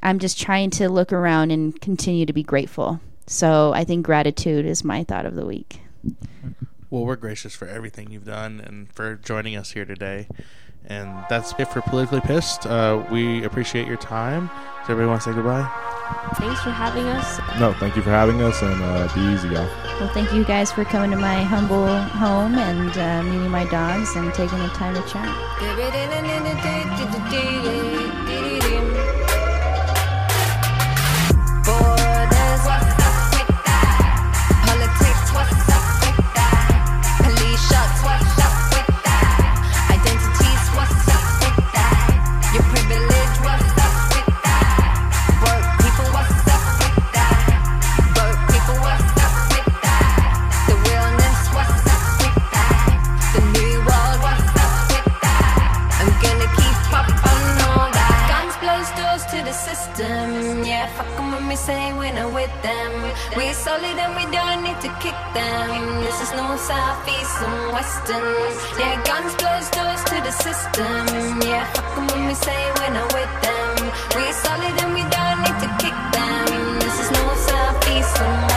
I'm 0.03 0.19
just 0.19 0.39
trying 0.39 0.69
to 0.71 0.87
look 0.87 1.11
around 1.11 1.49
and 1.49 1.79
continue 1.81 2.27
to 2.27 2.33
be 2.33 2.43
grateful. 2.43 2.99
So 3.27 3.73
I 3.73 3.83
think 3.83 4.05
gratitude 4.05 4.65
is 4.65 4.83
my 4.83 5.03
thought 5.03 5.25
of 5.25 5.35
the 5.35 5.45
week. 5.45 5.81
Well, 6.89 7.05
we're 7.05 7.15
gracious 7.15 7.55
for 7.55 7.67
everything 7.67 8.11
you've 8.11 8.25
done 8.25 8.61
and 8.61 8.91
for 8.93 9.15
joining 9.15 9.55
us 9.55 9.71
here 9.71 9.85
today. 9.85 10.27
And 10.87 11.25
that's 11.29 11.53
it 11.57 11.67
for 11.69 11.81
Politically 11.81 12.21
Pissed. 12.21 12.67
Uh, 12.67 13.03
we 13.11 13.43
appreciate 13.43 13.87
your 13.87 13.97
time. 13.97 14.51
Does 14.81 14.91
everybody 14.91 15.07
want 15.07 15.21
to 15.23 15.29
say 15.29 15.35
goodbye? 15.35 15.67
Thanks 16.35 16.61
for 16.61 16.69
having 16.69 17.07
us. 17.07 17.39
No, 17.59 17.73
thank 17.73 17.95
you 17.95 18.03
for 18.03 18.11
having 18.11 18.39
us, 18.43 18.61
and 18.61 18.79
uh, 18.83 19.09
be 19.15 19.21
easy, 19.33 19.47
y'all. 19.47 19.65
Well, 19.99 20.13
thank 20.13 20.31
you 20.31 20.45
guys 20.45 20.71
for 20.71 20.85
coming 20.85 21.09
to 21.09 21.17
my 21.17 21.41
humble 21.41 21.87
home 21.87 22.53
and 22.55 22.95
uh, 22.95 23.23
meeting 23.23 23.49
my 23.49 23.65
dogs 23.65 24.15
and 24.15 24.31
taking 24.31 24.59
the 24.59 24.67
time 24.69 24.93
to 24.93 25.01
chat. 25.09 25.25
that 60.85 60.97
fucking 60.97 61.31
with 61.31 61.45
me 61.49 61.55
say 61.55 61.93
when 61.93 62.17
I'm 62.17 62.33
with 62.33 62.53
them. 62.61 62.91
We 63.37 63.53
solid 63.53 63.97
and 63.97 64.13
we 64.19 64.25
don't 64.29 64.61
need 64.61 64.79
to 64.85 64.91
kick 65.01 65.17
them. 65.33 66.01
This 66.05 66.17
is 66.21 66.31
no 66.33 66.47
south, 66.57 67.01
east, 67.09 67.37
and 67.41 67.73
western. 67.73 68.49
Yeah, 68.79 68.95
guns 69.09 69.33
close 69.41 69.67
doors 69.73 70.03
to 70.09 70.17
the 70.27 70.33
system. 70.45 71.41
Yeah, 71.41 71.65
fucking 71.73 72.07
with 72.13 72.23
me 72.29 72.35
say 72.35 72.61
when 72.79 72.93
I'm 73.01 73.09
with 73.17 73.33
them. 73.45 73.75
We 74.15 74.25
solid 74.45 74.75
and 74.83 74.91
we 74.97 75.03
don't 75.15 75.39
need 75.45 75.57
to 75.65 75.69
kick 75.81 75.97
them. 76.17 76.45
This 76.83 76.95
is 77.03 77.09
no 77.17 77.25
south, 77.49 77.77
east, 77.95 78.17
and 78.21 78.41
western. 78.41 78.54